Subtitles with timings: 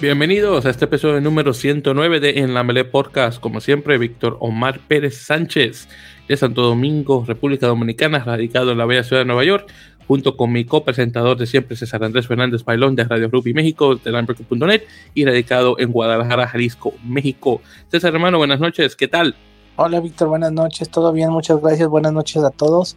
[0.00, 3.40] Bienvenidos a este episodio número 109 de En la Mele Podcast.
[3.40, 5.88] Como siempre, Víctor Omar Pérez Sánchez
[6.28, 9.68] de Santo Domingo, República Dominicana, radicado en la bella ciudad de Nueva York,
[10.06, 14.12] junto con mi copresentador de siempre, César Andrés Fernández Bailón de Radio Rugby México, de
[14.12, 14.84] Lamberto.net
[15.14, 17.60] y radicado en Guadalajara, Jalisco, México.
[17.90, 19.34] César, hermano, buenas noches, ¿qué tal?
[19.74, 22.96] Hola, Víctor, buenas noches, todo bien, muchas gracias, buenas noches a todos.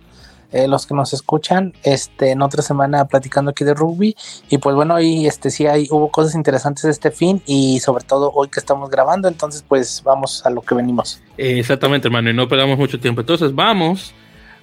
[0.52, 4.16] Eh, los que nos escuchan este, en otra semana platicando aquí de rugby.
[4.50, 8.32] Y pues bueno, ahí este, sí hay, hubo cosas interesantes este fin y sobre todo
[8.34, 9.28] hoy que estamos grabando.
[9.28, 11.22] Entonces, pues vamos a lo que venimos.
[11.38, 13.22] exactamente, hermano, y no perdamos mucho tiempo.
[13.22, 14.14] Entonces, vamos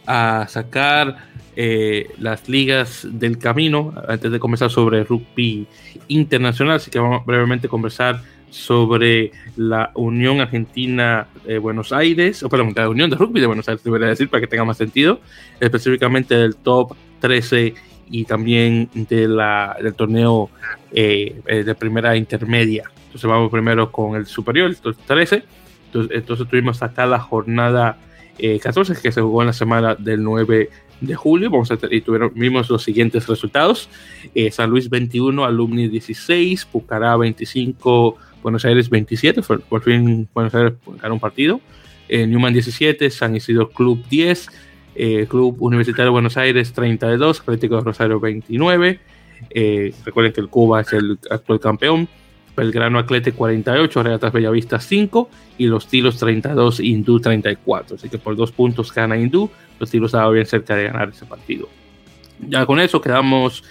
[0.06, 1.16] a sacar
[1.56, 5.66] eh, las ligas del camino antes de comenzar sobre rugby
[6.08, 6.76] internacional.
[6.76, 12.72] Así que vamos a brevemente conversar sobre la Unión Argentina de Buenos Aires, o perdón,
[12.74, 15.20] la Unión de Rugby de Buenos Aires, debería decir, para que tenga más sentido,
[15.60, 17.74] específicamente del top 13
[18.10, 20.50] y también de la, del torneo
[20.92, 22.90] eh, eh, de primera intermedia.
[23.06, 25.44] Entonces vamos primero con el superior, el top 13.
[25.92, 27.96] Entonces, tuvimos acá la jornada
[28.38, 31.50] 14 eh, que se jugó en la semana del 9 de julio.
[31.50, 33.88] Vamos a y tuvieron, vimos los siguientes resultados.
[34.50, 41.14] San Luis 21, Alumni 16, Pucará 25, Buenos Aires 27, por, fin Buenos Aires ganó
[41.14, 41.60] un partido.
[42.08, 44.48] Eh, Newman 17, San Isidro Club 10,
[44.94, 49.00] eh, Club Universitario Buenos Aires 32, Atlético de Rosario 29.
[49.50, 52.08] Eh, recuerden que el Cuba es el actual campeón.
[52.56, 57.96] Belgrano Atlete 48, Regatas Bellavista 5 y los Tilos 32, Hindú 34.
[57.96, 59.48] Así que por dos puntos gana Hindú.
[59.78, 61.68] Los Tilos estaban bien cerca de ganar ese partido.
[62.40, 63.62] Ya con eso quedamos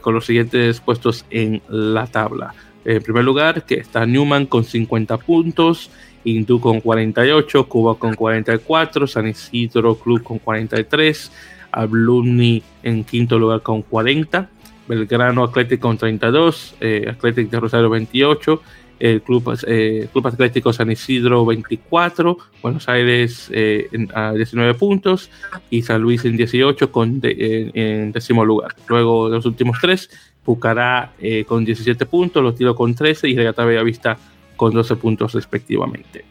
[0.00, 2.54] con los siguientes puestos en la tabla.
[2.88, 5.90] En primer lugar, que está Newman con 50 puntos,
[6.24, 11.30] Hindú con 48, Cuba con 44, San Isidro Club con 43,
[11.70, 14.48] Ablumni en quinto lugar con 40,
[14.88, 18.62] Belgrano Atlético con 32, eh, Atlético de Rosario 28,
[19.00, 25.30] el Club, eh, Club Atlético San Isidro 24, Buenos Aires eh, a 19 puntos
[25.68, 28.74] y San Luis en 18 con en décimo lugar.
[28.88, 30.08] Luego de los últimos tres,
[30.48, 34.16] Pucará eh, con 17 puntos, Los Tilos con 13 y Regata Bellavista
[34.56, 36.24] con 12 puntos respectivamente.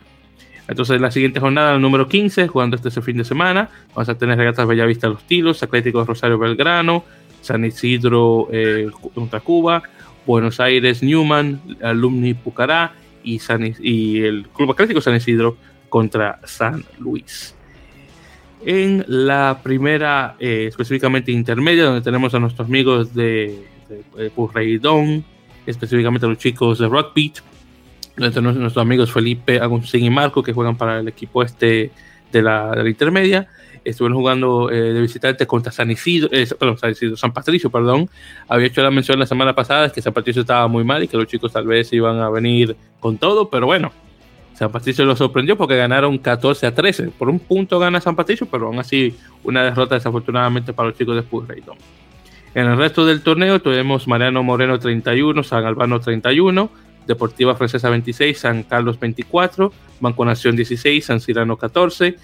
[0.68, 4.36] Entonces, la siguiente jornada, el número 15, jugando este fin de semana, vamos a tener
[4.36, 7.04] Regata Bellavista Los Tilos, Atlético Rosario Belgrano,
[7.42, 9.84] San Isidro eh, contra Cuba,
[10.26, 13.40] Buenos Aires Newman, Alumni Pucará y,
[13.82, 15.58] y el Club Atlético San Isidro
[15.90, 17.54] contra San Luis.
[18.66, 25.24] En la primera, eh, específicamente intermedia, donde tenemos a nuestros amigos de de
[25.66, 27.40] específicamente los chicos de Rockbeat,
[28.16, 31.92] nuestros, nuestros amigos Felipe Agustín y Marco, que juegan para el equipo este
[32.32, 33.48] de la, de la intermedia.
[33.84, 38.10] Estuvieron jugando eh, de visitante contra San Isidro, eh, perdón, San Isidro, San Patricio, perdón.
[38.48, 41.16] Había hecho la mención la semana pasada que San Patricio estaba muy mal y que
[41.16, 43.92] los chicos tal vez iban a venir con todo, pero bueno,
[44.56, 47.10] San Patricio lo sorprendió porque ganaron 14 a 13.
[47.10, 51.16] Por un punto gana San Patricio, pero aún así una derrota desafortunadamente para los chicos
[51.16, 51.78] de Purreidon.
[52.58, 56.72] En el resto del torneo tuvimos Mariano Moreno 31, San Albano 31,
[57.06, 62.16] Deportiva Francesa 26, San Carlos 24, Banco Nación 16, San Cirano 14,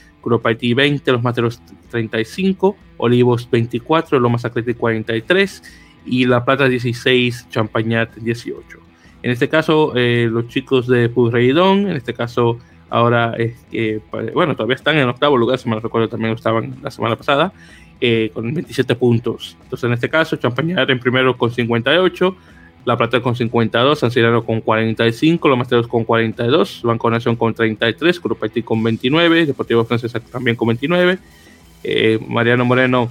[0.44, 1.62] Haití 20, Los Materos
[1.92, 5.62] 35, Olivos 24, Lomas Atlético 43
[6.08, 8.80] y La Plata 16, Champañat 18.
[9.22, 12.58] En este caso, eh, los chicos de Purreidón, en este caso
[12.90, 13.36] ahora
[14.34, 17.52] bueno, todavía están en octavo lugar, si me recuerdo también estaban la semana pasada,
[18.02, 19.58] eh, con 27 puntos.
[19.64, 22.36] Entonces, en este caso, Champañar en primero con 58,
[22.86, 27.54] La Plata con 52, San Cirano con 45, Los Masteros con 42, Banco Nación con
[27.54, 31.20] 33, Grupo con 29, Deportivo Francesa también con 29,
[31.84, 33.10] eh, Mariano Moreno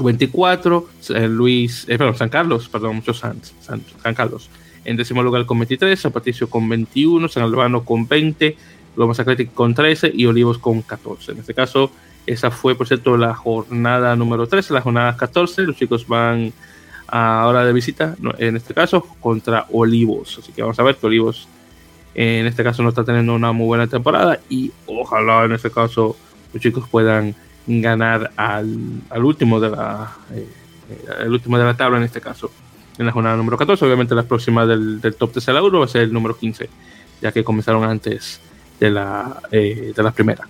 [0.00, 4.48] 24, San Luis, eh, San Carlos, perdón, muchos San, San, Carlos.
[4.84, 8.56] En décimo lugar con 23, San Patricio con 21, San Albano con 20,
[8.96, 11.32] Lomas Atlético con 13 y Olivos con 14.
[11.32, 11.90] En este caso,
[12.26, 15.62] esa fue, por cierto, la jornada número 13, la jornada 14.
[15.62, 16.52] Los chicos van
[17.08, 20.38] ahora de visita, en este caso, contra Olivos.
[20.38, 21.48] Así que vamos a ver que Olivos,
[22.14, 24.38] en este caso, no está teniendo una muy buena temporada.
[24.48, 26.16] Y ojalá, en este caso,
[26.52, 27.34] los chicos puedan
[27.66, 30.48] ganar al, último de la eh,
[31.20, 32.50] el último de la tabla, en este caso,
[32.98, 33.84] en la jornada número 14.
[33.84, 36.68] Obviamente, la próxima del, top 3 de la Euro va a ser el número 15,
[37.20, 38.40] ya que comenzaron antes
[38.78, 40.46] de la, eh, de la primera.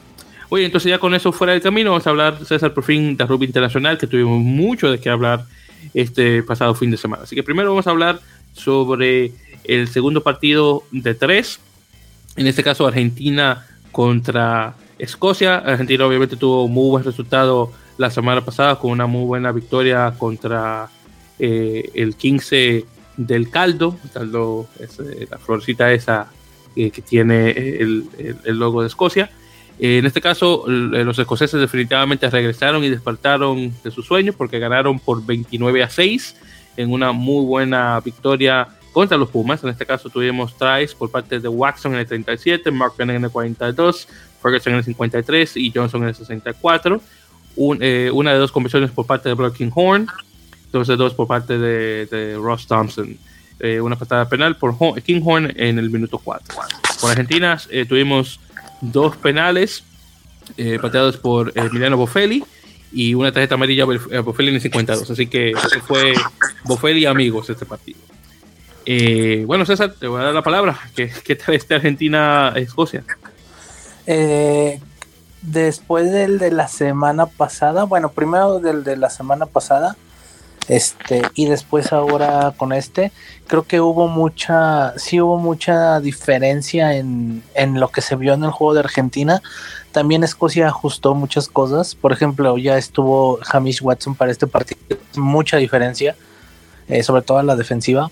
[0.55, 3.25] Oye, entonces ya con eso fuera del camino, vamos a hablar, César, por fin de
[3.25, 5.47] rugby internacional, que tuvimos mucho de qué hablar
[5.95, 7.23] este pasado fin de semana.
[7.23, 8.21] Así que primero vamos a hablar
[8.53, 9.33] sobre
[9.65, 11.59] el segundo partido de tres,
[12.37, 15.57] en este caso Argentina contra Escocia.
[15.57, 20.91] Argentina obviamente tuvo muy buen resultado la semana pasada con una muy buena victoria contra
[21.39, 22.85] eh, el 15
[23.17, 23.97] del caldo.
[24.13, 26.31] caldo es eh, la florcita esa
[26.75, 28.07] que tiene el,
[28.45, 29.31] logo de Escocia.
[29.85, 35.27] En este caso, los escoceses definitivamente regresaron y despertaron de su sueño porque ganaron por
[35.27, 36.37] 29 a 6
[36.77, 39.65] en una muy buena victoria contra los Pumas.
[39.65, 43.31] En este caso tuvimos tries por parte de Waxon en el 37, Mark en el
[43.31, 44.09] 42,
[44.41, 47.01] Ferguson en el 53 y Johnson en el 64.
[47.81, 50.07] Eh, una de dos conversiones por parte de Brock Horn,
[50.71, 53.17] dos de dos por parte de, Ross Thompson.
[53.59, 56.55] Eh, una patada penal por Kinghorn en el minuto 4.
[57.01, 58.41] Por Argentina eh, tuvimos
[58.83, 59.85] dos penales
[60.83, 62.45] pateados por Emiliano Boffelli
[62.93, 65.11] y una tarjeta amarilla a Boffelli en el 52.
[65.11, 65.55] Así que
[65.87, 66.13] fue
[66.65, 67.99] Boffelli amigos este partido.
[68.85, 70.79] Eh, bueno, César, te voy a dar la palabra.
[70.95, 73.05] ¿Qué, qué tal este Argentina-Escocia?
[74.07, 74.81] Eh,
[75.43, 79.97] después del de la semana pasada, bueno, primero del de la semana pasada,
[80.69, 83.13] este, y después ahora con este,
[83.47, 88.45] creo que hubo mucha, sí hubo mucha diferencia en, en lo que se vio en
[88.45, 89.43] el juego de Argentina.
[89.91, 91.95] También Escocia ajustó muchas cosas.
[91.95, 94.81] Por ejemplo, ya estuvo Hamish Watson para este partido,
[95.17, 96.17] mucha diferencia,
[96.89, 98.11] eh, sobre todo en la defensiva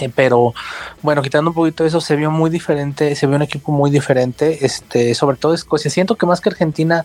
[0.00, 0.54] eh, pero
[1.02, 4.64] bueno, quitando un poquito eso, se vio muy diferente, se vio un equipo muy diferente,
[4.64, 5.90] este, sobre todo Escocia.
[5.90, 7.04] Siento que más que Argentina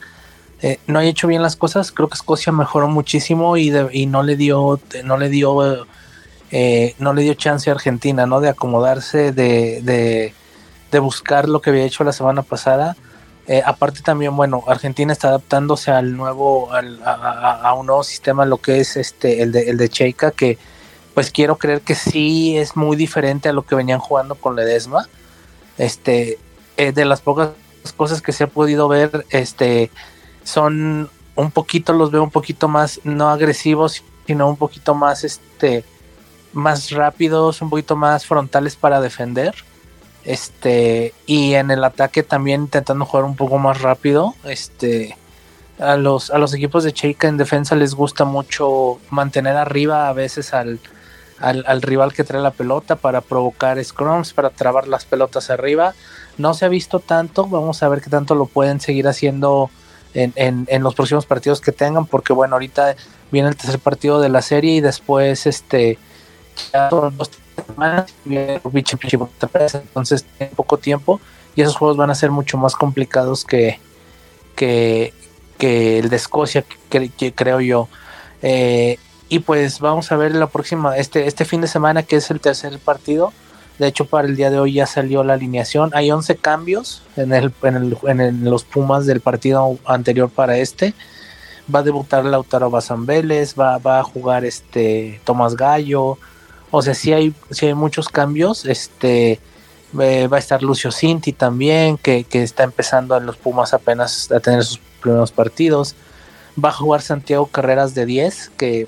[0.62, 3.72] eh, no haya hecho bien las cosas, creo que Escocia mejoró muchísimo y,
[4.08, 5.86] no le dio, no le dio,
[6.52, 8.40] eh, no le dio chance a Argentina, ¿no?
[8.42, 12.96] De acomodarse, de, de, buscar lo que había hecho la semana pasada.
[13.66, 18.80] aparte también, bueno, Argentina está adaptándose al nuevo, al, a, un nuevo sistema, lo que
[18.80, 20.58] es este, el de, el de Cheika, que
[21.14, 25.08] pues quiero creer que sí es muy diferente a lo que venían jugando con Ledesma.
[25.78, 26.38] Este,
[26.78, 27.50] eh, de las pocas
[27.96, 29.90] cosas que se ha podido ver, este,
[30.48, 35.84] son un poquito, los veo un poquito más, no agresivos, sino un poquito más, este,
[36.54, 39.54] más rápidos, un poquito más frontales para defender.
[40.24, 44.36] Este, y en el ataque también intentando jugar un poco más rápido.
[44.46, 45.18] Este,
[45.80, 50.14] a los, a los equipos de Cheika en defensa les gusta mucho mantener arriba a
[50.14, 50.80] veces al,
[51.40, 55.94] al, rival que trae la pelota para provocar scrums, para trabar las pelotas arriba.
[56.38, 59.70] No se ha visto tanto, vamos a ver qué tanto lo pueden seguir haciendo
[60.14, 62.96] en, los próximos partidos que tengan, porque bueno, ahorita
[63.32, 65.98] viene el tercer partido de la serie y después este
[66.74, 67.30] ya son dos
[67.68, 71.20] semanas, entonces en poco tiempo
[71.56, 73.80] y esos juegos van a ser mucho más complicados que,
[74.56, 75.14] que,
[75.60, 77.88] el de Escocia, que, creo yo.
[78.44, 82.30] Eh, y pues vamos a ver la próxima, este, este fin de semana que es
[82.30, 83.34] el tercer partido.
[83.80, 85.92] De hecho, para el día de hoy ya salió la alineación.
[85.94, 90.94] Hay 11 cambios en, el, en, los Pumas del partido anterior para este.
[91.74, 96.18] Va a debutar Lautaro Bazambeles, va, va a jugar este Tomás Gallo.
[96.72, 98.66] O sea, sí hay, sí hay muchos cambios.
[98.66, 99.40] Este
[100.00, 104.32] eh, va a estar Lucio Cinti también, que, que está empezando en los Pumas apenas
[104.32, 105.96] a tener sus primeros partidos.
[106.64, 108.88] Va a jugar Santiago Carreras de 10, que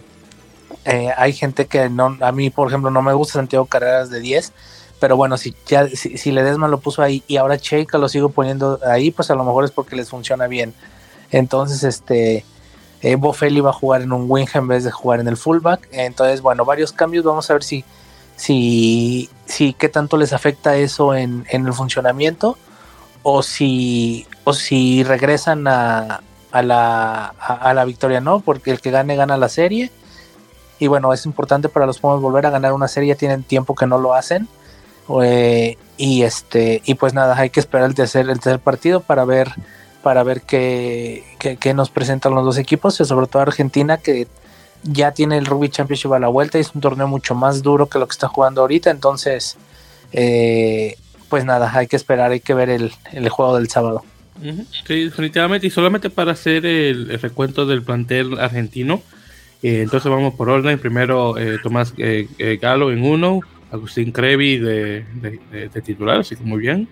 [0.86, 4.20] eh, hay gente que no, a mí por ejemplo no me gusta Santiago Carreras de
[4.20, 4.54] 10,
[5.00, 8.30] pero bueno, si ya si, si Ledesma lo puso ahí y ahora Cheika lo sigo
[8.30, 10.74] poniendo ahí, pues a lo mejor es porque les funciona bien.
[11.32, 12.46] Entonces, este
[13.02, 15.88] eh, Bofelli va a jugar en un wing en vez de jugar en el fullback.
[15.92, 17.24] Entonces, bueno, varios cambios.
[17.24, 17.86] Vamos a ver si,
[18.36, 22.58] si, si qué tanto les afecta eso en, el funcionamiento
[23.24, 26.22] o si, o si regresan a,
[26.52, 28.40] a la, a la victoria, ¿no?
[28.40, 29.92] Porque el que gane gana la serie
[30.80, 33.76] y bueno, es importante para los Pumas volver a ganar una serie, ya tienen tiempo
[33.76, 34.48] que no lo hacen.
[35.24, 39.26] Eh, y este, y pues nada, hay que esperar el tercer, el tercer partido para
[39.26, 39.50] ver,
[40.04, 44.28] para ver qué, qué, nos presentan los dos equipos, y sobre todo Argentina, que
[44.84, 47.88] ya tiene el Rugby Championship a la vuelta y es un torneo mucho más duro
[47.90, 48.92] que lo que está jugando ahorita.
[48.92, 49.58] Entonces,
[50.14, 50.96] eh,
[51.28, 52.92] pues nada, hay que esperar, hay que ver el,
[53.30, 54.04] juego del sábado.
[54.88, 55.68] Sí, definitivamente.
[55.68, 59.02] Y solamente para hacer el recuento del plantel argentino,
[59.62, 60.80] eh, entonces vamos por orden.
[60.80, 61.94] Primero eh, Tomás
[62.62, 65.06] Galo en uno, Agustín Crevi de,
[65.84, 66.88] titular, así que muy bien.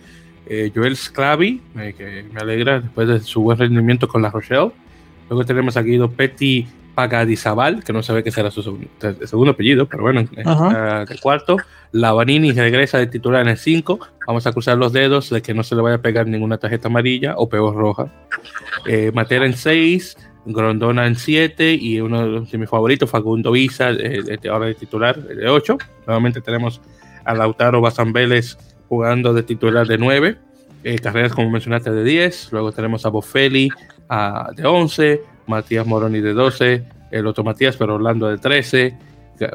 [0.74, 1.62] Joel Sclavi,
[1.98, 4.72] que me alegra después de su buen rendimiento con la Rochelle.
[5.30, 10.04] Luego tenemos a Guido Petty Pagadizabal, que no sabe qué será su segundo, apellido, pero
[10.04, 11.58] bueno, el cuarto.
[11.92, 14.00] Lavanini regresa de titular en el 5.
[14.26, 16.88] Vamos a cruzar los dedos de que no se le vaya a pegar ninguna tarjeta
[16.88, 18.12] amarilla o peor roja.
[19.14, 20.18] Matera en 6.
[20.54, 23.90] Grondona en 7 y uno de mis favoritos, Facundo Visa,
[24.50, 25.78] ahora de titular de 8.
[26.06, 26.82] Nuevamente tenemos
[27.26, 30.38] a Lautaro Bazambeles jugando de titular de 9.
[30.84, 33.70] eh, carreras como mencionaste de 10, luego tenemos a Boffelli
[34.56, 38.98] de 11, Matías Moroni de 12, el otro Matías, pero Orlando de 13,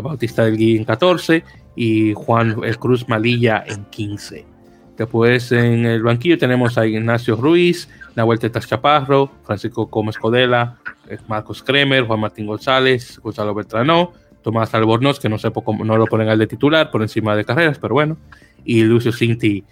[0.02, 1.42] Bautista del Gui en 14
[1.74, 4.51] y Juan el Cruz Malilla en 15.
[4.96, 11.18] Después en el banquillo tenemos a Ignacio Ruiz, Nahuel Tetas Chaparro, Francisco Gómez Codela, eh,
[11.28, 16.06] Marcos Kremer, Juan Martín González, Gonzalo Beltrano, Tomás Albornoz, que no sé cómo no lo
[16.06, 18.16] ponen al de titular por encima de carreras, pero bueno,
[18.64, 19.64] y Lucio Cinti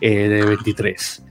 [0.00, 1.24] eh, de 23.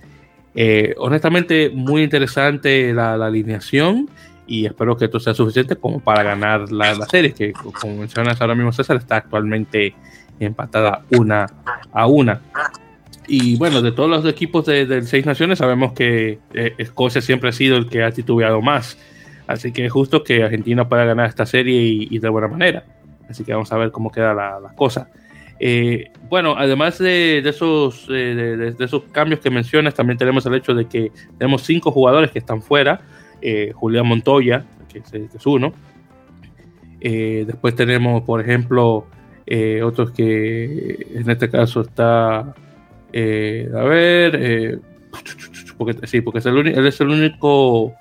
[0.55, 4.09] Eh, honestamente, muy interesante la, alineación
[4.47, 8.55] y espero que esto sea suficiente como para ganar la, serie, que como mencionas ahora
[8.55, 9.93] mismo César, está actualmente
[10.39, 11.47] empatada una
[11.91, 12.41] a una.
[13.27, 17.51] Y bueno, de todos los equipos de, Seis Naciones sabemos que eh, Escocia siempre ha
[17.51, 18.97] sido el que ha titubeado más.
[19.47, 22.85] Así que es justo que Argentina pueda ganar esta serie y, de buena manera.
[23.29, 25.09] Así que vamos a ver cómo queda la, cosa.
[25.59, 30.73] Eh, bueno, además de, esos, eh, de, esos cambios que mencionas, también tenemos el hecho
[30.73, 33.01] de que tenemos cinco jugadores que están fuera.
[33.73, 35.73] Julián Montoya, que es, uno.
[36.99, 39.05] después tenemos, por ejemplo,
[39.83, 42.53] otros que en este caso está
[43.19, 44.79] eh, a ver, eh,
[45.75, 47.95] porque, sí, porque es el él es el único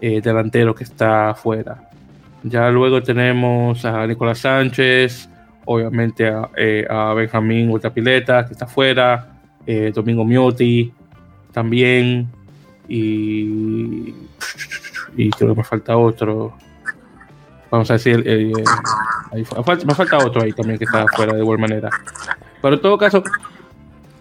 [0.00, 1.88] eh, delantero que está afuera.
[2.42, 5.28] Ya luego tenemos a Nicolás Sánchez,
[5.66, 6.50] obviamente a,
[6.90, 9.38] a Benjamín Pileta que está afuera,
[9.94, 10.92] Domingo Miotti
[11.52, 12.28] también,
[12.88, 14.14] y,
[15.16, 16.56] y creo que me falta otro.
[17.70, 21.88] Vamos a decir, me falta otro ahí también que está afuera de igual manera.
[22.60, 23.22] Pero en todo caso,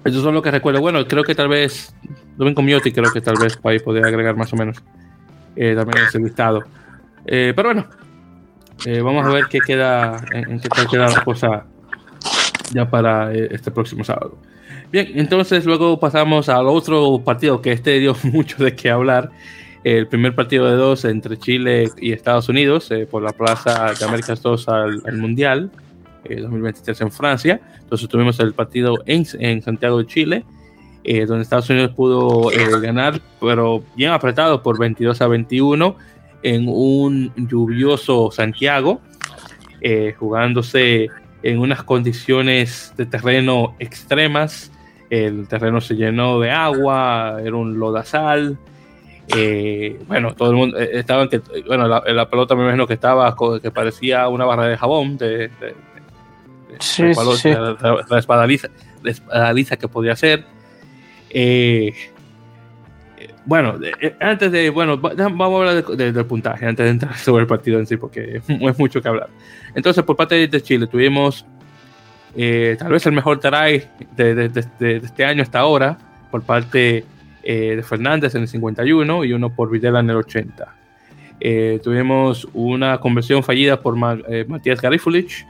[0.05, 0.81] eso son lo que recuerdo.
[0.81, 1.93] Bueno, creo que tal vez
[2.37, 4.77] Domingo Miotti, creo que tal vez ahí podría agregar más o menos
[5.55, 6.63] eh, también ese listado.
[7.25, 7.87] Eh, pero bueno,
[8.85, 11.65] eh, vamos a ver qué queda, en, qué tal queda la cosa
[12.71, 14.37] ya para este próximo sábado.
[14.91, 19.31] Bien, entonces luego pasamos al otro partido que este dio mucho de qué hablar.
[19.83, 24.41] El primer partido de dos entre Chile y Estados Unidos por la Plaza de Américas
[24.41, 25.71] 2 al, al Mundial.
[26.29, 27.61] 2023 en Francia.
[27.79, 30.45] Entonces tuvimos el partido en, en Santiago de Chile,
[31.03, 35.95] eh, donde Estados Unidos pudo eh, ganar, pero bien apretado por 22 a 21
[36.41, 39.01] en un lluvioso Santiago,
[39.81, 41.09] eh, jugándose
[41.43, 44.71] en unas condiciones de terreno extremas.
[45.11, 48.57] El terreno se llenó de agua, era un lodazal.
[50.07, 54.27] bueno, todo el mundo estaba que, bueno, la, pelota me imagino que estaba, que parecía
[54.27, 55.51] una barra de jabón de
[56.79, 57.49] sí, sí.
[57.49, 60.45] La, espadaliza, que podría ser.
[61.29, 61.93] Eh,
[63.45, 67.47] bueno, eh, antes de, bueno, vamos a hablar del puntaje, antes de entrar sobre el
[67.47, 69.29] partido en sí, porque es mucho que hablar.
[69.75, 71.45] Entonces, por parte de Chile, tuvimos
[72.35, 73.83] eh, tal vez el mejor try
[74.15, 74.51] de,
[75.03, 75.97] este año hasta ahora,
[76.31, 77.05] por parte
[77.43, 80.75] de Fernández en el 51 y uno por Videla en el 80.
[81.83, 85.45] tuvimos una conversión fallida por Matías Garifulich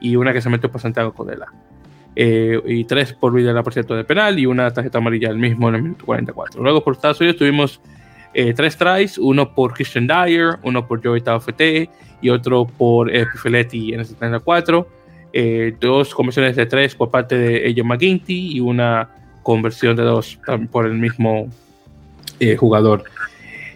[0.00, 1.46] y una que se metió por Santiago Codela.
[2.16, 5.68] Eh, y tres por Videla, por cierto, de penal y una tarjeta amarilla el mismo
[5.68, 6.62] en el minuto 44.
[6.62, 7.80] Luego por Estados Unidos tuvimos
[8.32, 11.90] eh, tres tries, uno por Christian Dyer, uno por Joey Taufete
[12.20, 14.88] y otro por eh, en el 74.
[15.32, 19.08] Eh, dos conversiones de tres por parte de Ello McGuinty y una
[19.42, 20.38] conversión de dos
[20.70, 21.48] por el mismo
[22.58, 23.04] jugador.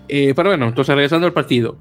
[0.09, 1.77] pero bueno, entonces regresando al partido.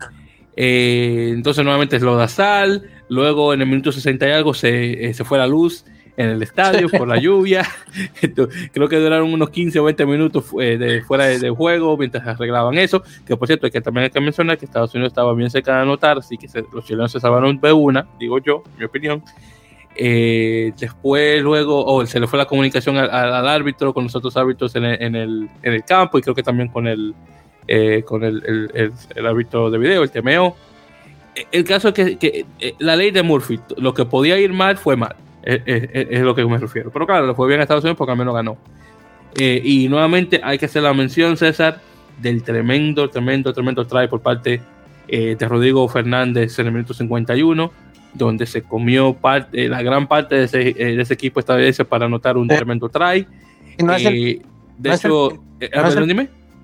[0.56, 5.38] entonces nuevamente es Lodazal, Luego en el minuto 60 y algo se, eh, se fue
[5.38, 5.86] la luz
[6.18, 7.68] en el estadio por la lluvia.
[8.72, 12.78] Creo que duraron unos 15 o 20 minutos eh, de, fuera de, juego mientras arreglaban
[12.78, 13.04] eso.
[13.26, 15.82] Que por cierto, que también hay que mencionar que Estados Unidos estaba bien cerca de
[15.82, 19.24] anotar, así que los chilenos se salvaron de una, digo yo, mi opinión.
[19.96, 24.76] Eh, después, luego, oh, se le fue la comunicación al, árbitro, con los otros árbitros
[24.76, 27.14] en el, en el, en el campo y creo que también con el,
[28.06, 30.56] con el, el, el árbitro de video, el TMO
[31.52, 34.96] el caso es que, eh, la ley de Murphy, lo que podía ir mal fue
[34.96, 35.16] mal.
[35.44, 36.90] Es, es, lo que me refiero.
[36.92, 38.58] Pero claro, le fue bien a Estados Unidos porque al menos ganó.
[39.36, 41.82] Eh, y nuevamente hay que hacer la mención, César,
[42.22, 44.62] del tremendo, tremendo, tremendo try por parte
[45.08, 47.72] eh, de Rodrigo Fernández en el minuto 51,
[48.14, 52.38] donde se comió parte, la gran parte de ese, de ese equipo estadounidense para anotar
[52.38, 53.28] un tremendo try.
[53.80, 54.44] No es el,
[54.78, 55.44] de hecho,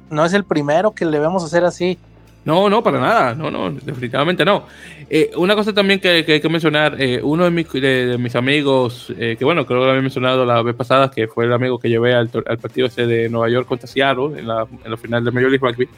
[0.10, 1.98] no es el primero que le vamos a hacer así.
[2.46, 3.36] No, no, para nada.
[3.36, 4.66] No, no, definitivamente no.
[5.10, 9.12] Eh, una cosa también que, hay que mencionar, eh, uno de mis, de, mis amigos,
[9.18, 11.80] eh, que bueno, creo que lo había mencionado la vez pasada, que fue el amigo
[11.80, 15.24] que llevé al, partido ese de Nueva York contra Seattle en la, en la final
[15.24, 15.90] de Major League Rugby,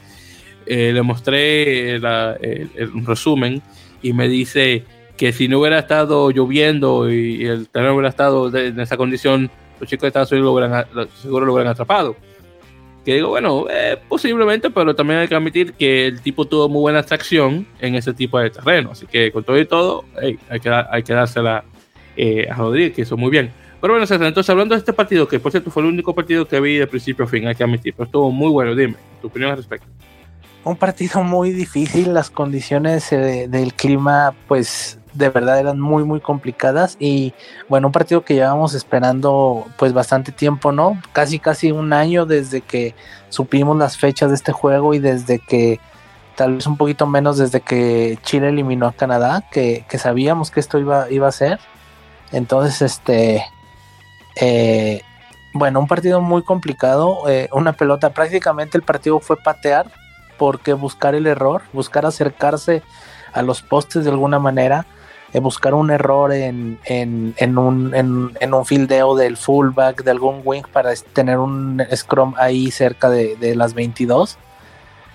[0.66, 3.60] le mostré un resumen
[4.00, 4.84] y me dice
[5.16, 9.88] que si no hubiera estado lloviendo y, el terreno hubiera estado en esa condición, los
[9.90, 10.86] chicos de Estados Unidos lo hubieran,
[11.20, 12.16] seguro lo hubieran atrapado.
[13.04, 16.80] Que digo, bueno, eh, posiblemente, pero también hay que admitir que el tipo tuvo muy
[16.80, 18.92] buena tracción en ese tipo de terreno.
[18.92, 21.64] Así que con todo y todo, hay, que, hay que dársela
[22.16, 23.50] eh, a Rodríguez, que hizo muy bien.
[23.80, 26.46] Pero bueno, César, entonces hablando de este partido, que por cierto fue el único partido
[26.46, 28.76] que vi de principio a fin, hay que admitir, pero estuvo muy bueno.
[28.76, 29.88] Dime, tu opinión al respecto.
[30.62, 36.20] Un partido muy difícil, las condiciones eh, del clima, pues de verdad eran muy muy
[36.20, 37.34] complicadas y
[37.68, 42.60] bueno un partido que llevamos esperando pues bastante tiempo no casi casi un año desde
[42.60, 42.94] que
[43.28, 45.80] supimos las fechas de este juego y desde que
[46.36, 50.78] tal vez un poquito menos desde que Chile eliminó a Canadá que, sabíamos que esto
[50.78, 51.60] iba, iba a ser.
[52.32, 53.44] Entonces este
[54.36, 55.02] eh,
[55.52, 59.90] bueno un partido muy complicado eh, una pelota prácticamente el partido fue patear
[60.38, 62.82] porque buscar el error buscar acercarse
[63.34, 64.86] a los postes de alguna manera
[65.40, 71.38] buscar un error en, un, en, un fildeo del fullback, de algún wing para tener
[71.38, 74.36] un scrum ahí cerca de, las 22.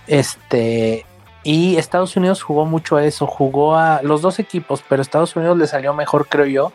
[0.08, 1.06] Este,
[1.44, 5.58] y Estados Unidos jugó mucho a eso, jugó a los dos equipos, pero Estados Unidos
[5.58, 6.72] le salió mejor, creo yo,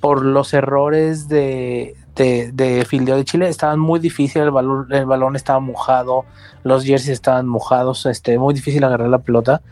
[0.00, 3.48] por los errores de, de, de fildeo de Chile.
[3.48, 6.24] Estaban muy difíciles, el balón, el balón estaba mojado,
[6.64, 9.62] los jerseys estaban mojados, este, muy difícil agarrar la pelota.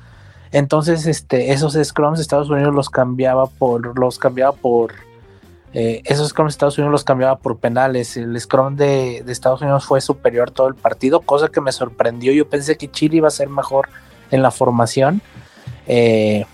[0.52, 4.92] Entonces, este, esos scrums Estados Unidos los cambiaba por, los cambiaba por,
[5.72, 8.16] eh, esos scrums Estados Unidos los cambiaba por penales.
[8.16, 12.32] El scrum de, Estados Unidos fue superior todo el partido, cosa que me sorprendió.
[12.32, 13.88] Yo pensé que Chile iba a ser mejor
[14.30, 15.22] en la formación.
[15.86, 16.44] Eh,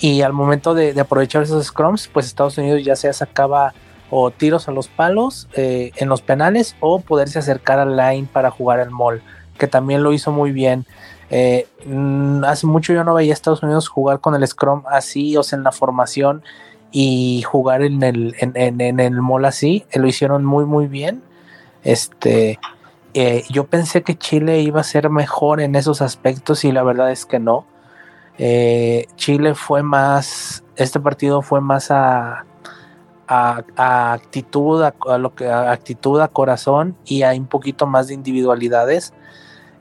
[0.00, 3.72] y al momento de, aprovechar esos scrums, pues Estados Unidos ya se sacaba
[4.10, 8.50] o tiros a los palos eh, en los penales o poderse acercar al line para
[8.50, 9.22] jugar el mall,
[9.58, 10.86] que también lo hizo muy bien.
[11.30, 15.36] Eh, mm, hace mucho yo no veía a Estados Unidos jugar con el Scrum así,
[15.36, 16.42] o sea, en la formación
[16.90, 19.84] y jugar en el, en, el mall así.
[19.90, 21.22] Eh, lo hicieron muy, muy bien.
[21.84, 22.58] Este,
[23.14, 27.10] eh, yo pensé que Chile iba a ser mejor en esos aspectos y la verdad
[27.10, 27.66] es que no.
[29.16, 32.44] Chile fue más, este partido fue más a,
[33.28, 39.12] a, actitud, a, lo que, actitud, a corazón y a un poquito más de individualidades.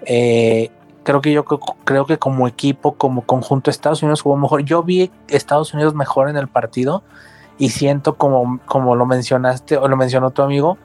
[0.06, 0.70] Eh,
[1.08, 4.64] creo que yo creo que como equipo, como conjunto, Estados Unidos jugó mejor.
[4.64, 7.02] Yo vi Estados Unidos mejor en el partido
[7.58, 10.78] y siento como, como lo mencionaste o lo mencionó tu amigo,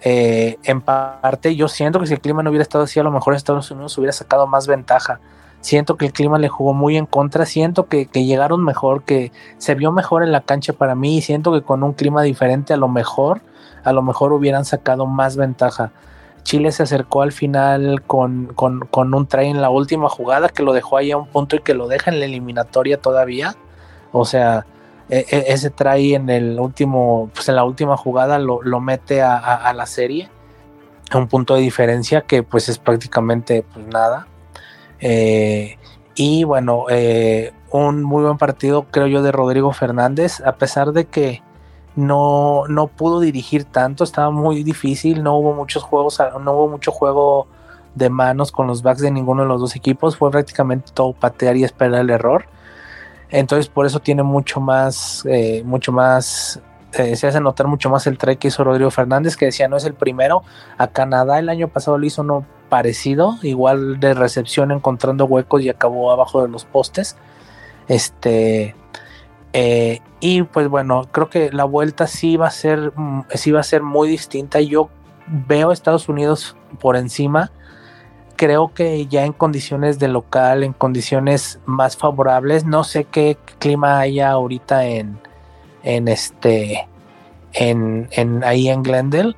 [0.00, 3.12] eh, en parte yo siento que si el clima no hubiera estado así, a lo
[3.12, 5.20] mejor Estados Unidos hubiera sacado más ventaja.
[5.60, 9.30] Siento que el clima le jugó muy en contra, siento que, que llegaron mejor, que
[9.58, 12.74] se vio mejor en la cancha para mí y siento que con un clima diferente
[12.74, 13.42] a lo mejor,
[13.84, 15.92] a lo mejor hubieran sacado más ventaja.
[16.46, 20.96] Chile se acercó al final con, un try en la última jugada que lo dejó
[20.96, 23.56] ahí a un punto y que lo deja en la eliminatoria todavía.
[24.12, 24.64] O sea,
[25.08, 29.72] e, e, ese try en el último, pues en la última jugada lo, mete a,
[29.74, 30.28] la serie.
[31.12, 34.28] Un punto de diferencia que pues es prácticamente pues nada.
[35.00, 35.78] Eh,
[36.14, 41.06] y bueno, eh, un muy buen partido creo yo de Rodrigo Fernández, a pesar de
[41.06, 41.42] que
[41.96, 46.92] no, no pudo dirigir tanto, estaba muy difícil, no hubo muchos juegos, no hubo mucho
[46.92, 47.48] juego
[47.94, 51.56] de manos con los backs de ninguno de los dos equipos, fue prácticamente todo patear
[51.56, 52.44] y esperar el error.
[53.30, 56.60] Entonces por eso tiene mucho más, eh, mucho más,
[56.92, 59.78] eh, se hace notar mucho más el try que hizo Rodrigo Fernández, que decía no
[59.78, 60.42] es el primero.
[60.76, 65.70] A Canadá el año pasado le hizo uno parecido, igual de recepción encontrando huecos y
[65.70, 67.16] acabó abajo de los postes.
[67.88, 68.74] Este,
[69.58, 73.60] eh, y pues bueno, creo que la vuelta sí va a ser, mm, sí va
[73.60, 74.60] a ser muy distinta.
[74.60, 74.90] Yo
[75.26, 77.50] veo a Estados Unidos por encima.
[78.36, 83.98] Creo que ya en condiciones de local, en condiciones más favorables, no sé qué clima
[83.98, 85.18] haya ahorita en,
[85.84, 86.86] en este,
[87.54, 89.36] en, en ahí en Glendale.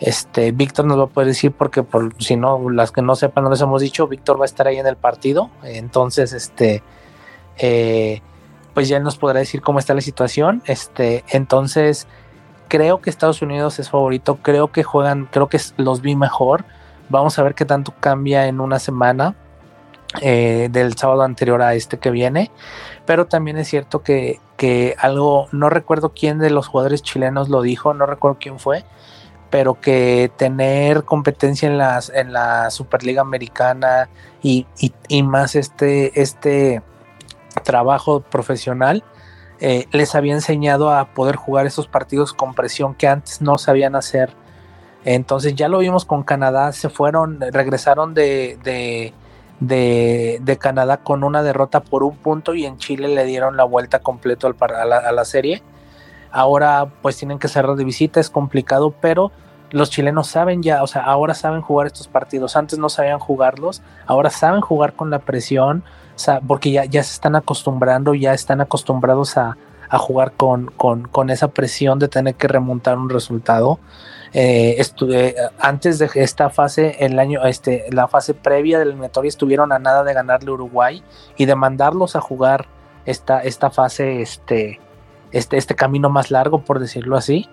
[0.00, 3.44] Este, Víctor nos va a poder decir porque por si no, las que no sepan,
[3.44, 5.50] no les hemos dicho, Víctor va a estar ahí en el partido.
[5.62, 6.82] Entonces, este,
[7.58, 8.22] eh,
[8.78, 10.62] pues ya nos podrá decir cómo está la situación.
[10.64, 12.06] Este, entonces,
[12.68, 16.64] creo que Estados Unidos es favorito, creo que juegan, creo que los vi mejor.
[17.08, 19.34] Vamos a ver qué tanto cambia en una semana
[20.22, 22.52] eh, del sábado anterior a este que viene.
[23.04, 27.62] Pero también es cierto que, que algo, no recuerdo quién de los jugadores chilenos lo
[27.62, 28.84] dijo, no recuerdo quién fue,
[29.50, 34.08] pero que tener competencia en las en la Superliga Americana
[34.40, 36.80] y, y, y, más este este
[37.60, 39.04] trabajo profesional,
[39.60, 43.96] eh, les había enseñado a poder jugar esos partidos con presión que antes no sabían
[43.96, 44.32] hacer.
[45.04, 51.42] Entonces ya lo vimos con Canadá, se fueron, regresaron de, de, de, Canadá con una
[51.42, 54.98] derrota por un punto y en Chile le dieron la vuelta completo al, a, la,
[54.98, 55.62] a la serie.
[56.30, 59.32] Ahora pues tienen que cerrar de visita, es complicado, pero
[59.70, 63.82] los chilenos saben ya, o sea, ahora saben jugar estos partidos, antes no sabían jugarlos,
[64.06, 65.84] ahora saben jugar con la presión,
[66.46, 69.56] porque ya, ya se están acostumbrando, ya están acostumbrados a,
[69.90, 73.78] jugar con, con, esa presión de tener que remontar un resultado.
[74.34, 74.84] Eh,
[75.58, 80.04] antes de esta fase, el año, este, la fase previa del eliminatoria estuvieron a nada
[80.04, 81.02] de ganarle Uruguay
[81.38, 82.66] y de mandarlos a jugar
[83.06, 84.78] esta, esta fase, este,
[85.32, 87.48] este, este camino más largo, por decirlo así.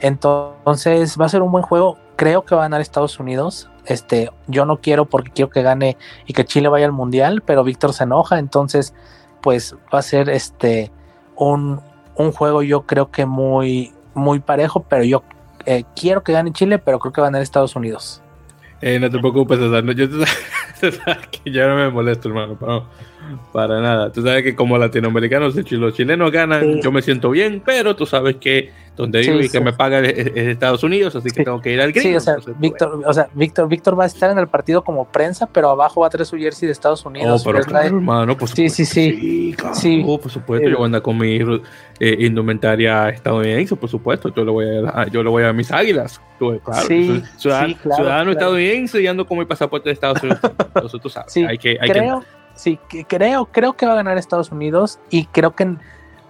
[0.00, 1.98] Entonces va a ser un buen juego.
[2.16, 3.68] Creo que va a ganar Estados Unidos.
[3.86, 5.96] Este, yo no quiero porque quiero que gane
[6.26, 8.94] y que Chile vaya al mundial, pero Víctor se enoja, entonces
[9.42, 10.90] pues va a ser este
[11.36, 11.80] un,
[12.16, 15.22] un juego yo creo que muy muy parejo, pero yo
[15.66, 18.22] eh, quiero que gane Chile, pero creo que va a ganar Estados Unidos.
[18.80, 19.84] Eh, no te preocupes, César.
[19.94, 20.06] yo
[20.80, 22.56] sabes que ya no me molesto, hermano.
[23.52, 24.12] para nada.
[24.12, 28.06] Tú sabes que como latinoamericanos, si los chilenos ganan, yo me siento bien, pero tú
[28.06, 31.72] sabes que donde vivo y que me paga es, Estados Unidos, así que tengo que
[31.72, 32.08] ir al gringo.
[32.08, 35.04] Sí, o sea, Víctor, o sea, Víctor, Víctor va a estar en el partido como
[35.04, 37.42] prensa, pero abajo va a traer su jersey de Estados Unidos.
[37.42, 40.02] Oh, pero claro, hermano, por sí, sí, sí, sí.
[40.06, 41.38] Oh, por supuesto, yo voy a andar con mi
[42.00, 46.20] eh, indumentaria estadounidense, por supuesto, yo le voy a, yo le voy a mis águilas.
[46.38, 50.40] Claro, sí, ciudadano, claro, ciudadano estadounidense y ando con mi pasaporte de Estados Unidos.
[50.74, 52.26] Nosotros sabes, sí, hay que, hay creo, que...
[52.54, 52.78] sí,
[53.08, 55.76] creo, creo que va a ganar Estados Unidos y creo que,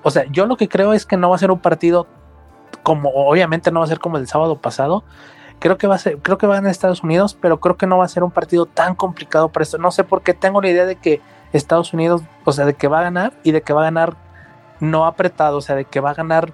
[0.02, 2.06] o sea, yo lo que creo es que no va a ser un partido
[2.86, 5.02] como obviamente no va a ser como el sábado pasado.
[5.58, 7.98] Creo que va a ser, creo que van a Estados Unidos, pero creo que no
[7.98, 9.76] va a ser un partido tan complicado para esto.
[9.76, 11.20] No sé por qué tengo la idea de que
[11.52, 14.14] Estados Unidos, o sea, de que va a ganar y de que va a ganar
[14.78, 16.52] no apretado, o sea, de que va a ganar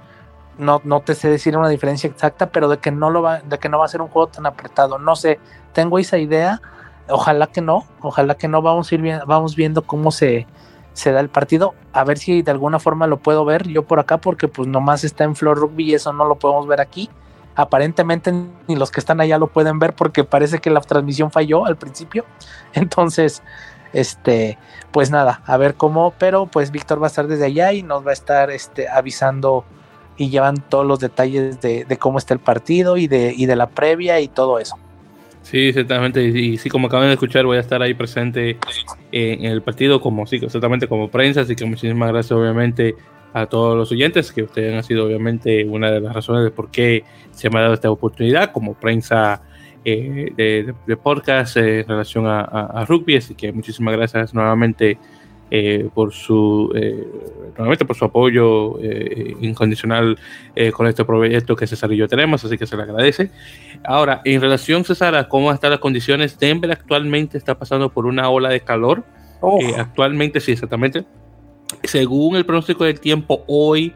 [0.56, 3.58] no, no te sé decir una diferencia exacta, pero de que no lo va, de
[3.58, 4.98] que no va a ser un juego tan apretado.
[4.98, 5.38] No sé,
[5.74, 6.62] tengo esa idea.
[7.10, 8.62] Ojalá que no, ojalá que no.
[8.62, 10.46] Vamos a ir vamos viendo cómo se,
[10.92, 11.74] se da el partido.
[11.92, 15.04] A ver si de alguna forma lo puedo ver yo por acá, porque pues nomás
[15.04, 17.10] está en Floor Rugby y eso no lo podemos ver aquí.
[17.54, 18.32] Aparentemente
[18.66, 21.76] ni los que están allá lo pueden ver porque parece que la transmisión falló al
[21.76, 22.24] principio.
[22.72, 23.42] Entonces,
[23.92, 24.58] este,
[24.90, 28.06] pues nada, a ver cómo, pero pues Víctor va a estar desde allá y nos
[28.06, 29.64] va a estar este, avisando
[30.16, 33.56] y llevan todos los detalles de, de cómo está el partido y de, y de
[33.56, 34.76] la previa y todo eso.
[35.42, 36.24] Sí, exactamente.
[36.24, 38.56] Y, sí, como acaban de escuchar, voy a estar ahí presente
[39.10, 41.42] en, el partido como sí, exactamente como prensa.
[41.42, 42.94] Así que muchísimas gracias, obviamente,
[43.32, 46.70] a todos los oyentes, que ustedes han sido, obviamente, una de las razones de por
[46.70, 49.42] qué se me ha dado esta oportunidad como prensa
[49.84, 53.16] eh, de, podcast en relación a, rugby.
[53.16, 54.98] Así que muchísimas gracias nuevamente
[55.54, 57.06] eh, por su eh,
[57.86, 60.18] por su apoyo eh, incondicional
[60.72, 63.30] con este proyecto que César y yo tenemos, así que se le agradece.
[63.84, 68.30] Ahora, en relación, César, a cómo están las condiciones, Denver actualmente está pasando por una
[68.30, 69.04] ola de calor.
[69.76, 71.04] actualmente, sí, exactamente.
[71.82, 73.92] Según el pronóstico del tiempo hoy,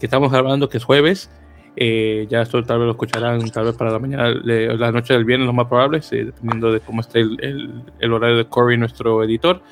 [0.00, 1.30] que estamos hablando que es jueves,
[1.76, 5.46] ya esto tal vez lo escucharán tal vez para la mañana, la noche del viernes,
[5.46, 9.62] lo más probable, dependiendo de cómo esté el, el, el horario de Corey, nuestro editor.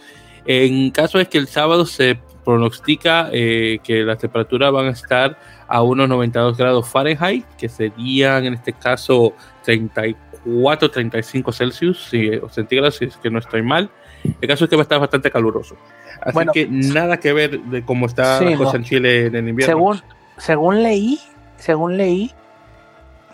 [0.46, 5.36] En caso de que el sábado se pronostica eh, que las temperaturas van a estar
[5.66, 9.32] a unos 92 grados Fahrenheit, que serían en este caso
[9.64, 13.90] 34, 35 Celsius si, o centígrados, si es que no estoy mal.
[14.40, 15.76] El caso es que va a estar bastante caluroso.
[16.20, 19.74] Así que nada que ver de cómo está la cosa en Chile en el invierno.
[19.74, 20.02] Según,
[20.38, 21.18] según leí,
[21.56, 22.30] según leí,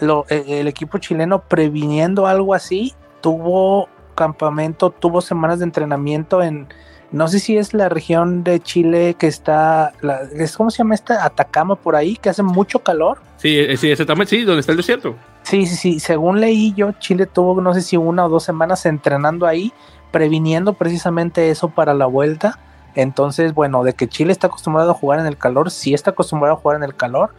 [0.01, 6.68] lo, el equipo chileno previniendo algo así, tuvo campamento, tuvo semanas de entrenamiento en
[7.12, 9.92] no sé si es la región de Chile que está,
[10.35, 11.25] es, ¿cómo se llama esta?
[11.25, 13.18] Atacama por ahí, que hace mucho calor.
[13.37, 15.14] Sí, eh, sí, exactamente, sí, donde está el desierto.
[15.42, 18.87] Sí, sí, sí, según leí yo, Chile tuvo, no sé si una o dos semanas
[18.87, 19.72] entrenando ahí,
[20.11, 22.59] previniendo precisamente eso para la vuelta.
[22.94, 26.57] Entonces, bueno, de que Chile está acostumbrado a jugar en el calor, sí está acostumbrado
[26.57, 27.35] a jugar en el calor,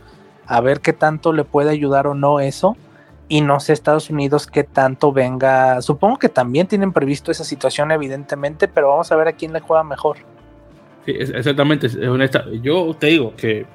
[0.46, 2.76] a ver qué tanto le puede ayudar o no eso
[3.34, 5.82] y no sé Estados Unidos qué tanto venga.
[5.82, 9.60] Supongo que también tienen previsto esa situación, evidentemente, pero vamos a ver a quién le
[9.60, 10.18] juega mejor.
[11.04, 11.88] Sí, exactamente.
[12.62, 13.66] Yo te digo que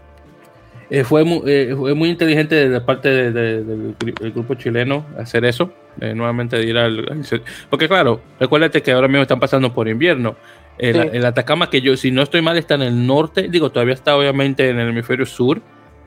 [0.90, 3.96] eh, fue, muy, eh, fue muy inteligente de parte del
[4.32, 7.24] grupo chileno hacer eso, eh, nuevamente ir al,
[7.68, 10.36] Porque claro, recuérdate que ahora mismo están pasando por invierno.
[10.78, 14.16] El, Atacama, que yo, si no estoy mal, está en el norte, digo, todavía está
[14.16, 15.60] obviamente en el hemisferio sur,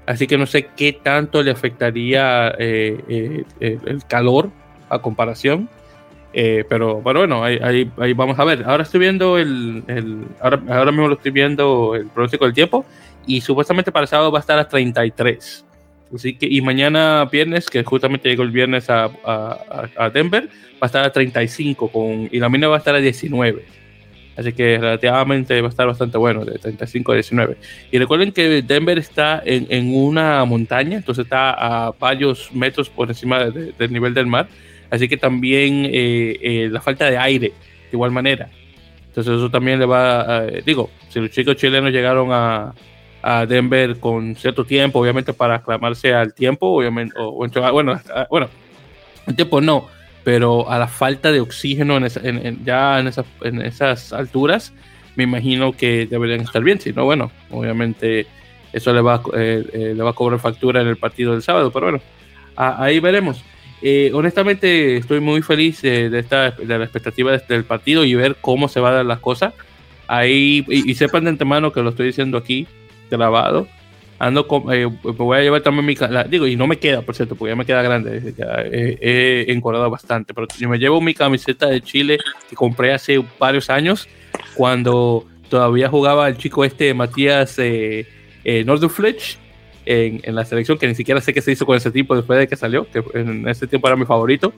[0.05, 4.49] Así que no sé qué tanto le afectaría eh, eh, eh, el calor
[4.89, 5.69] a comparación.
[6.33, 8.63] pero, bueno, ahí, vamos a ver.
[8.65, 9.83] Ahora estoy viendo el,
[10.41, 12.85] ahora, mismo lo estoy viendo el pronóstico del tiempo
[13.27, 15.65] y supuestamente para el sábado va a estar a 33.
[16.13, 21.05] Así y mañana viernes, que justamente llegó el viernes a, a, Denver, va a estar
[21.05, 23.80] a 35 con, y la mina va a estar a 19.
[24.37, 27.57] Así que relativamente va a estar bastante bueno, de 35 a 19.
[27.91, 33.45] Y recuerden que Denver está en, una montaña, entonces está a varios metros por encima
[33.49, 34.47] del nivel del mar.
[34.89, 38.49] Así que también eh, eh, la falta de aire, de igual manera.
[39.07, 42.73] Entonces eso también le va, a, digo, si los chicos chilenos llegaron a,
[43.21, 47.31] a Denver con cierto tiempo, obviamente para aclamarse al tiempo, obviamente, o,
[47.71, 48.49] bueno, bueno,
[49.27, 49.87] el tiempo no,
[50.23, 54.73] pero a la falta de oxígeno en, ya en, en esas alturas,
[55.15, 58.27] me imagino que deberían estar bien, si no, bueno, obviamente
[58.73, 61.71] eso le va, eh, eh, le va a cobrar factura en el partido del sábado,
[61.71, 62.01] pero bueno,
[62.55, 63.43] ahí veremos.
[63.81, 68.67] Eh, honestamente, estoy muy feliz de, esta, de la expectativa del partido y ver cómo
[68.67, 69.53] se va a dar las cosas.
[70.07, 72.67] Ahí, y sepan de antemano que lo estoy diciendo aquí,
[73.09, 73.67] grabado.
[74.21, 75.95] Ando con, eh, me voy a llevar también mi
[76.29, 78.35] digo, y no me queda, por cierto, porque ya me queda grande,
[79.01, 83.71] he engordado bastante, pero yo me llevo mi camiseta de Chile que compré hace varios
[83.71, 84.07] años,
[84.53, 88.07] cuando todavía jugaba el chico este Matías eh,
[88.43, 88.63] eh
[89.87, 92.37] en, en, la selección, que ni siquiera sé qué se hizo con ese tipo después
[92.37, 94.53] de que salió, que en ese tiempo era mi favorito.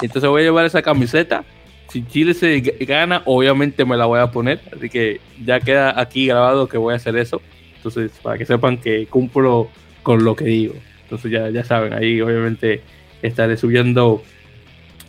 [0.00, 1.44] Entonces voy a llevar esa camiseta.
[1.88, 4.60] Si Chile se gana, obviamente me la voy a poner.
[4.74, 7.42] Así que ya queda aquí grabado que voy a hacer eso.
[7.82, 9.68] Entonces, para que sepan que cumplo
[10.04, 10.74] con lo que digo.
[11.02, 12.80] Entonces, ya, ya saben, ahí obviamente
[13.22, 14.22] estaré subiendo,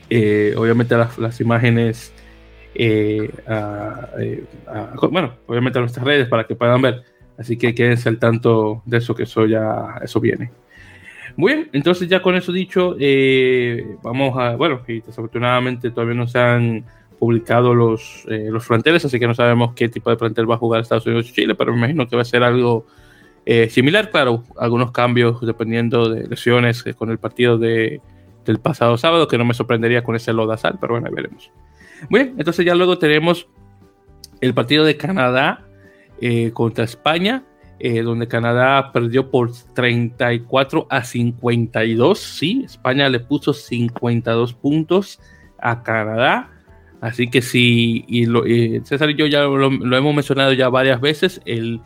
[0.09, 2.12] eh, obviamente, las, imágenes,
[2.73, 3.29] eh,
[4.19, 4.43] eh,
[5.12, 7.03] bueno, obviamente a nuestras redes para que puedan ver.
[7.38, 10.51] Así que quédense al tanto de eso, que eso ya, eso viene.
[11.36, 12.95] Muy bien, entonces ya con eso dicho,
[14.01, 16.86] vamos a, bueno, desafortunadamente todavía no se han
[17.23, 20.57] publicado los, eh, los planteles, así que no sabemos qué tipo de plantel va a
[20.57, 22.86] jugar Estados Unidos y Chile, pero me imagino que va a ser algo
[23.45, 28.01] eh, similar, claro, algunos cambios dependiendo de lesiones eh, con el partido de,
[28.43, 31.49] del pasado sábado, que no me sorprendería con ese lodazal, pero bueno, veremos.
[32.09, 33.47] Muy bien, entonces ya luego tenemos
[34.41, 35.65] el partido de Canadá
[36.53, 37.43] contra España,
[38.03, 45.21] donde Canadá perdió por 34 a 52, sí, España le puso 52 puntos
[45.57, 46.52] a Canadá.
[47.03, 48.25] Así que sí, y,
[48.85, 51.81] César y yo ya lo, hemos mencionado ya varias veces, el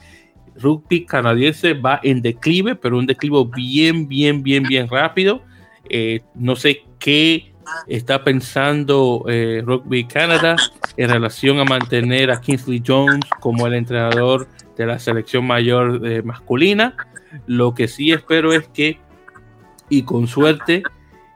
[0.58, 5.42] rugby canadiense va en declive, pero un declive bien, bien, bien, bien rápido.
[5.90, 7.52] Eh, no sé qué
[7.88, 10.56] está pensando eh, Rugby Canada
[10.98, 16.22] en relación a mantener a Kingsley Jones como el entrenador de la selección mayor eh,
[16.22, 16.96] masculina.
[17.48, 19.00] Lo que sí espero es que,
[19.90, 20.84] y con suerte,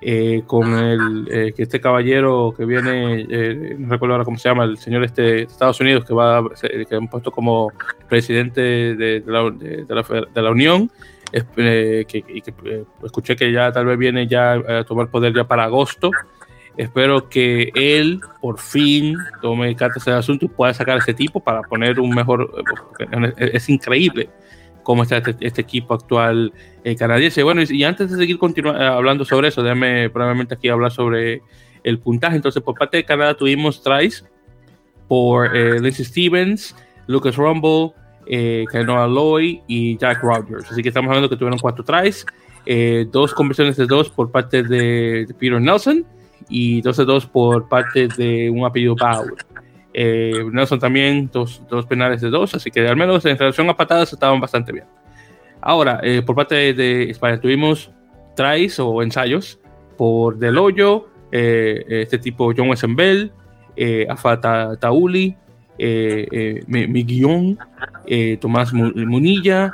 [0.04, 4.50] eh, con el eh, que este caballero que viene, eh, no recuerdo ahora cómo se
[4.50, 6.44] llama, el señor este de Estados Unidos que va
[6.90, 7.72] que han puesto como
[8.10, 8.62] presidente
[8.96, 10.90] de, la, de, la, Unión,
[11.32, 15.66] que, y que escuché que ya tal vez viene ya a tomar poder ya para
[15.66, 16.10] agosto.
[16.78, 21.40] Espero que él por fin tome cartas del asunto y pueda sacar a ese tipo
[21.40, 22.52] para poner un mejor.
[23.38, 24.32] Es increíble
[24.84, 27.44] cómo está este, este equipo actual eh, canadiense.
[27.44, 31.42] Bueno, y, antes de seguir eh, hablando sobre eso, déjame probablemente aquí hablar sobre
[31.84, 32.36] el puntaje.
[32.36, 34.26] Entonces, por parte de Canadá tuvimos tries
[35.08, 36.76] por eh, Lindsey Stevens,
[37.08, 37.94] Lucas Rumble,
[38.28, 40.72] eh, Kenoa Loy y Jack Rogers.
[40.72, 42.26] Así que estamos hablando que tuvieron cuatro tries,
[42.66, 46.06] eh, dos conversiones de dos por parte de, Peter Nelson
[46.50, 49.34] y dos de dos por parte de un apellido Bauer.
[49.94, 53.76] Eh, Nelson también dos, dos, penales de dos, así que al menos en relación a
[53.76, 54.86] patadas estaban bastante bien.
[55.62, 57.92] Ahora, eh, por parte de, España tuvimos
[58.36, 59.60] tries o ensayos
[59.98, 63.32] por Del Hoyo, eh, este tipo John Wesenbel,
[63.76, 65.36] eh, Afata Tauli,
[65.78, 67.58] eh, mi, guion,
[68.40, 69.74] Tomás Munilla,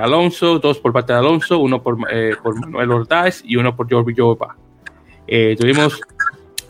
[0.00, 1.96] Alonso, dos por parte de Alonso, uno por,
[2.42, 4.56] por Manuel Ordaz y uno por Jordi Villoba.
[5.58, 6.00] tuvimos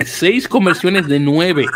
[0.04, 1.66] seis conversiones de nueve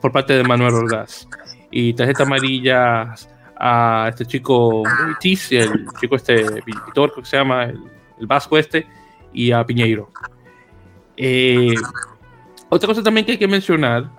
[0.00, 1.28] por parte de Manuel Ordaz.
[1.70, 3.14] Y tarjeta amarilla
[3.58, 8.86] a este chico el chico este que se llama, el, vasco este,
[9.32, 10.10] y a Piñeiro.
[11.16, 11.74] Eh,
[12.68, 14.10] otra cosa también que hay que mencionar,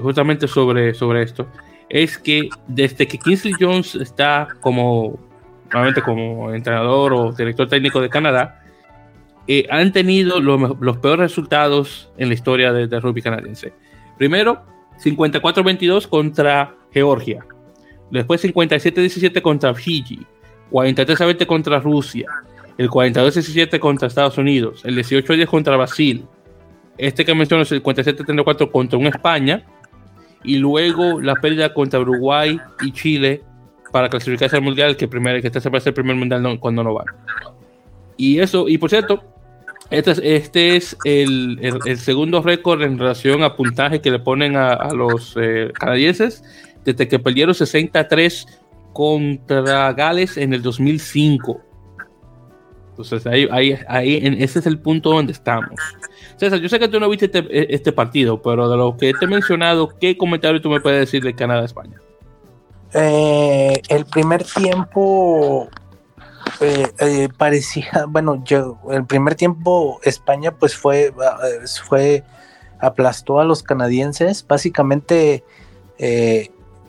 [0.00, 1.48] justamente sobre, sobre esto,
[1.88, 5.18] es que desde que Kingsley Jones está como,
[5.72, 8.62] nuevamente como entrenador o director técnico de Canadá,
[9.70, 13.72] han tenido los, peores resultados en la historia del de rugby canadiense.
[14.18, 14.62] Primero,
[15.02, 17.44] 54-22 contra Georgia.
[18.10, 20.26] Después 57-17 contra Fiji.
[20.70, 22.26] 43-20 contra Rusia.
[22.76, 24.82] El 42-17 contra Estados Unidos.
[24.84, 26.26] El 18-10 contra Brasil.
[26.98, 29.64] Este que menciono es el 47-34 contra una España.
[30.44, 33.42] Y luego la pérdida contra Uruguay y Chile
[33.92, 36.92] para clasificarse al mundial, que, primero, que este se va el primer mundial cuando no
[36.92, 37.06] van.
[38.16, 39.22] Y eso, y por cierto,
[39.90, 44.92] Este es, este es el, segundo récord en relación a puntaje que le ponen a,
[44.92, 46.44] los eh, canadienses
[46.84, 48.46] desde que perdieron 63
[48.92, 51.62] contra Gales en el 2005.
[52.90, 55.78] Entonces, ahí, ahí, ahí ese es el punto donde estamos.
[56.36, 59.24] César, yo sé que tú no viste este, este partido, pero de lo que te
[59.24, 61.98] he mencionado, ¿qué comentario tú me puedes decir de Canadá-España?
[62.94, 65.68] Eh, el primer tiempo
[66.60, 71.12] eh, eh, parecía, bueno, yo, el primer tiempo España pues fue,
[71.84, 72.24] fue,
[72.80, 75.44] aplastó a los canadienses, básicamente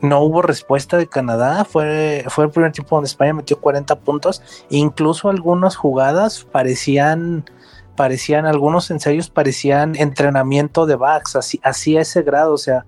[0.02, 4.42] no hubo respuesta de Canadá, fue, fue el primer tiempo donde España metió 40 puntos,
[4.70, 7.44] incluso algunas jugadas parecían,
[7.96, 12.86] parecían, algunos ensayos parecían entrenamiento de backs, así, así a ese grado, o sea,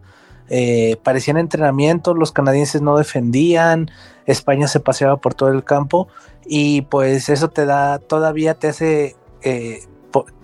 [0.53, 3.89] eh, parecían entrenamientos, los canadienses no defendían,
[4.25, 6.09] España se paseaba por todo el campo
[6.45, 9.79] y pues eso te da, todavía te hace, eh,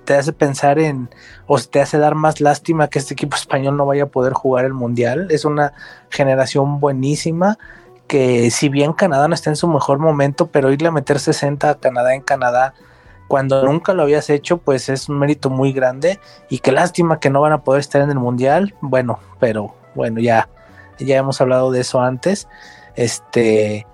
[0.06, 1.10] te hace pensar en,
[1.46, 4.64] o te hace dar más lástima que este equipo español no vaya a poder jugar
[4.64, 5.28] el mundial.
[5.30, 5.74] Es una
[6.10, 7.58] generación buenísima
[8.08, 11.70] que si bien Canadá no está en su mejor momento, pero irle a meter 60
[11.70, 12.74] a Canadá en Canadá
[13.28, 16.18] cuando nunca lo habías hecho, pues es un mérito muy grande
[16.50, 18.74] y qué lástima que no van a poder estar en el mundial.
[18.80, 20.48] Bueno, pero bueno, ya,
[20.98, 22.48] ya hemos hablado de eso antes.
[22.96, 23.86] Este,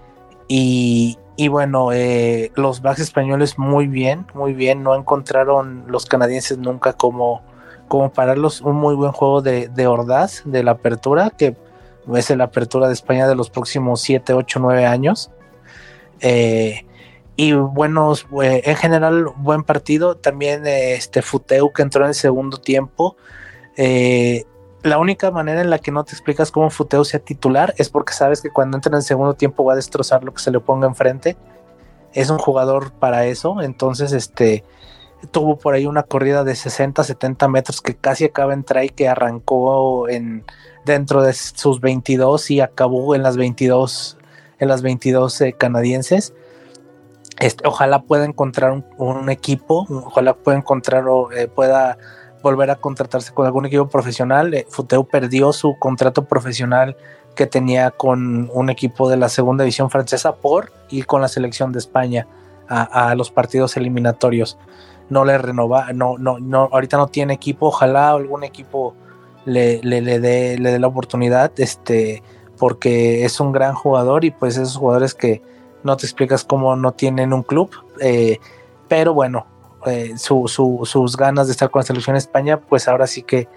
[0.48, 1.18] y,
[1.50, 4.84] bueno, eh, los backs españoles muy bien, muy bien.
[4.84, 7.42] No encontraron los canadienses nunca como,
[7.88, 8.62] como pararlos.
[8.62, 11.56] Un muy buen juego de, de Ordaz, de la apertura, que
[12.16, 15.32] es la apertura de España de los próximos 7, 8, 9 años.
[16.20, 16.86] Eh,
[17.36, 20.16] y buenos, eh, en general, buen partido.
[20.16, 23.18] También este Futeu que entró en el segundo tiempo.
[23.76, 24.46] Eh,
[24.84, 28.14] la única manera en la que no te explicas cómo Futeo sea titular es porque
[28.14, 30.60] sabes que cuando entra en el segundo tiempo va a destrozar lo que se le
[30.60, 31.38] ponga enfrente.
[32.14, 33.62] Es un jugador para eso.
[33.62, 34.64] Entonces, este
[35.32, 39.08] tuvo por ahí una corrida de 60, 70 metros que casi acaba en try que
[39.08, 40.44] arrancó en
[40.86, 44.18] dentro de sus 22 y acabó en las 22
[44.60, 46.34] en las 22 eh, canadienses.
[47.40, 51.98] Este, ojalá pueda encontrar un, equipo, ojalá pueda encontrar o eh, pueda
[52.44, 54.54] volver a contratarse con algún equipo profesional.
[54.54, 56.96] Eh, Futeu perdió su contrato profesional
[57.36, 61.72] que tenía con un equipo de la segunda división francesa por ir con la selección
[61.72, 62.28] de España
[62.68, 64.58] a, los partidos eliminatorios.
[65.10, 67.68] No le renova, no, no, no, ahorita no tiene equipo.
[67.68, 68.94] Ojalá algún equipo
[69.46, 72.24] le, le, dé, le dé la oportunidad, este,
[72.58, 75.42] porque es un gran jugador y pues esos jugadores que
[75.84, 77.70] no te explicas cómo no tienen un club.
[78.00, 78.40] Eh,
[78.88, 79.46] pero bueno,
[79.86, 83.48] eh, sus ganas de estar con la selección España, pues ahora sí que,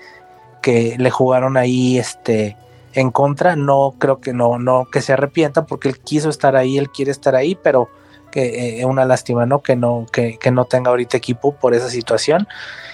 [0.62, 2.56] que le jugaron ahí este,
[2.92, 3.56] en contra.
[3.56, 7.10] No creo que no, no que se arrepienta porque él quiso estar ahí, él quiere
[7.10, 7.88] estar ahí, pero
[8.30, 9.62] que es eh, una lástima, ¿no?
[9.62, 12.46] Que no, que, no tenga ahorita equipo por esa situación.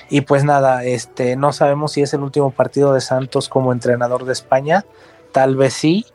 [0.09, 4.25] Y pues nada, este, no sabemos si es el último partido de Santos como entrenador
[4.25, 4.85] de España,
[5.33, 6.07] tal vez sí.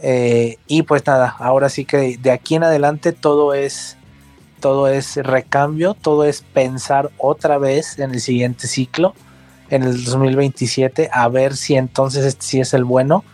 [0.00, 3.97] Eh, y pues nada, ahora sí que de aquí en adelante todo es
[4.60, 9.14] todo es recambio, todo es pensar otra vez en el siguiente ciclo,
[9.70, 13.24] en el 2027, a ver si entonces este sí es el bueno.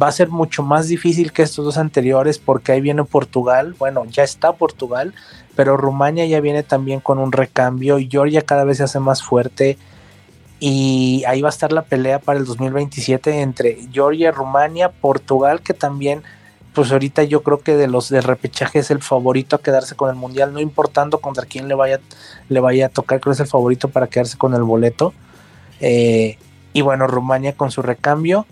[0.00, 4.04] Va a ser mucho más difícil que estos dos anteriores porque ahí viene Portugal, bueno,
[4.04, 5.14] ya está Portugal,
[5.56, 9.22] pero Rumania ya viene también con un recambio y Georgia cada vez se hace más
[9.22, 9.78] fuerte
[10.60, 15.72] y ahí va a estar la pelea para el 2027 entre Georgia, Rumania, Portugal, que
[15.72, 16.22] también
[16.72, 20.10] pues ahorita yo creo que de los de repechaje es el favorito a quedarse con
[20.10, 22.00] el mundial, no importando contra quién le vaya,
[22.48, 25.12] le vaya a tocar, creo que es el favorito para quedarse con el boleto.
[25.80, 26.38] Eh,
[26.72, 28.46] y bueno, Rumania con su recambio.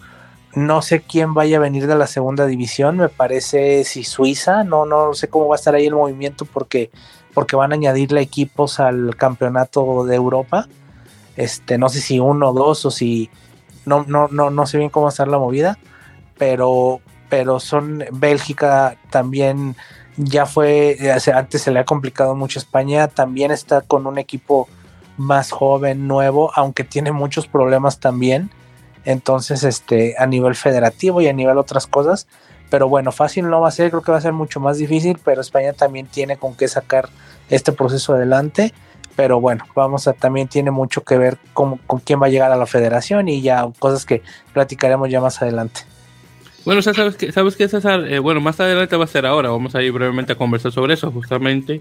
[0.54, 4.86] No sé quién vaya a venir de la segunda división, me parece si Suiza, no,
[4.86, 6.90] no sé cómo va a estar ahí el movimiento porque,
[7.34, 10.66] porque van a añadirle equipos al campeonato de Europa.
[11.36, 13.30] Este, no sé si uno o dos o si
[13.84, 15.78] no, no, no, no sé bien cómo va a estar la movida,
[16.38, 19.76] pero pero son Bélgica también
[20.16, 20.96] ya fue,
[21.32, 24.68] antes se le ha complicado mucho España, también está con un equipo
[25.16, 28.50] más joven, nuevo, aunque tiene muchos problemas también.
[29.04, 32.26] Entonces, este, a nivel federativo y a nivel otras cosas.
[32.68, 35.18] Pero bueno, fácil no va a ser, creo que va a ser mucho más difícil,
[35.24, 37.08] pero España también tiene con qué sacar
[37.48, 38.74] este proceso adelante.
[39.16, 42.52] Pero bueno, vamos a, también tiene mucho que ver con, con quién va a llegar
[42.52, 44.22] a la federación y ya cosas que
[44.52, 45.80] platicaremos ya más adelante.
[46.64, 49.74] Bueno, sabes que, sabes que César, eh, bueno, más adelante va a ser ahora, vamos
[49.74, 51.80] a ir brevemente a conversar sobre eso, justamente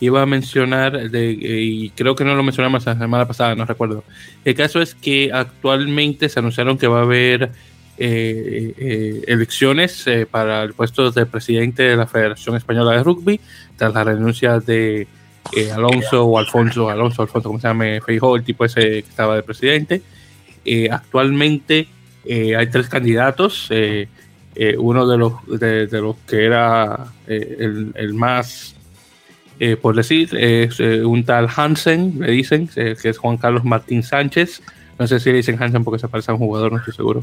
[0.00, 3.64] iba a mencionar, de, eh, y creo que no lo mencionamos la semana pasada, no
[3.64, 4.04] recuerdo.
[4.44, 7.50] El caso es que actualmente se anunciaron que va a haber
[8.00, 13.40] eh, elecciones para el puesto de presidente de la Federación Española de Rugby,
[13.76, 15.08] tras la renuncia de
[15.56, 19.34] eh, Alonso o Alfonso, Alonso, Alfonso, como se llama, Feijó, el tipo ese que estaba
[19.34, 20.02] de presidente.
[20.64, 21.88] Eh, actualmente
[22.24, 23.68] hay tres candidatos.
[24.78, 28.74] Uno de los, de, los que era el, el, más,
[29.80, 34.62] por decir, es un tal Hansen, le dicen, que es Juan Carlos Martín Sánchez.
[34.98, 37.22] No sé si le dicen Hansen porque se parece a un jugador, no estoy seguro.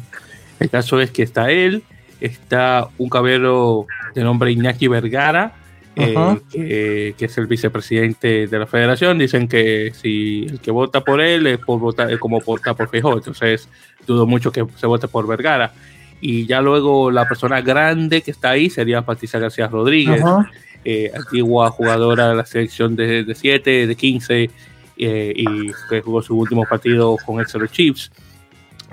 [0.59, 1.83] El caso es que está él,
[2.21, 5.53] está un caballero de nombre Iñaki Vergara,
[5.97, 9.17] eh, que, es el vicepresidente de la federación.
[9.17, 13.17] Dicen que si el que vota por él es por votar, como vota por Feijóo,
[13.17, 13.69] entonces
[14.05, 15.73] dudo mucho que se vote por Vergara.
[16.21, 20.23] Y ya luego la persona grande que está ahí sería Patricia García Rodríguez,
[20.83, 24.49] eh, antigua jugadora de la selección de 7, de 15,
[24.97, 25.45] eh, y
[25.89, 28.11] que jugó su último partido con Exeter Chiefs.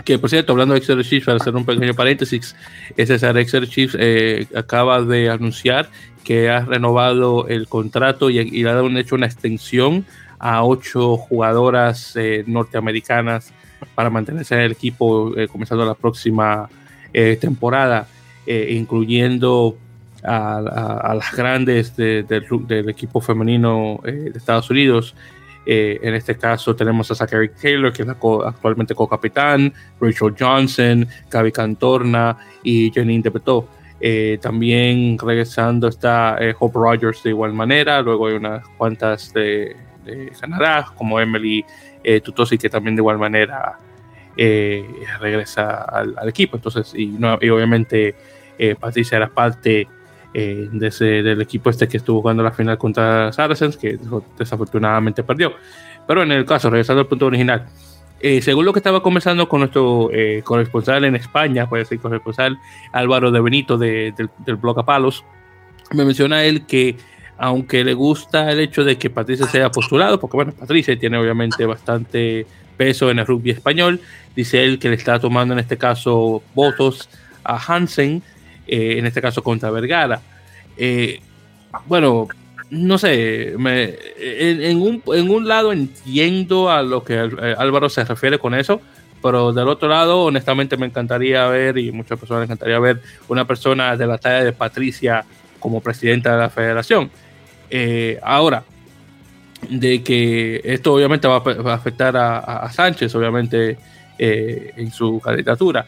[0.04, 2.56] Que por cierto, hablando de Exeter Chiefs, para hacer un pequeño paréntesis,
[2.96, 5.88] ese Exeter Chiefs eh, acaba de anunciar
[6.24, 10.06] que ha renovado el contrato y, le ha hecho una extensión
[10.38, 12.14] a ocho jugadoras
[12.46, 13.52] norteamericanas
[13.94, 16.68] para mantenerse en el equipo comenzando la próxima
[17.12, 18.06] temporada,
[18.46, 19.76] incluyendo
[20.22, 25.14] a, las grandes del equipo femenino de Estados Unidos.
[25.64, 31.52] Eh, en este caso tenemos a Zachary Taylor, que es actualmente co-capitán, Rachel Johnson, Gaby
[31.52, 33.68] Cantorna y Janine DePetó.
[34.00, 38.02] Eh, también regresando está eh, Hope Rogers de igual manera.
[38.02, 39.76] Luego hay unas cuantas de,
[40.40, 41.64] Canadá, como Emily
[42.24, 43.78] Tutosi, que también de igual manera
[44.36, 46.56] regresa al, equipo.
[46.56, 48.14] Entonces, y, y obviamente
[48.80, 49.88] Patricia era parte
[50.34, 53.98] eh, del equipo este que estuvo jugando la final contra Saracens, que
[54.38, 55.52] desafortunadamente perdió.
[56.06, 57.66] Pero en el caso, regresando al punto original,
[58.18, 62.58] eh, según lo que estaba conversando con nuestro eh, corresponsal en España, puede ser corresponsal
[62.92, 65.22] Álvaro de Benito del, del blog A Palos,
[65.92, 66.96] me menciona él que
[67.36, 71.66] aunque le gusta el hecho de que Patricia sea postulado, porque bueno, Patricia tiene obviamente
[71.66, 74.00] bastante peso en el rugby español,
[74.34, 77.08] dice él que le está tomando en este caso votos
[77.44, 78.22] a Hansen,
[78.66, 80.20] eh, en este caso contra Vergara.
[80.76, 81.20] Eh,
[81.86, 82.28] bueno,
[82.70, 88.80] no sé, en, un, lado entiendo a lo que eh, Álvaro se refiere con eso,
[89.22, 93.46] pero del otro lado, honestamente me encantaría ver, y muchas personas me encantaría ver, una
[93.46, 95.24] persona de la talla de Patricia
[95.58, 97.10] como presidenta de la federación.
[98.22, 98.64] ahora,
[99.68, 103.78] de que esto obviamente va a, afectar a, Sánchez, obviamente,
[104.18, 105.86] en su candidatura.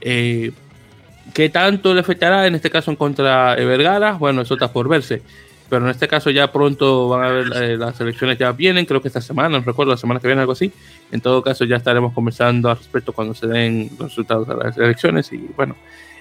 [0.00, 4.12] ¿Qué tanto le afectará en este caso en contra de Vergara?
[4.12, 5.22] Bueno, eso está por verse.
[5.68, 9.02] Pero en este caso ya pronto van a ver, eh, las elecciones ya vienen, creo
[9.02, 10.72] que esta semana, no recuerdo, la semana que viene, algo así.
[11.10, 14.76] En todo caso ya estaremos conversando al respecto cuando se den los resultados de las
[14.78, 15.74] elecciones y bueno,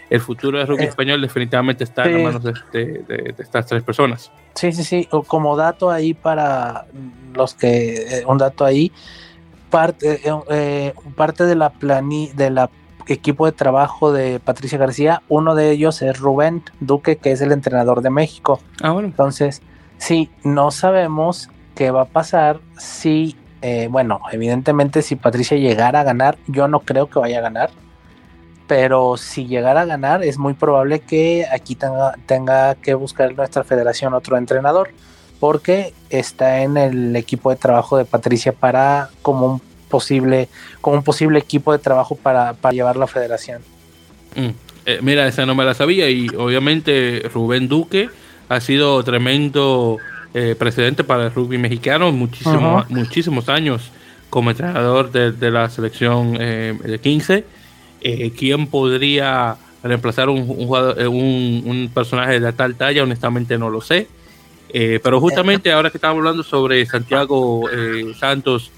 [0.10, 4.32] el futuro del rugby eh, español definitivamente está en las manos de, estas tres personas.
[4.56, 5.08] Sí, sí, sí.
[5.28, 6.86] Como dato ahí para
[7.36, 8.92] los que, eh, un dato ahí,
[9.76, 10.22] parte,
[11.16, 12.70] parte de la plani, de la
[13.08, 15.22] equipo de trabajo de Patricia García.
[15.28, 18.60] Uno de ellos es Rubén Duque, que es el entrenador de México.
[18.82, 19.08] Ah, bueno.
[19.08, 19.62] Entonces,
[19.98, 26.04] sí, no sabemos qué va a pasar si, eh, bueno, evidentemente si Patricia llegara a
[26.04, 27.70] ganar, yo no creo que vaya a ganar.
[28.68, 33.64] Pero si llegara a ganar, es muy probable que aquí tenga, tenga que buscar nuestra
[33.64, 34.90] federación otro entrenador,
[35.46, 40.50] porque está en el equipo de trabajo de Patricia para como un posible,
[40.82, 43.62] como un posible equipo de trabajo para, para llevar la federación.
[44.36, 44.50] Mm.
[44.88, 48.10] Eh, mira, esa no me la sabía y obviamente Rubén Duque
[48.50, 50.00] ha sido tremendo
[50.34, 53.92] eh, presidente para el rugby mexicano, muchísimos, muchísimos años
[54.32, 57.46] como entrenador de, la selección eh, de 15.
[58.36, 63.04] ¿Quién podría reemplazar un, un, un, personaje de tal talla?
[63.04, 64.08] Honestamente no lo sé.
[64.72, 67.70] Pero justamente ahora que estamos hablando sobre Santiago
[68.20, 68.72] Santos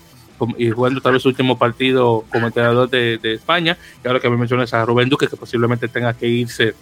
[0.58, 3.78] y jugando tal vez su último partido como entrenador de, España.
[4.04, 6.76] Y ahora que me mencionas a Rubén Duque, que posiblemente tenga que irse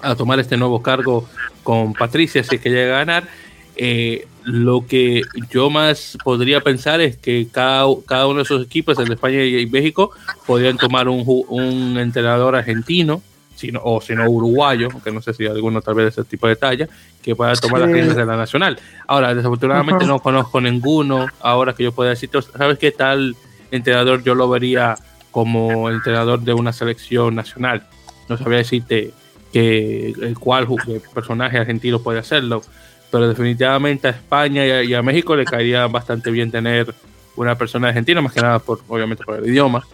[0.00, 1.28] a tomar este nuevo cargo
[1.62, 3.28] con Patricia si es que llega a ganar.
[3.76, 8.98] Eh, lo que yo más podría pensar es que cada, cada uno de esos equipos,
[8.98, 10.12] el de España y México,
[10.46, 13.22] podrían tomar un entrenador argentino
[13.56, 16.46] sino, o si no uruguayo, aunque no sé si alguno tal vez de ese tipo
[16.46, 16.88] de talla,
[17.22, 18.78] que pueda tomar las riendas de la nacional.
[19.08, 23.34] Ahora, desafortunadamente no conozco ninguno ahora que yo pueda decir, ¿sabes qué tal
[23.70, 24.96] entrenador yo lo vería
[25.30, 27.86] como entrenador de una selección nacional?
[28.28, 29.12] No sabría decirte
[29.52, 30.68] que el cual
[31.14, 32.62] personaje argentino puede hacerlo,
[33.10, 36.94] pero definitivamente a España y a, México le caería bastante bien tener
[37.36, 39.86] una persona argentina, más que nada por obviamente por el idioma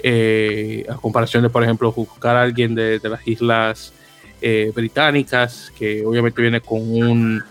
[0.00, 3.92] eh, a comparación de, por ejemplo, buscar a alguien de, las islas
[4.40, 7.42] eh, británicas, que obviamente viene con un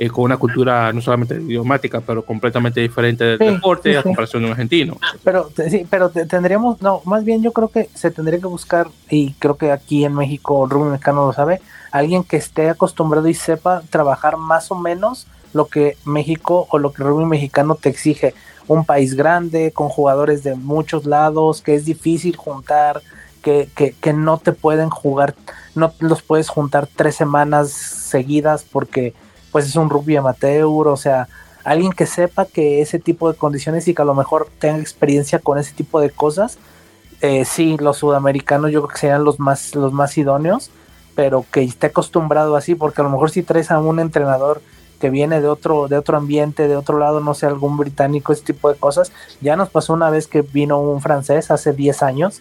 [0.00, 4.46] eh, con una cultura no solamente idiomática, pero completamente diferente del deporte a comparación de
[4.46, 4.96] un argentino.
[5.24, 9.32] Pero sí, pero tendríamos, no, más bien yo creo que se tendría que buscar, y
[9.40, 13.82] creo que aquí en México rugby mexicano lo sabe, alguien que esté acostumbrado y sepa
[13.90, 18.34] trabajar más o menos lo que México o lo que el rugby mexicano te exige.
[18.66, 23.02] Un país grande, con jugadores de muchos lados, que es difícil juntar,
[23.42, 25.34] que, que, que no te pueden jugar,
[25.74, 29.14] no los puedes juntar tres semanas seguidas porque
[29.52, 31.28] pues es un rugby amateur, o sea,
[31.64, 35.38] alguien que sepa que ese tipo de condiciones y que a lo mejor tenga experiencia
[35.38, 36.58] con ese tipo de cosas,
[37.20, 40.70] eh, sí, los sudamericanos yo creo que serían los más, los más idóneos,
[41.14, 44.62] pero que esté acostumbrado así, porque a lo mejor si traes a un entrenador
[45.00, 48.44] que viene de otro, de otro ambiente, de otro lado, no sé, algún británico, ese
[48.44, 52.40] tipo de cosas, ya nos pasó una vez que vino un francés hace 10 años,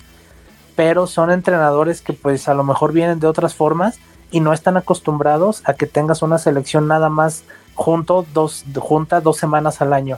[0.75, 3.99] pero son entrenadores que pues a lo mejor vienen de otras formas
[4.31, 7.43] y no están acostumbrados a que tengas una selección nada más
[7.75, 10.17] junto dos, junta dos semanas al año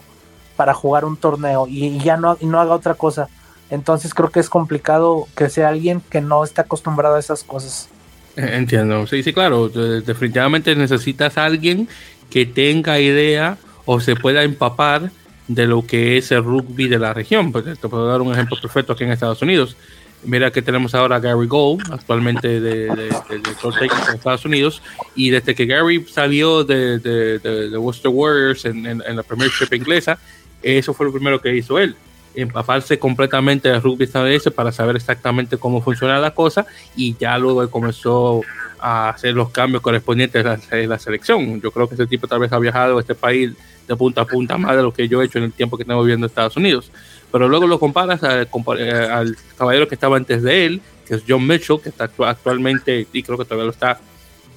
[0.55, 3.29] para jugar un torneo y, ya no, no haga otra cosa.
[3.69, 7.89] Entonces creo que es complicado que sea alguien que no esté acostumbrado a esas cosas.
[8.35, 9.69] Entiendo, sí, sí, claro.
[9.69, 11.87] Definitivamente necesitas a alguien
[12.29, 15.11] que tenga idea o se pueda empapar
[15.47, 17.51] de lo que es el rugby de la región.
[17.51, 19.75] Pues te puedo dar un ejemplo perfecto aquí en Estados Unidos.
[20.23, 24.81] Mira que tenemos ahora a Gary Gold, actualmente de, de, en Estados Unidos,
[25.15, 30.19] y desde que Gary salió de, de Worcester Warriors en, en, la Premiership inglesa,
[30.61, 31.95] eso fue lo primero que hizo él,
[32.35, 36.65] empaparse completamente del rugby estadounidense para saber exactamente cómo funciona la cosa,
[36.97, 38.41] y ya luego comenzó
[38.81, 41.61] a hacer los cambios correspondientes a la, selección.
[41.61, 43.53] Yo creo que ese tipo tal vez ha viajado a este país
[43.87, 45.83] de punta a punta más de lo que yo he hecho en el tiempo que
[45.83, 46.91] tengo viviendo en Estados Unidos
[47.31, 51.45] pero luego lo comparas eh, al caballero que estaba antes de él, que es John
[51.45, 53.99] Mitchell, que está actualmente, y creo que todavía lo está,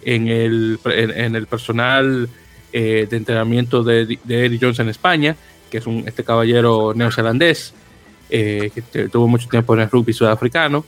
[0.04, 2.28] en el, en, el personal
[2.72, 5.36] eh, de entrenamiento de, de, Eddie Jones en España,
[5.70, 7.72] que es un, este caballero neozelandés,
[8.28, 10.84] eh, que tuvo mucho tiempo en el rugby sudafricano,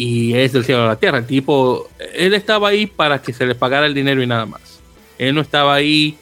[0.00, 1.18] y es del cielo a la tierra.
[1.18, 4.80] El tipo, él estaba ahí para que se le pagara el dinero y nada más.
[5.18, 6.16] Él no estaba ahí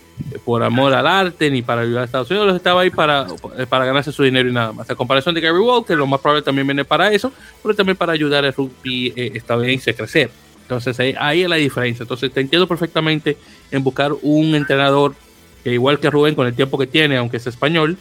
[0.44, 3.28] por amor al arte ni para ayudar a Estados Unidos, estaba ahí para,
[3.68, 4.90] para ganarse su dinero y nada más.
[4.90, 8.12] A comparación de Gary Walker, lo más probable también viene para eso, pero también para
[8.12, 10.28] ayudar al rugby eh, estadounidense a crecer.
[10.62, 12.02] Entonces ahí, ahí, es la diferencia.
[12.02, 13.36] Entonces te entiendo perfectamente
[13.70, 15.14] en buscar un entrenador
[15.62, 17.96] que igual que Rubén con el tiempo que tiene, aunque es español,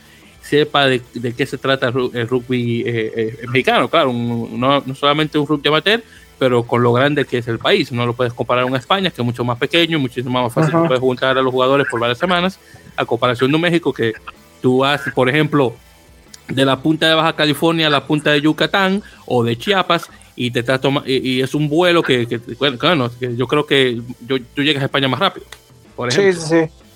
[0.48, 3.90] sepa de, de qué se trata el rugby eh, eh, mexicano.
[3.90, 6.04] Claro, no, no solamente un rugby amateur,
[6.40, 7.92] pero con lo grande que es el país.
[7.92, 10.74] No lo puedes comparar con España, que es mucho más pequeño, muchísimo más fácil.
[10.88, 12.60] Puedes juntar a los jugadores por varias semanas,
[12.96, 14.14] a comparación de México, que
[14.62, 15.76] tú vas, por ejemplo,
[16.48, 20.52] de la punta de Baja California a la punta de Yucatán o de Chiapas y
[20.52, 24.86] te estás y, es un vuelo que, bueno, yo creo que yo, tú llegas a
[24.86, 25.46] España más rápido.
[25.96, 26.42] Por ejemplo.
[26.42, 26.87] Sí, sí.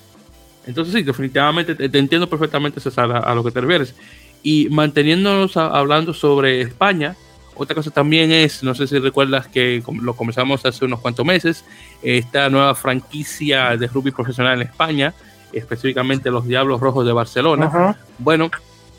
[0.65, 3.95] Entonces sí, definitivamente te, entiendo perfectamente César, a, lo que te refieres.
[4.43, 7.15] Y manteniéndonos hablando sobre España,
[7.55, 11.63] otra cosa también es, no sé si recuerdas que lo comenzamos hace unos cuantos meses,
[12.01, 15.13] esta nueva franquicia de rugby profesional en España,
[15.53, 17.97] específicamente los Diablos Rojos de Barcelona.
[18.17, 18.49] Bueno,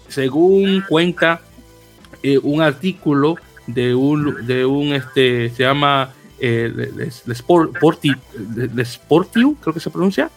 [0.09, 1.41] según cuenta
[2.23, 3.37] eh, un artículo
[3.67, 7.77] de un, de un este, se llama eh, de, Sport,
[8.85, 10.31] Sportiu, creo que se pronuncia,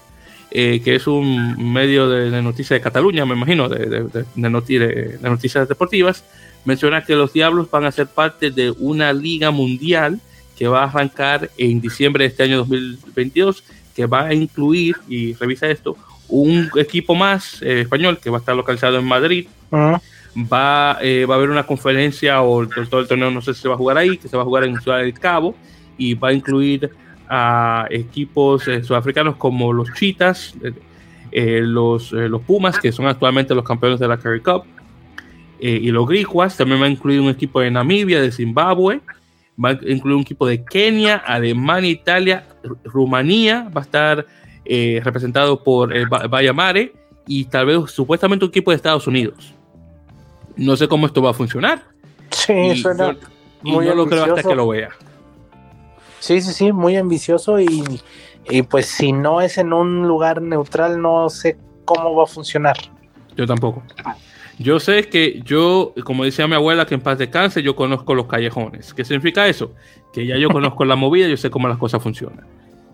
[0.58, 6.24] eh, que es un medio de, noticias de Cataluña, me imagino, de, de noticias deportivas,
[6.64, 10.22] menciona que los Diablos van a ser parte de una liga mundial
[10.58, 15.34] que va a arrancar en diciembre de este año 2022, que va a incluir, y
[15.34, 15.98] revisa esto,
[16.30, 19.48] un equipo más eh, español que va a estar localizado en Madrid.
[19.74, 23.68] va, eh, va a haber una conferencia o todo el torneo no sé si se
[23.68, 25.54] va a jugar ahí, que se va a jugar en Ciudad del Cabo
[25.98, 26.90] y va a incluir
[27.30, 30.56] a equipos eh, sudafricanos como los Cheetahs,
[31.32, 34.64] los, los Pumas, que son actualmente los campeones de la Curry Cup,
[35.60, 36.58] eh, y los Grijuas.
[36.58, 39.02] También va a incluir un equipo de Namibia, de Zimbabue.
[39.64, 42.46] Va a incluir un equipo de Kenia, Alemania, Italia,
[42.84, 43.70] Rumanía.
[43.76, 44.26] Va a estar
[44.66, 46.08] eh, representado por el
[46.54, 46.94] Mare
[47.28, 49.54] y tal vez supuestamente un equipo de Estados Unidos.
[50.58, 51.84] No sé cómo esto va a funcionar.
[52.32, 53.16] Sí, suena
[53.62, 54.90] muy no lo creo hasta que lo vea.
[56.26, 58.02] Sí, sí, sí, muy ambicioso y,
[58.50, 61.56] y pues si no es en un lugar neutral, no sé
[61.86, 62.76] cómo va a funcionar.
[63.38, 63.84] Yo tampoco.
[64.58, 68.26] Yo sé que yo, como decía mi abuela, que en paz descanse, yo conozco los
[68.26, 68.92] callejones.
[68.96, 69.74] ¿Qué significa eso?
[70.14, 72.48] Que ya yo conozco la movida, yo sé cómo las cosas funcionan.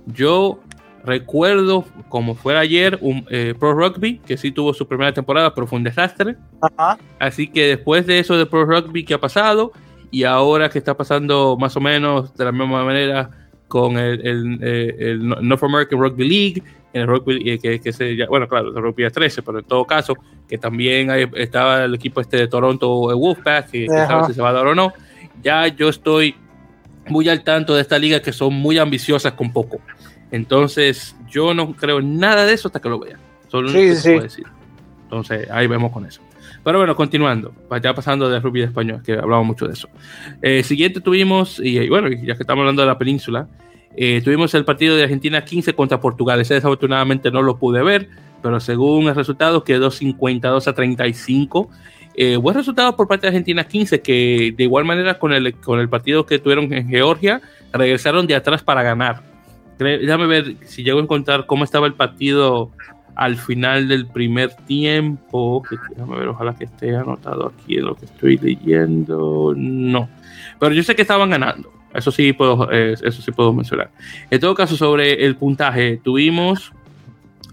[0.07, 0.59] Yo
[1.05, 5.67] recuerdo, como fue ayer, un eh, Pro Rugby, que sí tuvo su primera temporada, pero
[5.67, 6.35] fue un desastre.
[7.17, 9.71] Así que después de eso de Pro Rugby que ha pasado,
[10.11, 13.29] y ahora que está pasando más o menos de la misma manera
[13.67, 18.47] con el, el, eh, North American Rugby League, en el rugby, que, que se, bueno,
[18.47, 20.13] claro, el rugby es 13, pero en todo caso,
[20.47, 24.49] que también estaba el equipo este de Toronto, Wolfpack, que, que sabe si se va
[24.49, 24.91] a dar o no.
[25.41, 26.35] Ya yo estoy
[27.07, 29.79] muy al tanto de esta liga que son muy ambiciosas con poco.
[30.31, 33.17] Entonces, yo no creo nada de eso hasta que lo vea.
[33.47, 34.19] Solo sí, sí.
[34.19, 34.45] decir.
[35.03, 36.21] Entonces, ahí vemos con eso.
[36.63, 39.89] Pero bueno, continuando, ya pasando de rugby de español, que hablamos mucho de eso.
[40.41, 43.47] Eh, siguiente tuvimos, y bueno, ya que estamos hablando de la península,
[43.95, 46.39] eh, tuvimos el partido de Argentina 15 contra Portugal.
[46.39, 48.09] Ese desafortunadamente no lo pude ver,
[48.41, 51.69] pero según el resultado quedó 52 a 35.
[52.13, 55.79] Eh, buen resultado por parte de Argentina 15, que de igual manera con el, con
[55.79, 59.23] el partido que tuvieron en Georgia, regresaron de atrás para ganar.
[59.77, 62.71] Déjame ver si llego a encontrar cómo estaba el partido
[63.21, 65.61] al final del primer tiempo.
[65.91, 69.53] déjame ver, ojalá que esté anotado aquí en lo que estoy leyendo.
[69.55, 70.09] No,
[70.59, 71.71] pero yo sé que estaban ganando.
[71.93, 73.91] Eso sí puedo, eh, eso sí puedo mencionar.
[74.31, 76.73] En todo caso, sobre el puntaje, tuvimos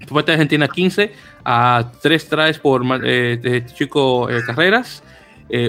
[0.07, 1.13] fuerte Argentina 15
[1.45, 5.03] a 3 traes por eh, Chico eh, Carreras,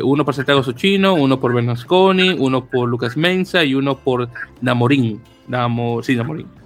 [0.03, 4.29] uno por Santiago Suchino, uno por Bernasconi, uno por Lucas Mensa y uno por
[4.61, 5.21] Namorín.
[5.49, 6.58] Namo, sí, Namorín.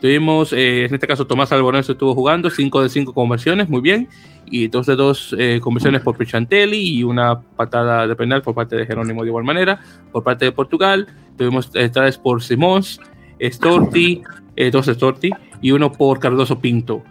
[0.00, 4.08] Tuvimos, eh, en este caso, Tomás Alborenzo estuvo jugando 5 de 5 conversiones, muy bien.
[4.46, 8.76] Y 2 de 2 eh, conversiones por Pichantelli y una patada de penal por parte
[8.76, 9.80] de Jerónimo de igual manera.
[10.12, 13.00] Por parte de Portugal, tuvimos eh, tres por Simons,
[13.42, 14.22] Storti,
[14.72, 15.30] dos Storti
[15.60, 17.04] y uno por Cardoso Pinto.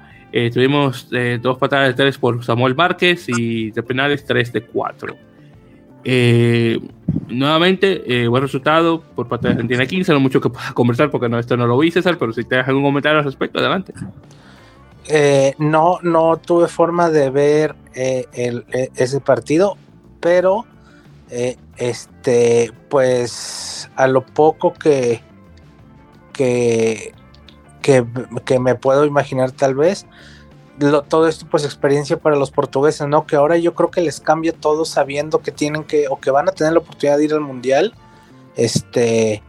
[0.54, 1.10] tuvimos
[1.42, 5.16] dos patadas de tres por Samuel Márquez y de penales 3 de 4.
[6.10, 6.80] Eh,
[7.28, 10.14] nuevamente, eh, buen resultado por parte de Argentina 15.
[10.14, 12.56] No mucho que pueda conversar porque no, esto no lo vi, César, pero si te
[12.56, 13.94] algún comentario al respecto, adelante.
[15.10, 19.76] Eh, no, no tuve forma de ver ese partido,
[20.22, 20.66] pero
[21.76, 25.22] este, pues a lo poco que,
[26.32, 27.14] que,
[27.82, 30.06] que me puedo imaginar, tal vez
[31.08, 33.26] todo esto pues experiencia para los portugueses, ¿no?
[33.26, 36.48] Que ahora yo creo que les cambia todo sabiendo que tienen que o que van
[36.48, 37.94] a tener la oportunidad de ir al mundial.
[38.56, 39.42] Este,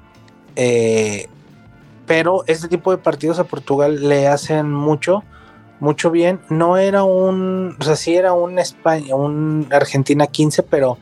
[0.57, 1.29] eh,
[2.07, 5.23] pero este tipo de partidos a Portugal le hacen mucho,
[5.81, 6.41] mucho bien.
[6.49, 10.99] No era un, o sea, sí era un España, un Argentina 15, pero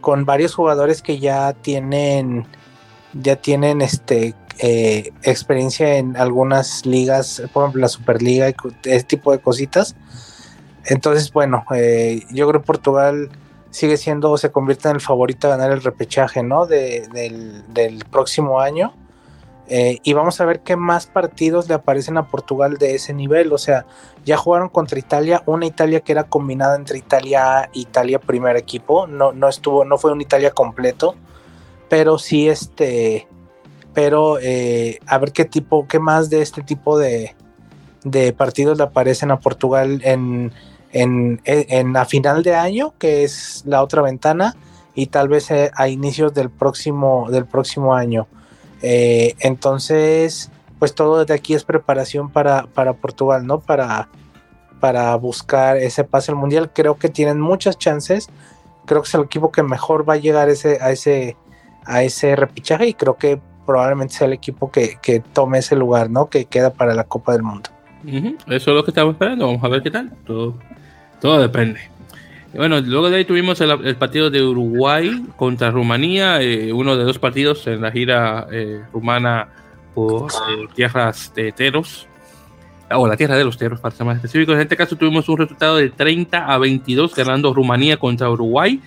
[0.00, 2.46] con varios jugadores que ya tienen,
[3.12, 8.54] ya tienen este eh, experiencia en algunas ligas, por ejemplo la Superliga y
[8.84, 9.96] ese tipo de cositas.
[10.86, 13.30] Entonces, bueno, eh, yo creo que Portugal
[13.70, 16.66] sigue siendo, o se convierte en el favorito a ganar el repechaje, ¿no?
[16.66, 18.94] del, próximo año.
[19.68, 23.52] Eh, y vamos a ver qué más partidos le aparecen a Portugal de ese nivel.
[23.52, 23.84] O sea,
[24.24, 28.56] ya jugaron contra Italia, una Italia que era combinada entre Italia A e Italia primer
[28.56, 29.08] equipo.
[29.08, 31.16] No, no estuvo, no fue un Italia completo.
[31.88, 33.28] Pero sí, este
[33.96, 37.34] pero eh, a ver qué tipo, qué más de este tipo de,
[38.36, 40.52] partidos le aparecen a Portugal en,
[40.92, 44.54] en, en, la final de año, que es la otra ventana,
[44.94, 48.26] y tal vez eh, a inicios del próximo, del próximo año.
[48.82, 53.60] Eh, entonces, pues todo desde aquí es preparación para, para Portugal, ¿no?
[53.60, 54.10] Para,
[54.78, 56.70] para buscar ese pase al mundial.
[56.70, 58.28] Creo que tienen muchas chances.
[58.84, 61.34] Creo que es el equipo que mejor va a llegar ese, a ese
[61.86, 66.30] a ese repichaje y creo que probablemente sea el equipo que, tome ese lugar, ¿no?
[66.30, 67.70] Que queda para la Copa del Mundo.
[68.06, 69.46] Eso es lo que estamos esperando.
[69.46, 70.12] Vamos a ver qué tal.
[70.24, 70.54] Todo,
[71.20, 71.80] todo depende.
[72.56, 77.18] Bueno, luego de ahí tuvimos el, partido de Uruguay contra Rumanía, eh, uno de dos
[77.18, 79.48] partidos en la gira eh, rumana
[79.94, 82.06] por eh, tierras de Teros,
[82.90, 84.54] o la tierra de los Teros para ser más específicos.
[84.54, 88.80] En este caso tuvimos un resultado de 30 a 22 ganando Rumanía contra Uruguay.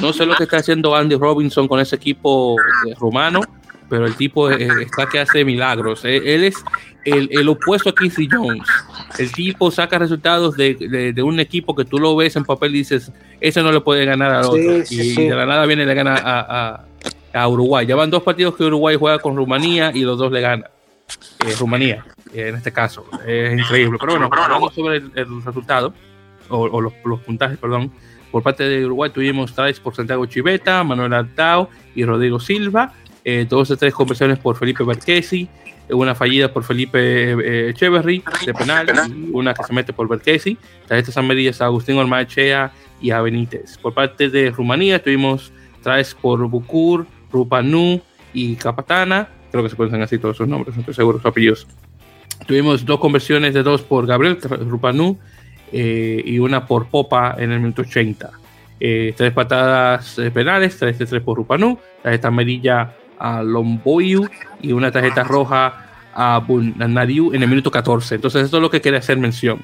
[0.00, 2.56] No sé lo que está haciendo Andy Robinson con ese equipo
[2.98, 3.40] rumano,
[3.88, 6.04] pero el tipo está que hace milagros.
[6.04, 6.56] Eh, él es
[7.04, 8.66] el, opuesto a Quincy Jones.
[9.18, 13.12] El tipo saca resultados de, un equipo que tú lo ves en papel y dices,
[13.40, 14.82] ese no le puede ganar al otro.
[14.90, 16.84] y de la nada viene y le gana
[17.32, 17.86] a, Uruguay.
[17.86, 20.64] Ya van dos partidos que Uruguay juega con Rumanía y los dos le ganan.
[21.46, 23.04] Eh, Rumanía, en este caso.
[23.26, 23.98] Es increíble.
[24.00, 25.92] Pero bueno, hablando sobre el, resultado,
[26.48, 27.92] o, los, los, puntajes, perdón.
[28.32, 32.92] Por parte de Uruguay tuvimos tres por Santiago Chiveta, Manuel Altao y Rodrigo Silva
[33.28, 35.48] eh, dos de tres conversiones por Felipe Berquesi,
[35.90, 38.86] una fallida por Felipe eh, Echeverry de penal,
[39.32, 40.56] una que se mete por Berquesi.
[40.88, 42.70] estas medidas a Agustín Ormachea
[43.00, 43.78] y a Benítez.
[43.78, 45.52] Por parte de Rumanía tuvimos
[45.82, 48.00] tres por Bucur, Rupanu
[48.32, 49.28] y Capatana.
[49.50, 51.66] Creo que se pueden así todos sus nombres, no estoy seguro sus apellidos.
[52.46, 55.18] Tuvimos dos conversiones de dos por Gabriel Rupanu
[55.72, 58.30] eh, y una por Popa en el minuto 80.
[58.78, 64.28] Eh, tres patadas penales, tres de tres por Rupanu, tarjeta amarilla a Lomboyu
[64.60, 68.14] y una tarjeta roja a Nariu en el minuto 14.
[68.16, 69.62] Entonces, esto es lo que quería hacer mención.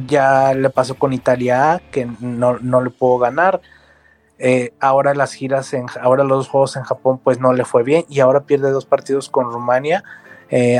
[0.06, 3.60] Ya le pasó con Italia que no, le pudo ganar.
[4.80, 8.04] ahora las giras, en, ahora los juegos en Japón, pues no le fue bien.
[8.08, 10.04] Y ahora pierde dos partidos con Rumania.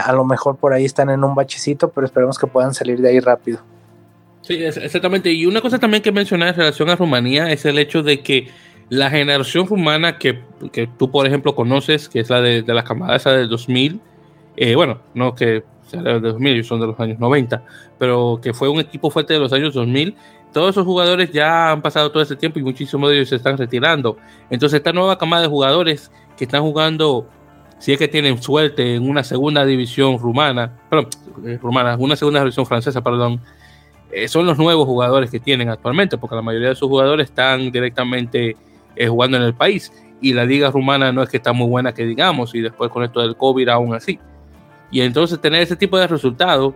[0.04, 3.10] a lo mejor por ahí están en un bachecito, pero esperemos que puedan salir de
[3.10, 3.60] ahí rápido.
[4.42, 5.32] Sí, exactamente.
[5.32, 8.48] Y una cosa también que mencionar en relación a Rumanía es el hecho de que
[8.88, 10.40] la generación rumana que,
[10.72, 14.00] que tú, por ejemplo, conoces, que es la de, la camada esa del 2000,
[14.56, 15.62] eh, bueno, no que
[15.92, 17.62] de 2000, son de los años 90,
[17.98, 20.16] pero que fue un equipo fuerte de los años 2000,
[20.52, 23.56] todos esos jugadores ya han pasado todo ese tiempo y muchísimos de ellos se están
[23.56, 24.16] retirando.
[24.50, 27.26] Entonces, esta nueva camada de jugadores que están jugando,
[27.78, 31.08] si es que tienen suerte, en una segunda división rumana, perdón,
[31.44, 33.40] eh, rumana, una segunda división francesa, perdón,
[34.12, 37.72] eh, son los nuevos jugadores que tienen actualmente, porque la mayoría de sus jugadores están
[37.72, 38.56] directamente
[38.94, 39.90] eh, jugando en el país.
[40.20, 43.02] Y la liga rumana no es que está muy buena que digamos, y después con
[43.02, 44.18] esto del COVID aún así.
[44.92, 46.74] Y entonces tener ese tipo de resultados,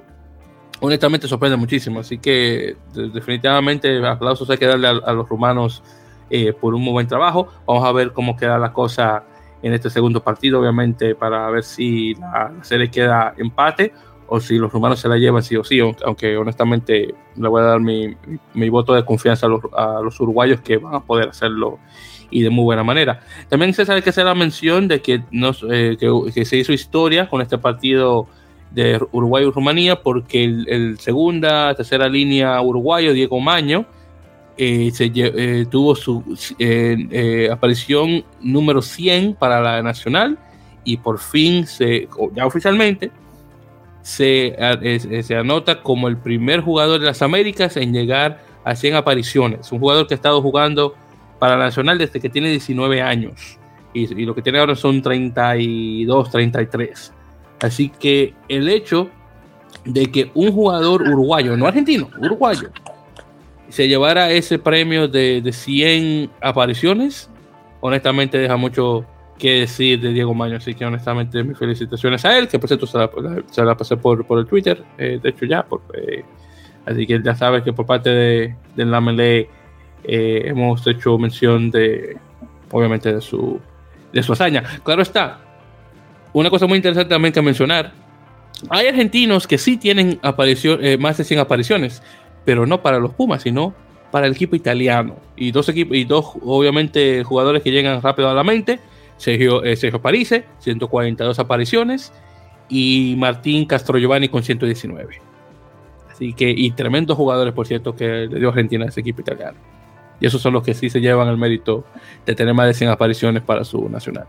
[0.81, 2.01] honestamente sorprende muchísimo.
[2.01, 5.83] Así que definitivamente aplausos hay que darle a, los rumanos
[6.31, 7.47] eh, por un muy buen trabajo.
[7.67, 9.23] Vamos a ver cómo queda la cosa
[9.63, 13.93] en este segundo partido, obviamente, para ver si la serie queda empate
[14.29, 17.67] o si los rumanos se la llevan sí o sí, aunque honestamente le voy a
[17.67, 18.17] dar mi,
[18.55, 21.79] mi voto de confianza a los, a los, uruguayos que van a poder hacerlo
[22.31, 23.21] y de muy buena manera.
[23.49, 25.23] También se sabe que hacer la mención de que,
[25.71, 28.27] eh, que, que, se hizo historia con este partido
[28.71, 33.87] de Uruguay y Rumanía porque el, segunda, tercera línea uruguayo, Diego Maño,
[34.59, 36.23] eh, se, eh, tuvo su
[37.51, 40.39] aparición número 100 para la nacional
[40.85, 43.11] y por fin se, ya oficialmente,
[44.03, 44.57] se,
[45.25, 49.73] se, anota como el primer jugador de las Américas en llegar a 100 apariciones.
[49.73, 50.95] Un jugador que ha estado jugando
[51.39, 53.59] para Nacional desde que tiene 19 años.
[53.93, 57.13] Y, lo que tiene ahora son 32, 33.
[57.63, 59.09] Así que el hecho
[59.85, 62.69] de que un jugador uruguayo, no argentino, uruguayo,
[63.69, 67.31] se llevara ese premio de, de 100 apariciones,
[67.81, 69.07] honestamente deja mucho
[69.39, 72.87] que decir de Diego Maño, así que honestamente mis felicitaciones a él, que por cierto
[72.87, 76.25] se la, pasé por, por el Twitter, eh, de hecho ya, eh,
[76.87, 79.49] así que ya sabes que por parte de, de la Melee
[80.07, 82.17] eh, hemos hecho mención de,
[82.71, 83.61] obviamente, de su,
[84.13, 84.63] de su hazaña.
[84.85, 85.41] Claro está,
[86.33, 87.93] una cosa muy interesante también que mencionar,
[88.71, 92.03] hay argentinos que sí tienen aparición, más de 100 apariciones,
[92.45, 93.75] pero no para los Pumas, sino
[94.11, 95.17] para el equipo italiano.
[95.37, 98.81] Y dos equipos, y dos, obviamente, jugadores que llegan rápido a la mente
[99.17, 102.13] Sergio, eh, Sergio Parise, 142 apariciones,
[102.69, 105.21] y Martín Castro Giovanni con 119.
[106.11, 109.59] Así que, y tremendos jugadores, por cierto, que le dio Argentina a ese equipo italiano.
[110.21, 111.85] Y esos son los que sí se llevan el mérito
[112.25, 114.27] de tener más de 100 apariciones para su nacional.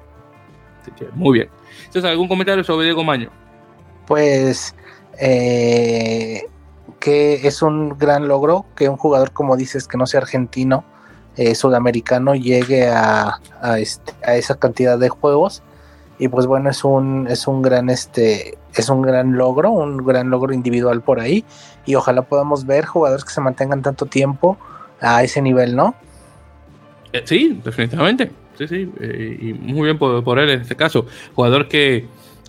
[0.81, 1.49] Así que, muy bien.
[1.85, 3.29] Entonces, ¿algún comentario sobre Diego Maño?
[4.05, 4.75] Pues,
[5.19, 6.43] eh,
[6.99, 10.83] que es un gran logro que un jugador, como dices, que no sea argentino,
[11.37, 13.39] eh, sudamericano llegue a,
[13.77, 15.61] este, a, esa cantidad de juegos
[16.17, 20.31] y pues bueno es un es un gran este es un gran logro un gran
[20.31, 21.45] logro individual por ahí
[21.85, 24.57] y ojalá podamos ver jugadores que se mantengan tanto tiempo
[25.01, 25.95] a ese nivel no
[27.13, 28.31] eh, sí definitivamente.
[28.57, 31.05] Sí sí eh, y muy bien por, él en este caso.
[31.33, 32.05] Jugador que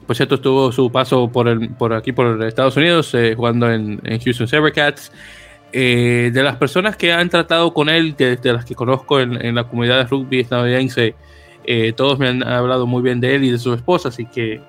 [0.07, 4.49] por cierto tuvo su paso por el por aquí por Estados Unidos jugando en, Houston
[4.49, 5.13] Sabercats
[5.73, 9.65] eh, de las personas que han tratado con él, de, las que conozco en, la
[9.65, 11.15] comunidad de rugby estadounidense,
[11.65, 14.63] eh, todos me han hablado muy bien de él y de su esposa, así que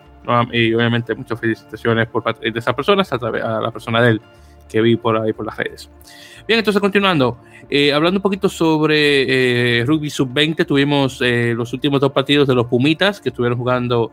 [0.51, 4.21] y obviamente muchas felicitaciones por parte de esas personas a, a la persona de él
[4.67, 5.89] que vi por ahí por las redes.
[6.49, 7.37] Bien, entonces continuando,
[7.69, 12.55] eh, hablando un poquito sobre eh, rugby sub-20, tuvimos eh, los últimos dos partidos de
[12.55, 14.11] los Pumitas que estuvieron jugando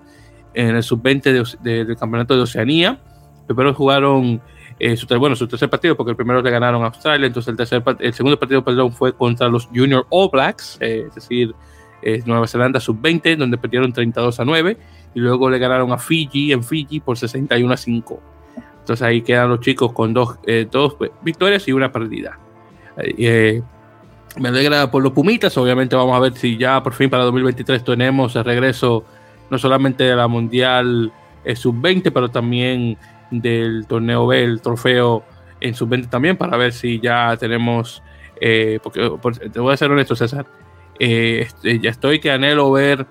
[0.52, 3.00] en el sub-20 del campeonato de Oceanía.
[3.46, 4.42] Primero jugaron
[4.96, 7.82] su, bueno, su tercer partido porque el primero le ganaron a Australia, entonces el, tercer,
[8.00, 11.54] el segundo partido perdón, fue contra los Junior All Blacks, es decir,
[12.26, 14.76] Nueva Zelanda sub-20, donde perdieron 32 a 9
[15.14, 18.35] y luego le ganaron a Fiji en Fiji por 61 a 5.
[18.86, 22.38] Entonces ahí quedan los chicos con dos, eh, dos victorias y una perdida.
[22.96, 23.60] Eh,
[24.38, 27.82] me alegra por los Pumitas, obviamente vamos a ver si ya por fin para 2023
[27.82, 29.04] tenemos el regreso
[29.50, 31.12] no solamente de la Mundial
[31.44, 32.96] eh, Sub-20, pero también
[33.32, 35.24] del torneo B, el trofeo
[35.60, 38.04] en Sub-20 también, para ver si ya tenemos,
[38.84, 39.10] porque
[39.52, 40.46] te voy a ser honesto César,
[40.96, 43.04] este, ya estoy que anhelo ver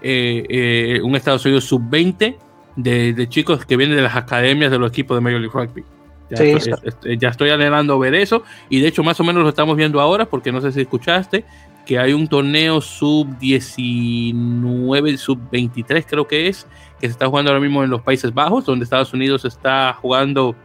[0.00, 2.36] un Estados Unidos Sub-20
[2.76, 5.84] de, chicos que vienen de las academias de los equipos de Major League Rugby.
[6.30, 9.76] Ya, estoy, ya estoy anhelando ver eso y de hecho más o menos lo estamos
[9.76, 11.44] viendo ahora porque no sé si escuchaste
[11.84, 16.66] que hay un torneo sub 19, sub 23 creo que es,
[16.98, 20.56] que se está jugando ahora mismo en los Países Bajos, donde Estados Unidos está jugando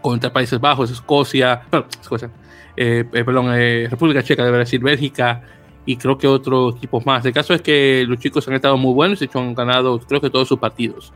[0.00, 1.62] contra Países Bajos, Escocia,
[2.00, 2.30] Escocia
[2.76, 5.42] eh, eh, perdón, eh, República Checa, debe decir Bélgica
[5.86, 7.24] y creo que otros equipos más.
[7.24, 10.28] El caso es que los chicos han estado muy buenos, y han ganado creo que
[10.28, 11.12] todos sus partidos.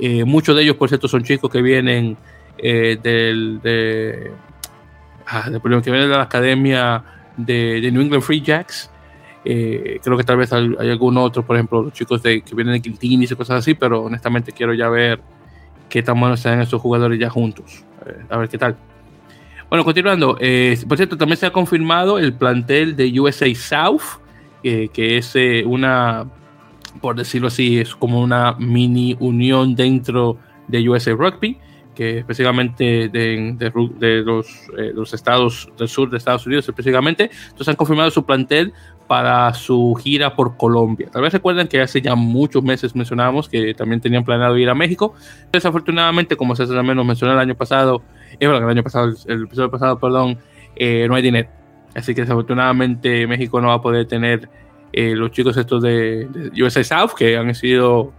[0.00, 2.16] Eh, muchos de ellos, por cierto, son chicos que vienen
[2.56, 4.32] eh, del, de,
[5.26, 7.04] ah, que vienen de la academia
[7.36, 8.90] de, New England Free Jacks.
[9.44, 12.74] Eh, creo que tal vez hay, algún otro, por ejemplo, los chicos de, que vienen
[12.74, 15.20] de Quiltini y cosas así, pero honestamente quiero ya ver
[15.88, 17.84] qué tan buenos están estos jugadores ya juntos.
[18.30, 18.76] a ver qué tal.
[19.68, 24.20] Bueno, continuando, por cierto, también se ha confirmado el plantel de USA South,
[24.62, 25.34] que es
[25.66, 26.26] una
[27.00, 31.58] por decirlo así, es como una mini unión dentro de USA Rugby,
[31.94, 34.22] que específicamente de, eh,
[34.94, 37.30] los, estados del sur de Estados Unidos específicamente.
[37.42, 38.72] Entonces han confirmado su plantel
[39.06, 41.08] para su gira por Colombia.
[41.10, 44.74] Tal vez recuerden que hace ya muchos meses mencionábamos que también tenían planeado ir a
[44.74, 45.14] México.
[45.50, 48.02] Desafortunadamente, como se también nos mencionó el año pasado,
[48.38, 50.38] eh, bueno, el año pasado, el episodio pasado, perdón,
[50.76, 51.48] eh, no hay dinero.
[51.94, 54.48] Así que desafortunadamente México no va a poder tener
[54.92, 56.28] eh, los chicos estos de,
[56.62, 58.12] USA South, que han sido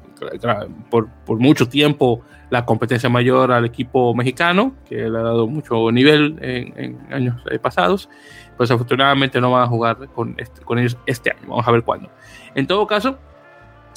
[0.89, 5.91] por, por, mucho tiempo la competencia mayor al equipo mexicano, que le ha dado mucho
[5.91, 8.10] nivel en, años eh, pasados,
[8.57, 11.47] pues afortunadamente no van a jugar con, este, con ellos este año.
[11.47, 12.10] Vamos a ver cuándo.
[12.55, 13.18] En todo caso,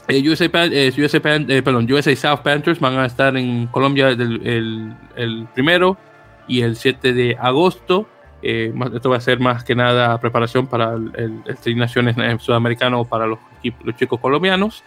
[0.08, 0.48] eh, USA,
[1.94, 5.96] USA, South Panthers van a estar en Colombia el, el primero
[6.46, 8.06] y el 7 de agosto.
[8.42, 13.26] Eh, esto va a ser más que nada preparación para el, el, Naciones sudamericano para
[13.26, 13.38] los,
[13.84, 14.82] los chicos colombianos.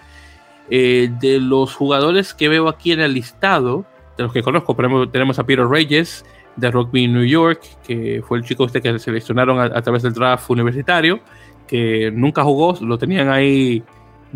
[0.69, 3.85] Eh, de los jugadores que veo aquí en el listado,
[4.17, 4.75] de los que conozco,
[5.11, 9.59] tenemos a Peter Reyes de Rugby New York, que fue el chico este que seleccionaron
[9.59, 11.19] a, través del draft universitario,
[11.67, 13.83] que nunca jugó, lo tenían ahí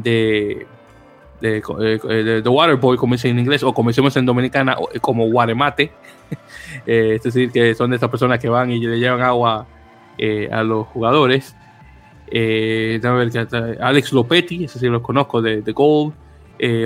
[0.04, 0.66] de,
[1.42, 5.92] de, eh, de, Waterboy, como dicen en inglés, o como decimos en Dominicana, como Guaremate.
[6.86, 9.66] Eh, es decir, que son de estas personas que van y le llevan agua
[10.18, 11.56] eh, a los jugadores.
[12.28, 13.02] Eh,
[13.82, 16.14] Alex Lopetti, ese sí lo conozco de, de Gold.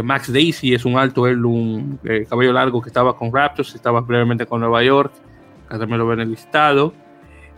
[0.03, 1.99] Max Daisy es un alto, él, un
[2.29, 5.11] cabello largo que estaba con Raptors, estaba brevemente con Nueva York.
[5.67, 6.93] También lo ven en el listado.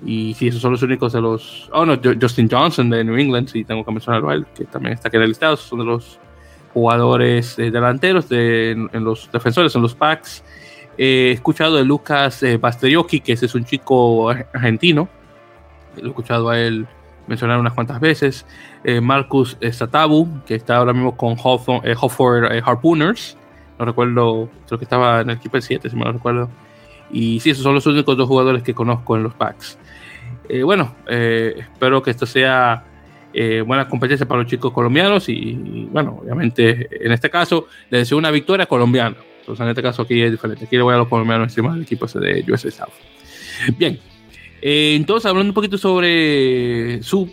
[0.04, 1.70] Y sí, esos son los únicos de los.
[1.72, 4.94] Oh, no, Justin Johnson de New England, sí, tengo que mencionarlo a él, que también
[4.94, 5.56] está aquí en el listado.
[5.58, 6.20] Son de los
[6.74, 10.44] jugadores delanteros, de, en los defensores, en los packs
[10.98, 12.60] he escuchado de Lucas eh,
[13.24, 15.10] que ese es un chico argentino.
[15.98, 16.88] Lo he escuchado a él
[17.28, 18.46] mencionar unas cuantas veces.
[18.84, 23.38] Eh, Marcus Satabu, que está ahora mismo con eh, eh, Harpooners.
[23.80, 26.50] No recuerdo, creo que estaba en el equipo 7, si me lo recuerdo.
[27.12, 29.78] Y sí, esos son los únicos dos jugadores que conozco en los packs.
[30.64, 32.84] bueno, espero que esto sea
[33.66, 38.18] buena competencia para los chicos colombianos y, y, bueno, obviamente en este caso les deseo
[38.18, 39.18] una victoria colombiana.
[39.46, 40.66] Entonces, en este caso aquí es diferente.
[40.66, 42.94] Aquí le voy a los colombianos encima del equipo de USA South.
[43.78, 44.00] Bien.
[44.60, 47.30] Eh, entonces, hablando un poquito sobre Sub,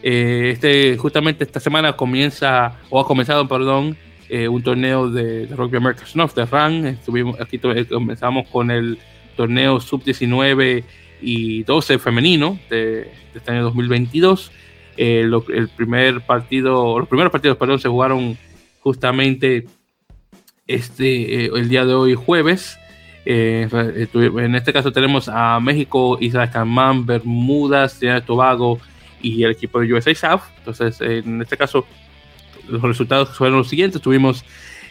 [0.00, 3.96] eh, este, justamente esta semana comienza, o ha comenzado, perdón,
[4.28, 6.86] eh, un torneo de, Rugby American Snuff, de RAN.
[6.86, 8.98] Estuvimos, aquí comenzamos con el
[9.36, 10.84] torneo Sub 19
[11.20, 14.50] y 12 femenino de, este año 2022.
[14.96, 18.36] el primer partido, los primeros partidos, se jugaron
[18.80, 19.66] justamente
[20.66, 22.78] este, eh, el día de hoy jueves.
[23.24, 23.68] Eh,
[24.14, 28.78] en este caso tenemos a México, Isla Caimán, Bermudas, Trinidad Tobago
[29.20, 30.42] y el equipo de USA South.
[30.58, 31.84] Entonces, en este caso,
[32.68, 34.00] los resultados fueron los siguientes.
[34.00, 34.44] Tuvimos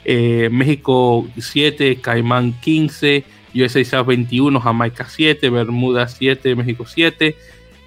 [0.04, 3.24] eh, México 7, Caimán 15,
[3.56, 7.36] USA South 21, Jamaica 7, Bermuda 7, México 7,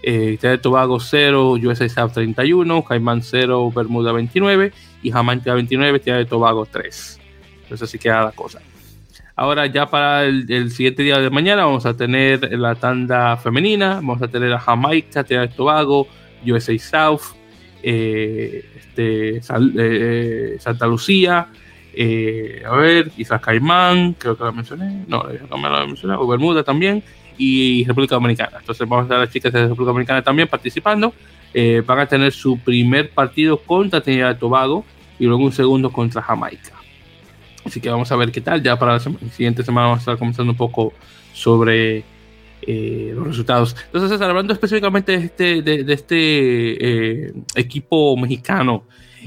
[0.02, 6.24] eh, de Tobago 0, USA South 31, Caimán 0, Bermuda 29 y Jamaica 29, de
[6.24, 7.20] Tobago 3.
[7.62, 8.60] Entonces así queda la cosa.
[9.36, 14.20] Ahora ya para el, siguiente día de mañana vamos a tener la tanda femenina, vamos
[14.20, 16.08] a tener a Jamaica, de Tobago,
[16.44, 17.36] USA South,
[17.82, 19.40] eh, este,
[19.78, 21.46] eh, Santa Lucía,
[21.94, 26.62] a ver, Islas Caimán, creo que la mencioné, no, no me la mencioné, o Bermuda
[26.62, 27.02] también,
[27.36, 28.58] y República Dominicana.
[28.60, 31.12] Entonces vamos a ver a las chicas de República Dominicana también participando.
[31.86, 34.84] van a tener su primer partido contra Trinidad de Tobago
[35.18, 36.72] y luego un segundo contra Jamaica.
[37.64, 38.62] Así que vamos a ver qué tal.
[38.62, 40.92] Ya para la siguiente semana vamos a estar conversando un poco
[41.32, 42.04] sobre
[42.62, 43.76] eh, los resultados.
[43.92, 48.84] Entonces, hablando específicamente de este, de, este eh, equipo mexicano,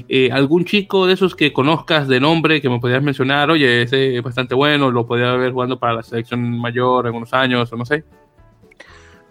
[0.08, 3.50] eh, ¿algún chico de esos que conozcas de nombre que me podrías mencionar?
[3.50, 7.32] Oye, ese es bastante bueno, lo podría ver jugando para la selección mayor en unos
[7.32, 8.04] años o no sé.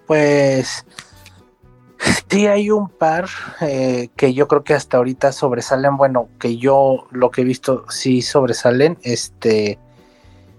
[0.06, 0.86] Pues
[2.30, 3.28] Sí, hay un par
[3.60, 5.98] eh, que yo creo que hasta ahorita sobresalen.
[5.98, 8.98] Bueno, que yo lo que he visto sí sobresalen.
[9.04, 9.78] Este,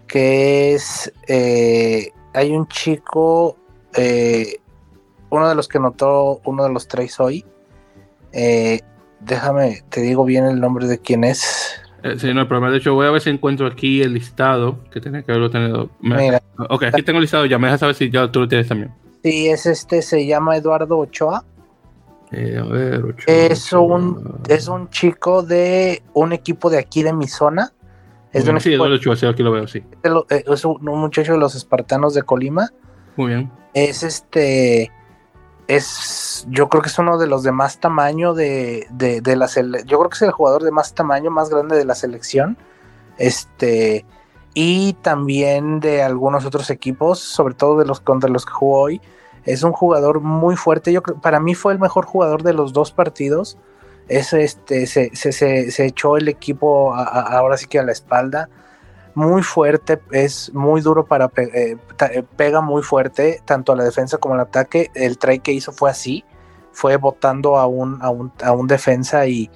[0.06, 1.12] que es.
[1.28, 3.56] Eh, hay un chico.
[3.94, 4.60] Eh,
[5.30, 7.44] uno de los que notó uno de los tres hoy.
[9.24, 11.80] Déjame, te digo bien el nombre de quién es.
[12.18, 12.70] sí, no hay problema.
[12.70, 15.90] De hecho, voy a ver si encuentro aquí el listado que tiene que haberlo tenido.
[16.00, 16.42] Mira.
[16.68, 17.58] Ok, aquí tengo el listado ya.
[17.58, 18.92] Me dejas saber si ya tú lo tienes también.
[19.22, 21.44] Sí, es este, se llama Eduardo Ochoa.
[22.32, 27.12] Eh, a ver, Ochoa, es, un, es un chico de un equipo de aquí de
[27.12, 27.72] mi zona.
[28.32, 29.82] Es de un sí, Eduardo Ochoa, sí, aquí lo veo, sí.
[30.02, 32.70] Eh, es un, muchacho de los Espartanos de Colima.
[33.16, 33.50] Muy bien.
[33.74, 34.90] Es este.
[35.68, 36.46] Es.
[36.48, 39.98] Yo creo que es uno de los de más tamaño de, de, de la Yo
[39.98, 42.56] creo que es el jugador de más tamaño, más grande de la selección.
[43.18, 44.04] Este
[44.54, 49.00] y también de algunos otros equipos, sobre todo de los contra los que jugó hoy.
[49.44, 50.92] Es un jugador muy fuerte.
[50.92, 53.56] Yo para mí fue el mejor jugador de los dos partidos.
[54.08, 58.50] Es este, se, se, se, echó el equipo ahora sí que a la espalda.
[59.14, 64.16] Muy fuerte, es muy duro para eh, eh, pega muy fuerte, tanto a la defensa
[64.18, 64.90] como al ataque.
[64.94, 66.24] El try que hizo fue así,
[66.72, 69.50] fue botando a un, a un, a un defensa y,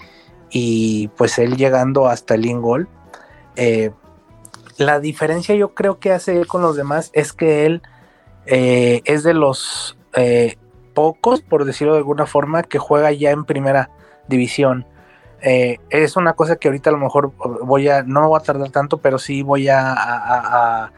[0.50, 2.88] y pues él llegando hasta el in-goal.
[3.56, 3.92] Eh,
[4.76, 7.82] la diferencia yo creo que hace él con los demás es que él
[8.44, 9.96] es de los
[10.94, 13.90] pocos, por decirlo de alguna forma, que juega ya en primera
[14.28, 14.86] división.
[15.42, 17.32] Eh, es una cosa que ahorita a lo mejor
[17.62, 20.92] voy a, no me voy a tardar tanto, pero sí voy a,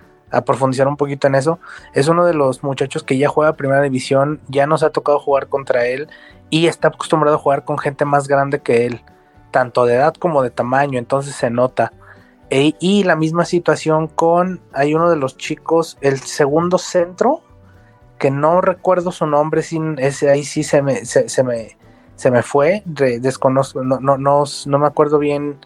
[0.45, 1.59] profundizar un poquito en eso.
[1.95, 5.49] Es uno de los muchachos que ya juega primera división, ya nos ha tocado jugar
[5.49, 6.09] contra él
[6.51, 9.03] y está acostumbrado a jugar con gente más grande que él,
[9.51, 11.93] tanto de edad como de tamaño, entonces se nota.
[12.51, 17.43] E, y la misma situación con, hay uno de los chicos, el segundo centro,
[18.19, 21.77] que no recuerdo su nombre, sin ese ahí sí se me, se, me,
[22.19, 25.57] se me fue, desconozco, no, no, no, no, me acuerdo bien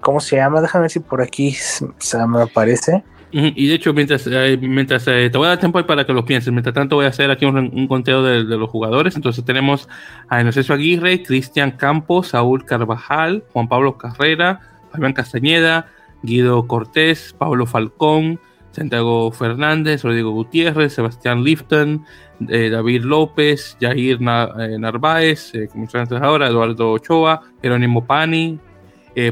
[0.00, 3.04] cómo se llama, déjame ver si por aquí se me aparece.
[3.30, 6.24] Y de hecho, mientras, eh, mientras eh, te voy a dar tiempo para que lo
[6.24, 9.16] pienses, mientras tanto voy a hacer aquí un, conteo de, los jugadores.
[9.16, 9.88] Entonces tenemos
[10.28, 15.86] a Inocencio Aguirre, Cristian Campos, Saúl Carvajal, Juan Pablo Carrera, Fabián Castañeda,
[16.22, 18.38] Guido Cortés, Pablo Falcón,
[18.72, 22.04] Santiago Fernández, Rodrigo Gutiérrez, Sebastián Lifton,
[22.50, 28.58] eh, David López, Jair eh, Narváez, eh, como antes ahora, Eduardo Ochoa, Jerónimo Pani,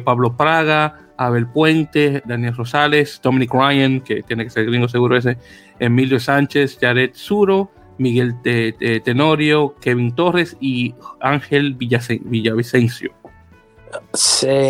[0.04, 5.38] Pablo Praga, Abel Puente, Daniel Rosales, Dominic Ryan, que tiene que ser gringo seguro ese,
[5.78, 13.14] Emilio Sánchez, Jared Zuro, Miguel Tenorio, Kevin Torres y Ángel Villavicencio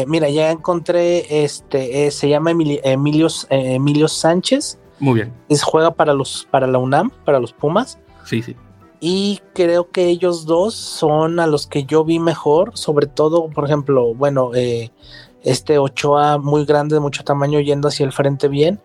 [0.06, 4.78] mira, ya encontré, este, eh, se llama Emilio, eh, Emilio, Sánchez.
[4.98, 5.32] Muy bien.
[5.48, 7.98] Es, juega para los, para la UNAM, para los Pumas.
[8.24, 8.56] Sí, sí.
[9.00, 13.64] Y creo que ellos dos son a los que yo vi mejor, sobre todo, por
[13.64, 14.92] ejemplo, bueno, eh,
[15.42, 18.78] este Ochoa muy grande, de mucho tamaño, yendo hacia el frente bien,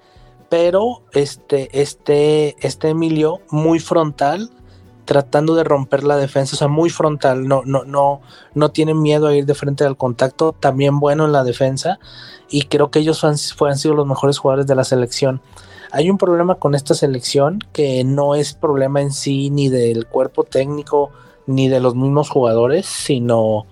[0.49, 4.49] pero este, este, este Emilio muy frontal,
[5.03, 8.21] tratando de romper la defensa, o sea, muy frontal, no, no, no,
[8.53, 11.99] no tiene miedo a ir de frente al contacto, también bueno en la defensa,
[12.49, 13.35] y creo que ellos han,
[13.67, 15.41] han sido los mejores jugadores de la selección.
[15.95, 20.43] Hay un problema con esta selección que no es problema en sí ni del cuerpo
[20.43, 21.09] técnico
[21.47, 23.65] ni de los mismos jugadores, sino,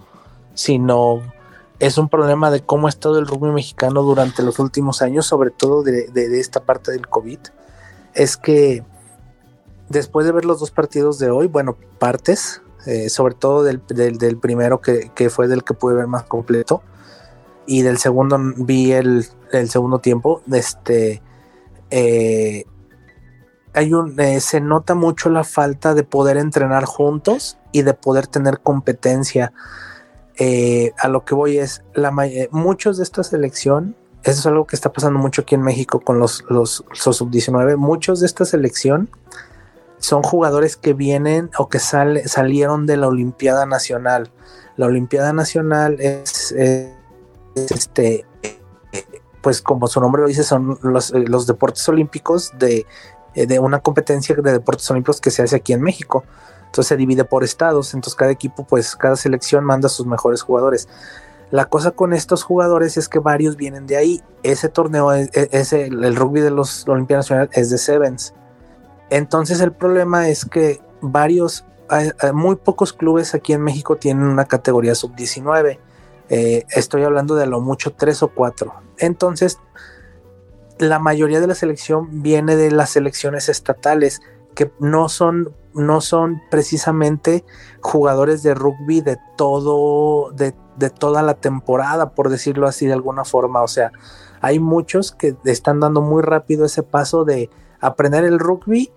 [0.54, 1.20] sino
[1.80, 5.52] es un problema de cómo ha estado el rugby mexicano durante los últimos años, sobre
[5.52, 6.08] todo de,
[6.40, 7.40] esta parte del COVID.
[8.14, 8.86] Es que
[9.90, 13.82] después de ver los dos partidos de hoy, bueno, partes, eh, sobre todo del,
[14.40, 16.84] primero que, fue del que pude ver más completo,
[17.66, 19.28] y del segundo vi el,
[19.68, 20.42] segundo tiempo.
[20.50, 21.22] Este
[21.96, 22.66] eh,
[23.76, 28.26] hay un eh, se nota mucho la falta de poder entrenar juntos y de poder
[28.26, 29.54] tener competencia.
[30.40, 32.12] Eh, a lo que voy es la
[32.50, 33.96] muchos de esta selección.
[34.24, 37.78] Eso es algo que está pasando mucho aquí en México con los, los, los sub-19.
[37.78, 39.12] Muchos de esta selección
[40.00, 44.32] son jugadores que vienen o que salieron de la Olimpiada Nacional.
[44.78, 46.52] La Olimpiada Nacional es,
[47.56, 48.26] este,
[49.44, 52.88] pues como su nombre lo dice, son los, los deportes olímpicos de,
[53.36, 56.24] de, una competencia de deportes olímpicos que se hace aquí en México.
[56.66, 60.42] Entonces se divide por estados, entonces cada equipo, pues cada selección manda a sus mejores
[60.42, 60.88] jugadores.
[61.52, 64.24] La cosa con estos jugadores es que varios vienen de ahí.
[64.42, 68.34] Ese torneo, es, el, rugby de los Olimpiadas Nacional es de Sevens.
[69.12, 71.66] Entonces el problema es que varios,
[72.34, 75.78] muy pocos clubes aquí en México tienen una categoría sub-19.
[76.30, 78.74] Eh, estoy hablando de lo mucho tres o cuatro.
[78.98, 79.60] Entonces,
[80.80, 84.22] la mayoría de la selección viene de las selecciones estatales,
[84.56, 87.44] que no son, no son precisamente
[87.82, 93.26] jugadores de rugby de todo, de, de toda la temporada, por decirlo así de alguna
[93.26, 93.62] forma.
[93.62, 93.92] O sea,
[94.42, 97.50] hay muchos que están dando muy rápido ese paso de
[97.80, 98.92] aprender el rugby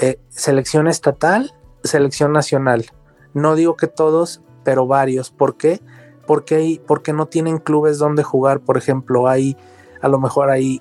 [0.00, 1.54] eh, selección estatal,
[1.84, 2.86] selección nacional.
[3.34, 5.30] No digo que todos, pero varios.
[5.30, 5.80] ¿Por qué?
[6.26, 8.60] Porque, hay, porque no tienen clubes donde jugar.
[8.60, 9.56] Por ejemplo, hay,
[10.00, 10.80] a lo mejor hay,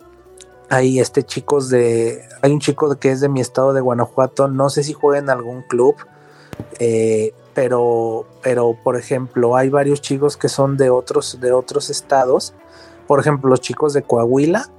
[0.69, 4.47] hay este chicos de, hay un chico que es de mi estado de Guanajuato.
[4.47, 5.95] No sé si juega en algún club,
[6.79, 12.53] eh, pero, pero por ejemplo, hay varios chicos que son de otros, de otros estados.
[13.07, 14.69] Por ejemplo, los chicos de Coahuila,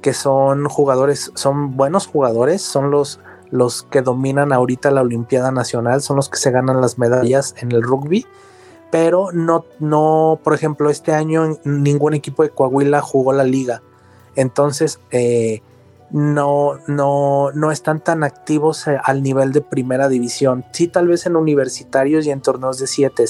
[0.00, 6.02] que son jugadores, son buenos jugadores, son los los que dominan ahorita la Olimpiada Nacional,
[6.02, 8.26] son los que se ganan las medallas en el rugby.
[8.90, 13.82] Pero no, no, por ejemplo, este año ningún equipo de Coahuila jugó la liga.
[14.36, 15.62] Entonces, eh,
[16.10, 20.64] no, no, no están tan activos eh, al nivel de primera división.
[20.72, 23.24] Sí, tal vez en universitarios y en torneos de siete,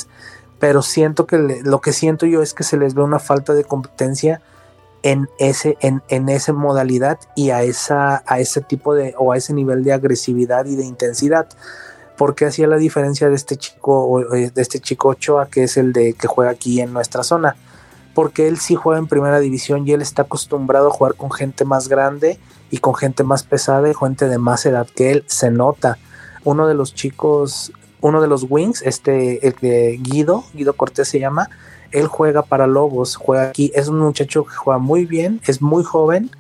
[0.59, 3.65] pero siento que lo que siento yo es que se les ve una falta de
[3.65, 4.43] competencia
[5.03, 9.37] en ese, en, en esa modalidad y a, esa, a ese tipo de, o a
[9.37, 11.47] ese nivel de agresividad y de intensidad.
[12.17, 16.15] Porque hacía la diferencia de este chico, de este chico Ochoa, que es el de
[16.15, 17.57] que juega aquí en nuestra zona?
[18.15, 21.65] Porque él sí juega en primera división y él está acostumbrado a jugar con gente
[21.65, 22.39] más grande
[22.71, 25.25] y con gente más pesada y gente de más edad que él.
[25.27, 25.99] Se nota.
[26.45, 31.19] Uno de los chicos, uno de los wings, este, el de Guido, Guido Cortés se
[31.19, 31.51] llama,
[31.91, 35.83] él juega para Lobos, juega aquí, es un muchacho que juega muy bien, es muy
[35.83, 36.31] joven,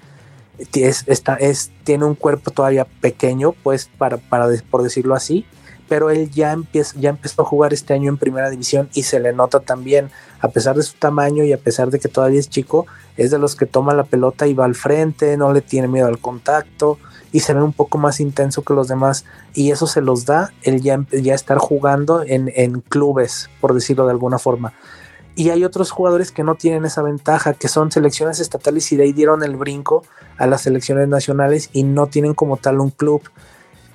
[1.84, 5.46] tiene un cuerpo todavía pequeño, pues para, para por decirlo así,
[5.88, 9.20] pero él ya, empieza, ya empezó a jugar este año en primera división y se
[9.20, 10.10] le nota también,
[10.40, 13.38] a pesar de su tamaño y a pesar de que todavía es chico, es de
[13.38, 16.98] los que toma la pelota y va al frente, no le tiene miedo al contacto
[17.32, 19.24] y se ve un poco más intenso que los demás
[19.54, 24.06] y eso se los da el ya, ya estar jugando en, en clubes, por decirlo
[24.06, 24.72] de alguna forma.
[25.38, 29.02] Y hay otros jugadores que no tienen esa ventaja, que son selecciones estatales y de
[29.02, 30.02] ahí dieron el brinco
[30.38, 33.20] a las selecciones nacionales y no tienen como tal un club.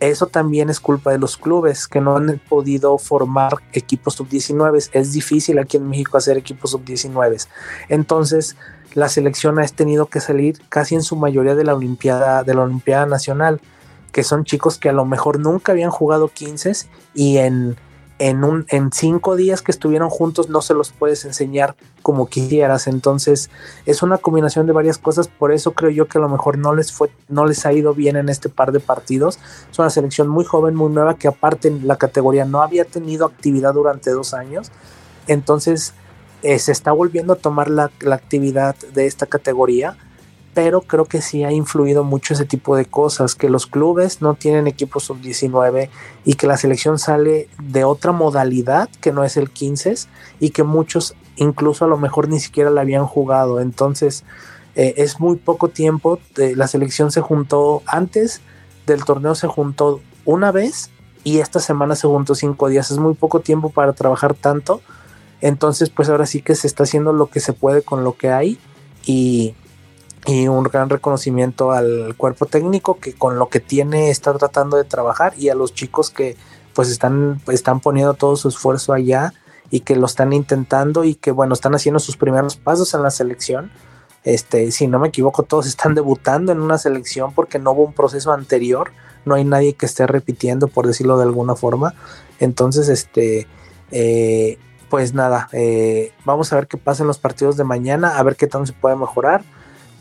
[0.01, 4.89] Eso también es culpa de los clubes que no han podido formar equipos sub-19.
[4.93, 7.47] Es difícil aquí en México hacer equipos sub-19.
[7.87, 8.57] Entonces,
[8.95, 12.63] la selección ha tenido que salir casi en su mayoría de la Olimpiada, de la
[12.63, 13.61] Olimpiada Nacional,
[14.11, 17.77] que son chicos que a lo mejor nunca habían jugado 15 y en
[18.21, 22.85] en, un, en cinco días que estuvieron juntos no se los puedes enseñar como quisieras.
[22.85, 23.49] Entonces
[23.87, 25.27] es una combinación de varias cosas.
[25.27, 27.95] Por eso creo yo que a lo mejor no les fue, no les ha ido
[27.95, 29.39] bien en este par de partidos.
[29.71, 33.25] Es una selección muy joven, muy nueva, que aparte en la categoría no había tenido
[33.25, 34.71] actividad durante dos años.
[35.25, 35.95] Entonces
[36.43, 39.97] eh, se está volviendo a tomar la, la actividad de esta categoría
[40.53, 44.33] pero creo que sí ha influido mucho ese tipo de cosas, que los clubes no
[44.33, 45.89] tienen equipos sub-19
[46.25, 49.95] y que la selección sale de otra modalidad que no es el 15
[50.39, 53.61] y que muchos incluso a lo mejor ni siquiera la habían jugado.
[53.61, 54.25] Entonces
[54.75, 58.41] eh, es muy poco tiempo, eh, la selección se juntó antes
[58.85, 60.89] del torneo, se juntó una vez
[61.23, 64.81] y esta semana se juntó cinco días, es muy poco tiempo para trabajar tanto.
[65.39, 68.29] Entonces pues ahora sí que se está haciendo lo que se puede con lo que
[68.29, 68.59] hay
[69.05, 69.55] y
[70.25, 74.83] y un gran reconocimiento al cuerpo técnico que con lo que tiene está tratando de
[74.83, 76.37] trabajar y a los chicos que
[76.73, 79.33] pues están, están poniendo todo su esfuerzo allá
[79.69, 83.09] y que lo están intentando y que bueno, están haciendo sus primeros pasos en la
[83.09, 83.71] selección.
[84.23, 87.93] Este, si no me equivoco, todos están debutando en una selección porque no hubo un
[87.93, 88.91] proceso anterior,
[89.25, 91.95] no hay nadie que esté repitiendo, por decirlo de alguna forma.
[92.39, 93.47] Entonces, este,
[93.91, 98.23] eh, pues nada, eh, vamos a ver qué pasa en los partidos de mañana, a
[98.23, 99.41] ver qué tanto se puede mejorar.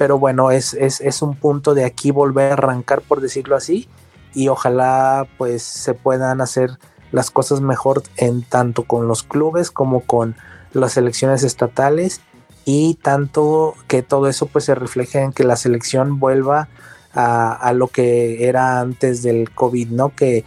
[0.00, 3.86] Pero bueno, es, es, es un punto de aquí volver a arrancar, por decirlo así,
[4.32, 6.70] y ojalá pues se puedan hacer
[7.12, 10.36] las cosas mejor en tanto con los clubes como con
[10.72, 12.22] las elecciones estatales
[12.64, 16.68] y tanto que todo eso pues se refleje en que la selección vuelva
[17.12, 20.14] a, lo que era antes del COVID, ¿no?
[20.14, 20.46] Que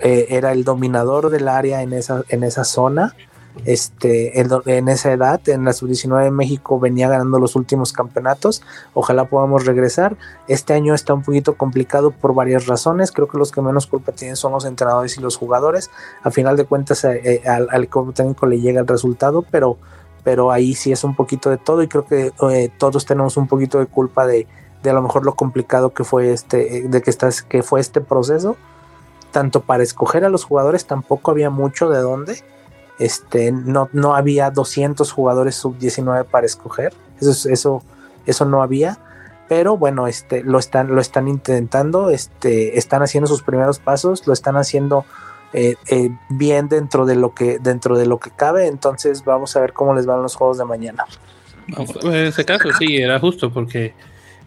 [0.00, 3.16] eh, era el dominador del área en esa, en esa zona
[3.64, 8.62] este, en, esa edad, en la sub-19 México venía ganando los últimos campeonatos.
[8.94, 10.16] Ojalá podamos regresar.
[10.48, 13.12] Este año está un poquito complicado por varias razones.
[13.12, 15.90] Creo que los que menos culpa tienen son los entrenadores y los jugadores.
[16.22, 19.76] A final de cuentas, eh, eh, al, al técnico le llega el resultado, pero,
[20.24, 23.48] pero ahí sí es un poquito de todo y creo que eh, todos tenemos un
[23.48, 24.46] poquito de culpa de,
[24.82, 28.00] de, a lo mejor lo complicado que fue este, de que, estás, que fue este
[28.00, 28.56] proceso.
[29.32, 32.42] Tanto para escoger a los jugadores tampoco había mucho de dónde
[33.00, 37.82] este, no, no había 200 jugadores sub-19 para escoger, eso, eso,
[38.26, 38.98] eso no había,
[39.48, 44.34] pero bueno, este, lo, están, lo están intentando, este, están haciendo sus primeros pasos, lo
[44.34, 45.06] están haciendo
[45.54, 49.60] eh, eh, bien dentro de, lo que, dentro de lo que cabe, entonces vamos a
[49.60, 51.06] ver cómo les van los juegos de mañana.
[52.02, 53.94] en ese caso sí, era justo porque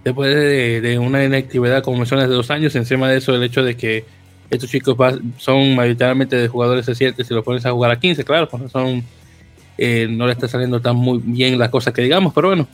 [0.03, 3.63] después de, de una inactividad como mencionas de dos años, encima de eso el hecho
[3.63, 4.05] de que
[4.49, 4.95] estos chicos
[5.37, 8.71] son mayoritariamente de jugadores de 7 si lo pones a jugar a 15, claro, pues
[8.71, 9.03] son,
[9.77, 12.67] eh, no le está saliendo tan muy bien las cosas que digamos, pero bueno,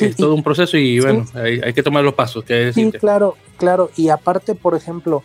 [0.00, 2.44] es todo un proceso y bueno, hay, que tomar los pasos.
[2.44, 5.22] Que sí, claro, claro, y aparte, por ejemplo,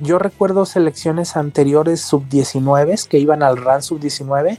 [0.00, 4.58] yo recuerdo selecciones anteriores sub-19 que iban al RAN sub-19,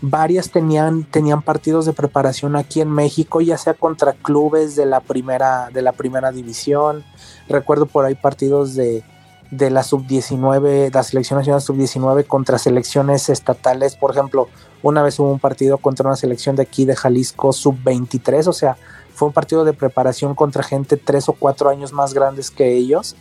[0.00, 5.00] varias tenían, tenían partidos de preparación aquí en México, ya sea contra clubes de la
[5.00, 7.04] primera, de la primera división,
[7.48, 9.04] recuerdo por ahí partidos de
[9.52, 13.96] de la sub-19, la selección nacional sub-19 contra selecciones estatales.
[13.96, 14.48] Por ejemplo,
[14.82, 18.78] una vez hubo un partido contra una selección de aquí de Jalisco sub-23, o sea,
[19.14, 23.14] fue un partido de preparación contra gente tres o cuatro años más grandes que ellos,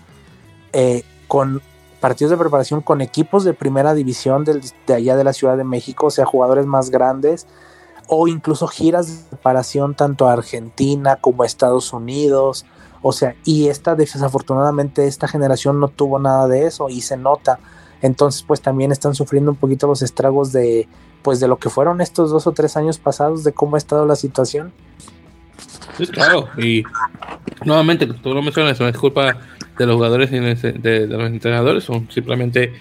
[0.72, 1.62] eh, con
[2.00, 6.08] partidos de preparación con equipos de primera división de allá de la Ciudad de México,
[6.08, 7.46] o sea, jugadores más grandes,
[8.08, 12.66] o incluso giras de preparación tanto a Argentina como a Estados Unidos,
[13.02, 17.60] o sea, y esta desafortunadamente esta generación no tuvo nada de eso y se nota.
[18.02, 20.88] Entonces, pues también están sufriendo un poquito los estragos de
[21.22, 24.06] pues de lo que fueron estos dos o tres años pasados, de cómo ha estado
[24.06, 24.72] la situación.
[25.98, 26.84] Sí, claro, y
[27.64, 29.38] nuevamente, tú lo mencionas, no es culpa
[29.78, 32.74] de los jugadores y de, los entrenadores, son simplemente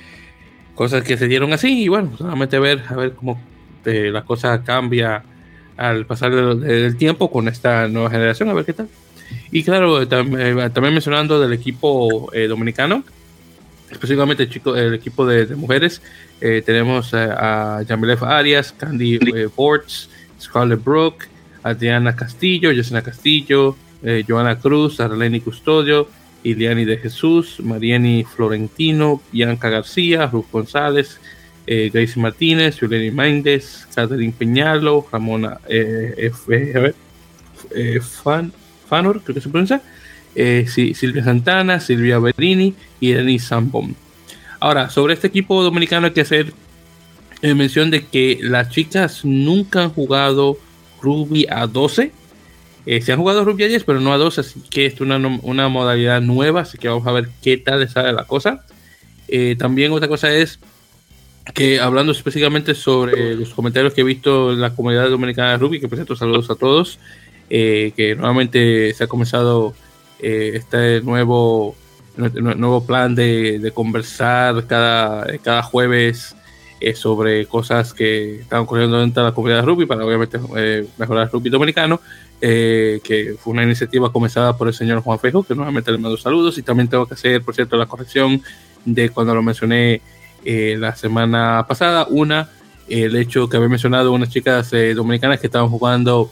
[0.75, 3.39] cosas que se dieron así y bueno, solamente ver, a ver cómo
[3.85, 5.23] eh, la cosa cambia
[5.77, 8.89] al pasar del tiempo con esta nueva generación, a ver qué tal.
[9.53, 13.03] Y claro, eh, también, mencionando del equipo eh, dominicano,
[13.91, 16.01] específicamente chico, el equipo de, mujeres,
[16.41, 19.19] eh, tenemos a Jamilef Arias, Candy
[19.55, 20.09] Forts,
[20.41, 21.25] Scarlett Brook,
[21.63, 23.77] Adriana Castillo, Yesenia Castillo,
[24.27, 26.09] Joana Cruz, Arlene Custodio,
[26.43, 31.21] Iliani de Jesús, Mariani Florentino, Bianca García, Ruth González,
[31.67, 36.95] Gracie Martínez, Juliani Méndez, Catherine Peñalo, Ramona F,
[38.23, 38.53] Fan,
[38.91, 39.81] Fanor, creo que se pronuncia,
[40.35, 43.95] eh, Silvia Santana, Silvia Berini y Denis Sambon.
[44.59, 46.53] Ahora, sobre este equipo dominicano hay que hacer
[47.41, 50.59] eh, mención de que las chicas nunca han jugado
[51.01, 52.13] rugby a 12.
[52.87, 55.19] Eh, se han jugado rugby a 10, pero no a 12, así que es una,
[55.69, 58.65] modalidad nueva, así que vamos a ver qué tal sale la cosa.
[59.59, 60.59] también otra cosa es
[61.55, 65.81] que hablando específicamente sobre los comentarios que he visto en la comunidad dominicana de rugby,
[65.81, 66.99] que presento saludos a todos,
[67.53, 69.75] eh, que nuevamente se ha comenzado
[70.21, 71.75] eh, este nuevo,
[72.17, 76.37] nuevo plan de, conversar cada, cada jueves
[76.81, 80.39] eh, sobre cosas que están ocurriendo dentro de la comunidad de rugby para obviamente
[80.97, 82.01] mejorar el rugby dominicano,
[82.41, 86.57] que fue una iniciativa comenzada por el señor Juan Fejo, que nuevamente le mando saludos.
[86.57, 88.41] Y también tengo que hacer, por cierto, la corrección
[88.85, 90.03] de cuando lo mencioné
[90.45, 92.49] la semana pasada, una,
[92.89, 96.31] el hecho que había mencionado unas chicas dominicanas que estaban jugando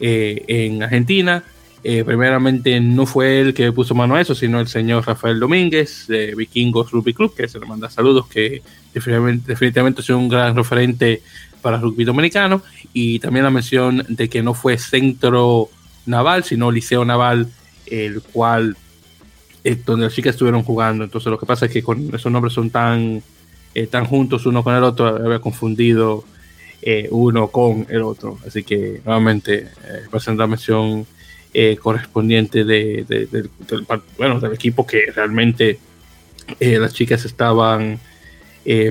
[0.00, 1.44] eh, en Argentina.
[1.82, 6.06] Eh, primeramente no fue él que puso mano a eso, sino el señor Rafael Domínguez
[6.08, 8.62] de Vikingos Rugby Club, que se le manda saludos, que
[8.92, 11.22] definitivamente, definitivamente es un gran referente
[11.62, 12.62] para el rugby dominicano.
[12.92, 15.68] Y también la mención de que no fue centro
[16.06, 17.48] naval, sino liceo naval,
[17.86, 18.76] el cual
[19.64, 21.04] eh, donde las chicas estuvieron jugando.
[21.04, 23.22] Entonces lo que pasa es que con esos nombres son tan,
[23.90, 26.24] tan juntos uno con el otro, había confundido
[26.82, 28.38] eh, uno con el otro.
[28.46, 31.06] Así que nuevamente eh, la mención
[31.52, 33.50] eh, correspondiente de, del,
[34.16, 35.78] bueno, del equipo que realmente
[36.58, 38.00] las chicas estaban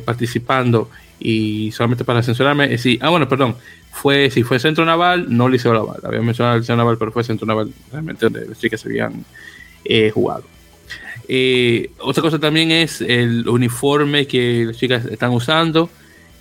[0.06, 0.90] participando.
[1.20, 3.56] Y solamente para censurarme, sí, ah, bueno, perdón,
[3.92, 7.26] fue, si fue Centro Naval, no Liceo Naval, había mencionado el Liceo Naval, pero fue
[7.26, 9.26] Centro Naval, realmente donde las chicas habían
[10.14, 10.44] jugado.
[12.00, 15.90] otra cosa también es el uniforme que las chicas están usando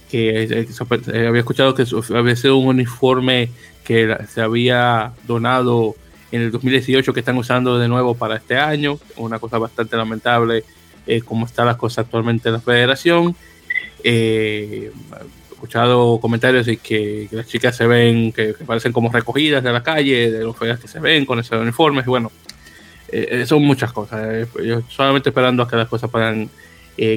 [0.09, 0.67] que eh,
[1.13, 3.51] eh, había escuchado que había sido un uniforme
[3.85, 5.95] que se había donado
[6.33, 10.65] en el 2018 que están usando de nuevo para este año, una cosa bastante lamentable
[11.07, 13.35] eh, como están las cosas actualmente en la federación.
[14.05, 14.91] he
[15.51, 20.31] escuchado comentarios de que, las chicas se ven, que, parecen como recogidas de la calle,
[20.31, 22.31] de los feas que se ven con esos uniformes, bueno,
[23.47, 24.49] son muchas cosas.
[24.63, 26.51] yo solamente esperando a que las cosas puedan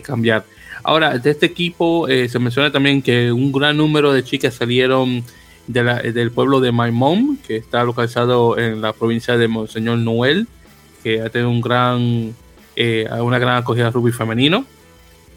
[0.04, 0.46] cambiar.
[0.84, 5.24] Ahora, de este equipo eh, se menciona también que un gran número de chicas salieron
[5.68, 10.48] del pueblo de Maimón, que está localizado en la provincia de Monseñor Noel,
[11.04, 12.34] que ha tenido un gran,
[12.76, 14.66] eh, una gran acogida de rugby femenino.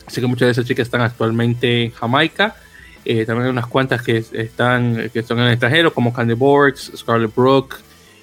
[0.07, 2.57] Así que muchas de esas chicas están actualmente en Jamaica.
[3.05, 6.93] Eh, también hay unas cuantas que están que son en el extranjero, como Candy Borgs,
[6.97, 7.77] Scarlett Brook,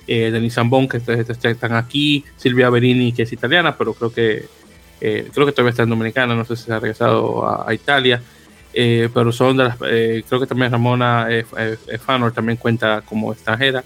[0.08, 4.46] Denise Zambon, que están aquí, Silvia Berini, que es italiana, pero creo que
[5.02, 8.22] eh, creo que todavía está en Dominicana, no sé si se ha regresado a, Italia,
[8.72, 11.28] eh, pero son de las, eh, creo que también Ramona
[12.06, 13.84] Fanor también cuenta como extranjera.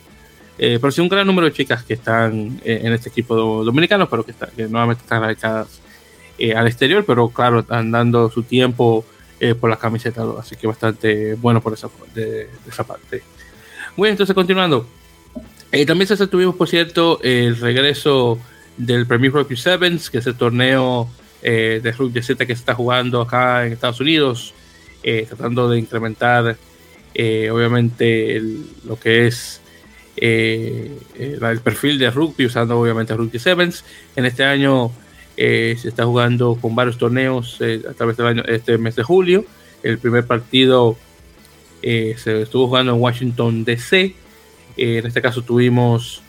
[0.58, 4.34] pero sí un gran número de chicas que están en este equipo dominicano, pero que,
[4.68, 5.80] nuevamente están radicadas
[6.56, 9.06] al exterior, pero claro, están dando su tiempo
[9.60, 13.24] por la camiseta, así que bastante bueno por esa, de, esa parte.
[13.96, 14.86] Muy bien, entonces continuando.
[15.88, 18.38] también se tuvimos, por cierto, el regreso
[18.78, 21.10] del Premier Rugby Sevens, que es el torneo
[21.48, 24.56] eh, de rugby Z que se está jugando acá en Estados Unidos,
[25.04, 26.58] eh, tratando de incrementar
[27.14, 28.42] eh, obviamente
[28.84, 29.62] lo que es
[30.18, 33.84] el perfil de rugby, usando obviamente Rugby Sevens.
[34.16, 34.92] En este año
[35.36, 39.46] se está jugando con varios torneos a través del año, este mes de julio.
[39.84, 40.98] El primer partido
[41.82, 44.16] se estuvo jugando en Washington DC.
[44.78, 46.24] en este caso tuvimos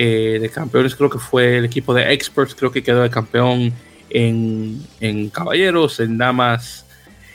[0.00, 3.72] eh, de campeones, creo que fue el equipo de Experts, creo que quedó de campeón
[4.10, 6.86] en, en caballeros, en damas,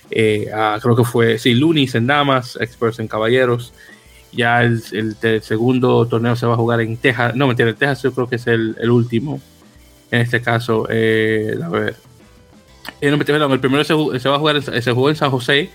[0.09, 3.73] eh, ah, creo que fue, sí, Lunis en damas, Experts en caballeros.
[4.31, 4.81] Ya el,
[5.41, 8.37] segundo torneo se va a jugar en Texas, no mentira, en Texas yo creo que
[8.37, 9.41] es el, el último.
[10.09, 11.97] En este caso, eh, a ver.
[13.01, 15.69] no, el primero se, se, va a jugar, se jugó en San José,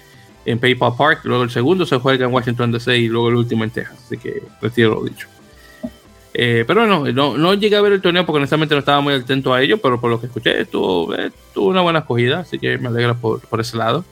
[0.47, 3.65] en PayPal Park, luego el segundo se juega en Washington DC y luego el último
[3.65, 3.99] en Texas.
[4.07, 5.29] Así que retiro lo dicho.
[6.41, 9.13] Eh, pero bueno, no, no, llegué a ver el torneo porque honestamente no estaba muy
[9.13, 12.61] atento a ello, pero por lo que escuché, tuvo, eh, tuvo una buena acogida, así
[12.61, 14.05] que me alegra por, por ese lado.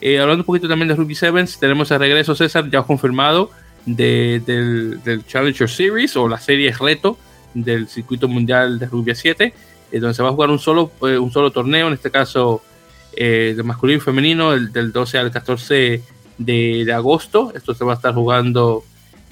[0.00, 3.52] Eh, hablando un poquito también de Rugby Sevens, tenemos el regreso, César, ya confirmado,
[3.86, 7.16] de, del, del, Challenger Series o la serie reto
[7.54, 9.54] del circuito mundial de Rugby 7,
[9.92, 12.60] donde se va a jugar un solo, un solo torneo, en este caso
[13.14, 16.02] de masculino y femenino, el, del 12 al 14
[16.38, 17.52] de, de agosto.
[17.54, 18.82] Esto se va a estar jugando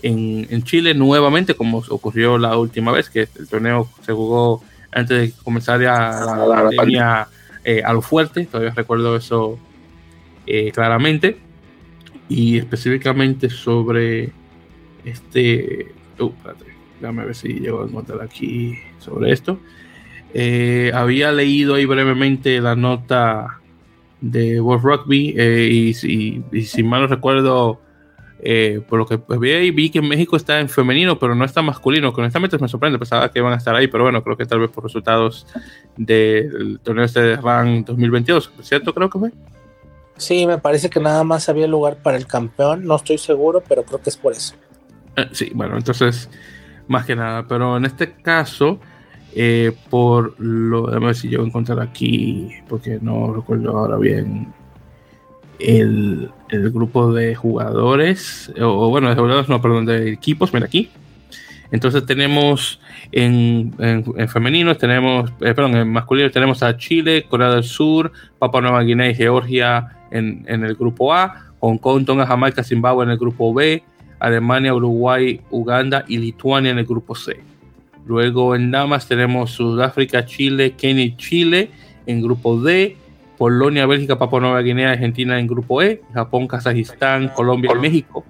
[0.03, 4.63] en, Chile nuevamente, como ocurrió la última vez, que el torneo se jugó
[4.93, 7.29] antes de comenzar ya la, pandemia
[7.65, 9.59] eh, a lo fuerte, todavía recuerdo eso
[10.47, 11.39] eh, claramente,
[12.29, 14.33] y específicamente sobre
[15.05, 15.93] este...
[16.19, 16.65] Uh, espérate,
[17.01, 19.59] déjame ver si llego a encontrar aquí sobre esto.
[20.35, 23.61] Eh, había leído ahí brevemente la nota
[24.21, 27.81] de World Rugby y, y, y si mal no recuerdo
[28.43, 31.45] eh, por lo que pues, vi, vi que en México está en femenino, pero no
[31.45, 34.37] está masculino, que honestamente me sorprende, pensaba que iban a estar ahí, pero bueno, creo
[34.37, 35.47] que tal vez por resultados
[35.97, 38.95] del torneo este de RAN 2022, ¿cierto?
[38.95, 39.33] Creo que fue.
[40.17, 43.85] Sí, me parece que nada más había lugar para el campeón, no estoy seguro, pero
[43.85, 44.55] creo que es por eso.
[45.17, 46.29] Eh, sí, bueno, entonces,
[46.89, 48.79] más que nada, pero en este caso,
[49.35, 54.53] eh, por lo, déjame ver si yo encontrar aquí, porque no recuerdo ahora bien
[55.61, 56.31] el,
[56.73, 60.91] grupo de jugadores, o, bueno, de jugadores, no, perdón, de equipos, mira aquí.
[61.73, 62.81] Entonces tenemos
[63.13, 68.61] en, en, femeninos, tenemos, eh, perdón, en masculinos tenemos a Chile, Corea del Sur, Papua
[68.61, 73.19] Nueva Guinea y Georgia en, el grupo A, Hong Kong, Tonga, Jamaica, Zimbabue en el
[73.19, 73.85] grupo B,
[74.19, 77.41] Alemania, Uruguay, Uganda y Lituania en el grupo C.
[78.07, 81.71] Luego en damas tenemos Sudáfrica, Chile, Kenia y Chile
[82.07, 82.97] en grupo D,
[83.41, 88.23] Polonia, Bélgica, Papua Nueva Guinea, Argentina en grupo E, Japón, Kazajistán, Colombia y México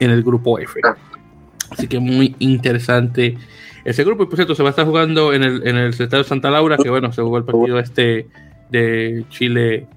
[0.00, 0.80] en el grupo F.
[1.68, 3.36] Así que muy interesante
[3.84, 4.22] ese grupo.
[4.22, 6.78] Y por cierto, se va a estar jugando en el, en el Estadio Santa Laura,
[6.78, 8.28] que bueno, se jugó el partido este
[8.70, 9.88] de Chile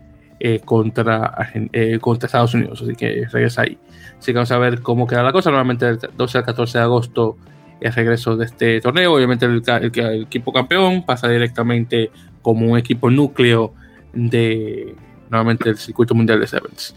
[0.42, 2.82] eh, contra, eh, contra Estados Unidos.
[2.82, 3.78] Así que regresa ahí.
[4.18, 5.52] Así que vamos a ver cómo queda la cosa.
[5.52, 7.38] Normalmente el 12 al 14 de agosto
[7.80, 9.14] el regreso de este torneo.
[9.14, 12.12] Obviamente el, el equipo campeón pasa directamente
[12.42, 13.74] como un equipo núcleo
[14.14, 14.96] de,
[15.30, 16.96] nuevamente el circuito mundial de Sevens.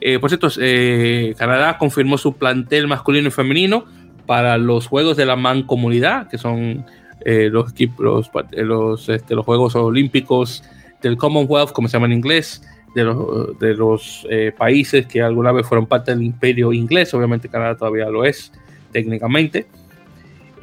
[0.00, 3.84] Eh, por cierto, eh, Canadá confirmó su plantel masculino y femenino
[4.26, 6.86] para los Juegos de la Mancomunidad, que son
[7.24, 10.64] eh, los, los, los, este, los Juegos Olímpicos
[11.02, 12.62] del Commonwealth, como se llama en inglés,
[12.94, 14.26] de los, de los
[14.58, 18.52] países que alguna vez fueron parte del imperio inglés, obviamente Canadá todavía lo es
[18.92, 19.66] técnicamente.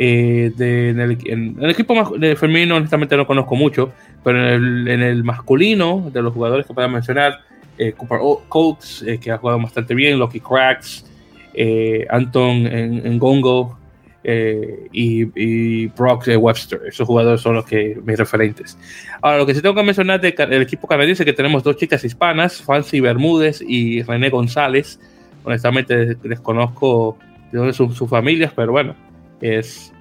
[0.05, 1.93] De, en, el, equipo
[2.37, 3.91] femenino honestamente no conozco mucho,
[4.23, 7.39] pero en el, en el masculino, de los jugadores que puedan mencionar,
[7.79, 8.19] eh, Cooper
[8.49, 11.05] Coates, eh, que ha jugado bastante bien, Lucky Cracks,
[11.53, 13.77] eh, Anton en, Gongo
[14.21, 16.81] y, Brock Webster.
[16.87, 18.77] Esos jugadores son los que mis referentes.
[19.21, 22.61] Ahora, lo que sí tengo que mencionar del equipo canadiense que tenemos dos chicas hispanas,
[22.61, 24.99] Fancy Bermúdez y René González.
[25.45, 27.17] Honestamente, desconozco
[27.49, 28.93] de dónde son sus familias, pero bueno,
[29.41, 29.93] es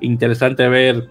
[0.00, 1.08] interesante ver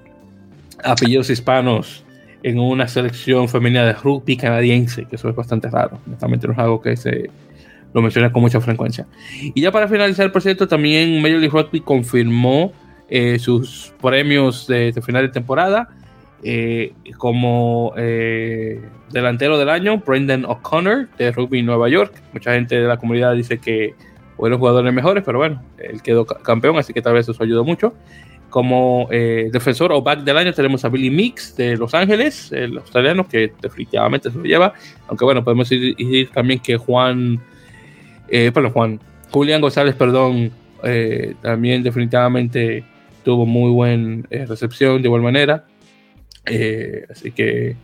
[0.83, 2.03] apellidos hispanos
[2.43, 5.99] en una selección femenina de rugby canadiense, que eso es bastante raro.
[6.07, 7.29] Honestamente no es algo que se
[7.93, 9.05] lo menciona con mucha frecuencia.
[9.41, 12.71] Y ya para finalizar, por cierto, también Major League Rugby confirmó
[13.09, 15.89] eh, sus premios de, final de temporada.
[16.41, 18.81] Eh, como eh,
[19.11, 22.13] delantero del año, Brendan O'Connor de Rugby Nueva York.
[22.31, 23.93] Mucha gente de la comunidad dice que
[24.39, 27.93] fueron jugadores mejores, pero bueno, él quedó campeón, así que tal vez eso ayudó mucho.
[28.49, 32.77] Como eh, defensor o back del año tenemos a Billy Mix de Los Ángeles, el
[32.77, 34.73] australiano, que definitivamente se lo lleva.
[35.07, 37.39] Aunque bueno, podemos decir, también que Juan,
[38.29, 38.99] eh, perdón, Juan,
[39.29, 40.51] Julián González, perdón,
[40.83, 42.85] eh, también definitivamente
[43.25, 45.65] tuvo muy buena recepción de igual manera.
[47.11, 47.75] así que,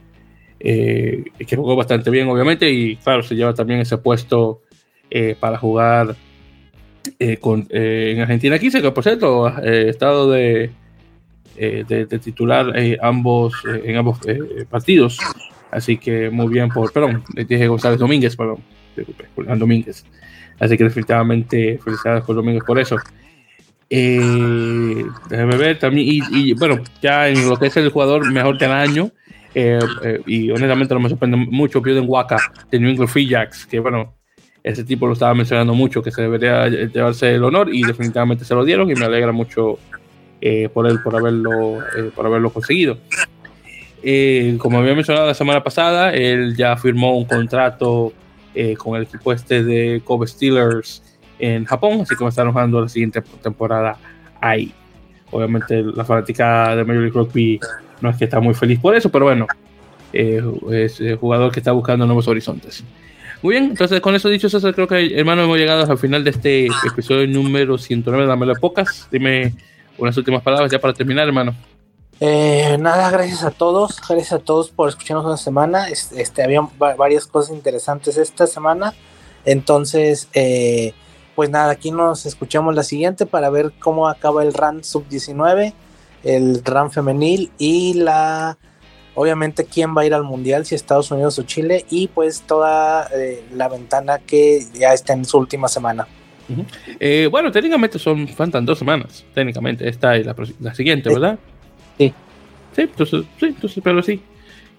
[0.57, 4.61] que jugó bastante bien, obviamente, y claro, se lleva también ese puesto
[5.39, 6.15] para jugar
[7.19, 10.71] eh, con, eh, en Argentina 15, que por cierto, eh, estado de,
[11.55, 14.19] de, titular ambos, en ambos
[14.69, 15.19] partidos.
[15.71, 18.57] Así que muy bien por, perdón, dije González Domínguez, perdón,
[19.35, 20.05] Julián Domínguez.
[20.59, 22.97] Así que definitivamente felicidades con Domínguez por eso.
[23.89, 29.11] déjame ver también, y, bueno, ya en lo que es el jugador mejor del año,
[29.53, 32.37] y honestamente no me sorprende mucho, en Waka
[32.71, 34.13] de New England Free Jacks, que bueno,
[34.65, 38.55] ese tipo lo estaba mencionando mucho, que se debería llevarse el honor y definitivamente se
[38.55, 39.77] lo dieron y me alegra mucho
[40.41, 42.97] eh, por él, por haberlo, eh, por haberlo conseguido.
[44.01, 48.11] Eh, como había mencionado la semana pasada, él ya firmó un contrato
[48.77, 51.03] con el equipo este de Kobe Steelers
[51.37, 53.97] en Japón, así que va a estar jugando la siguiente temporada
[54.41, 54.73] ahí.
[55.29, 57.59] Obviamente la fanática de Major League Rugby
[58.01, 59.45] no es que está muy feliz por eso, pero bueno,
[60.11, 62.83] es un jugador que está buscando nuevos horizontes.
[63.45, 66.31] Muy bien, entonces con eso dicho, César, creo que hermano hemos llegado al final de
[66.31, 69.07] este episodio número 109 de Dámelo Pocas.
[69.11, 69.53] Dime
[69.99, 71.53] unas últimas palabras ya para terminar, hermano.
[72.19, 75.89] Eh, nada, gracias a todos, gracias a todos por escucharnos una semana.
[75.89, 76.67] Este, había
[76.97, 78.95] varias cosas interesantes esta semana.
[79.45, 80.95] Entonces, eh,
[81.35, 85.71] pues nada, aquí nos escuchamos la siguiente para ver cómo acaba el RAN sub-19,
[86.23, 88.57] el RAN femenil y la
[89.15, 93.09] obviamente quién va a ir al mundial, si Estados Unidos o Chile, y pues toda
[93.15, 96.07] eh, la ventana que ya está en su última semana.
[96.99, 100.35] Eh, bueno, técnicamente son faltan dos semanas, técnicamente, esta y la,
[100.75, 101.39] siguiente, ¿verdad?
[101.97, 102.13] Sí.
[102.75, 104.21] Sí, entonces, sí, entonces, pero sí.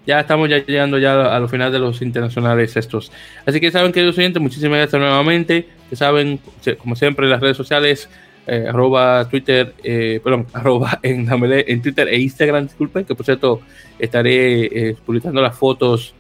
[0.07, 3.11] Ya estamos ya llegando ya a los finales de los internacionales estos.
[3.45, 5.69] Así que saben, queridos oyentes, muchísimas gracias nuevamente.
[5.91, 6.39] Que saben,
[6.79, 8.09] como siempre, las redes sociales,
[8.49, 13.61] eh, arroba Twitter, eh, perdón, arroba en, en Twitter e Instagram, disculpen, que por cierto
[13.99, 16.15] estaré eh, publicando las fotos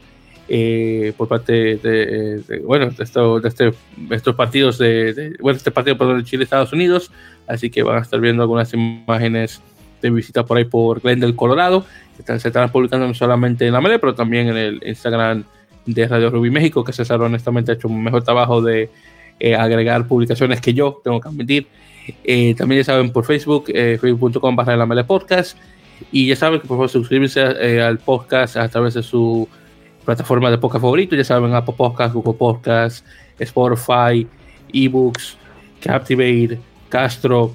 [1.16, 3.72] por parte de, bueno, de, esto, de, este,
[4.10, 7.10] estos partidos de, bueno, este partido de Chile Estados Unidos,
[7.48, 9.60] así que van a estar viendo algunas imágenes
[10.00, 11.84] de visita por ahí por Glendale, Colorado,
[12.16, 15.42] que se estarán publicando no solamente en la Mele, pero también en el Instagram
[15.84, 18.88] de Radio Rubí México, que César honestamente ha hecho un mejor trabajo de
[19.58, 21.66] agregar publicaciones que yo, tengo que admitir.
[22.24, 25.56] Eh, también ya saben por Facebook, eh, facebook.com barra la podcast.
[26.12, 29.48] Y ya saben que por favor suscribirse eh, al podcast a través de su
[30.04, 31.16] plataforma de podcast favorito.
[31.16, 33.04] Ya saben, Apple Podcast, Google Podcast,
[33.38, 34.26] Spotify,
[34.72, 35.36] eBooks,
[35.80, 36.58] Captivate,
[36.88, 37.54] Castro,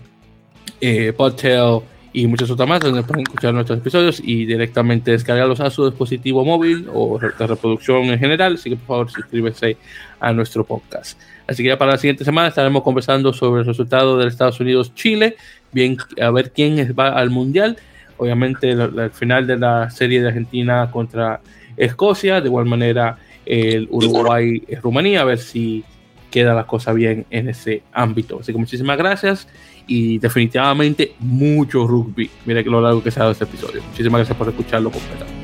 [0.80, 1.82] eh, Podtail
[2.14, 6.44] y muchas otras más donde pueden escuchar nuestros episodios y directamente descargarlos a su dispositivo
[6.44, 8.56] móvil o de reproducción en general.
[8.56, 9.78] Así que por favor suscríbete
[10.20, 11.20] a nuestro podcast.
[11.52, 15.36] Así que ya para la siguiente semana estaremos conversando sobre el resultado del Estados Unidos-Chile,
[15.72, 17.78] bien a ver quién va al Mundial.
[18.18, 21.42] Obviamente el, final de la serie de Argentina contra
[21.76, 25.84] Escocia, de igual manera el Uruguay-Rumanía, a ver si
[26.30, 28.40] queda la cosa bien en ese ámbito.
[28.40, 29.48] Así que muchísimas gracias
[29.88, 32.30] y definitivamente mucho rugby.
[32.46, 33.82] Mira que lo largo que se ha dado este episodio.
[33.90, 35.41] Muchísimas gracias por escucharlo completamente.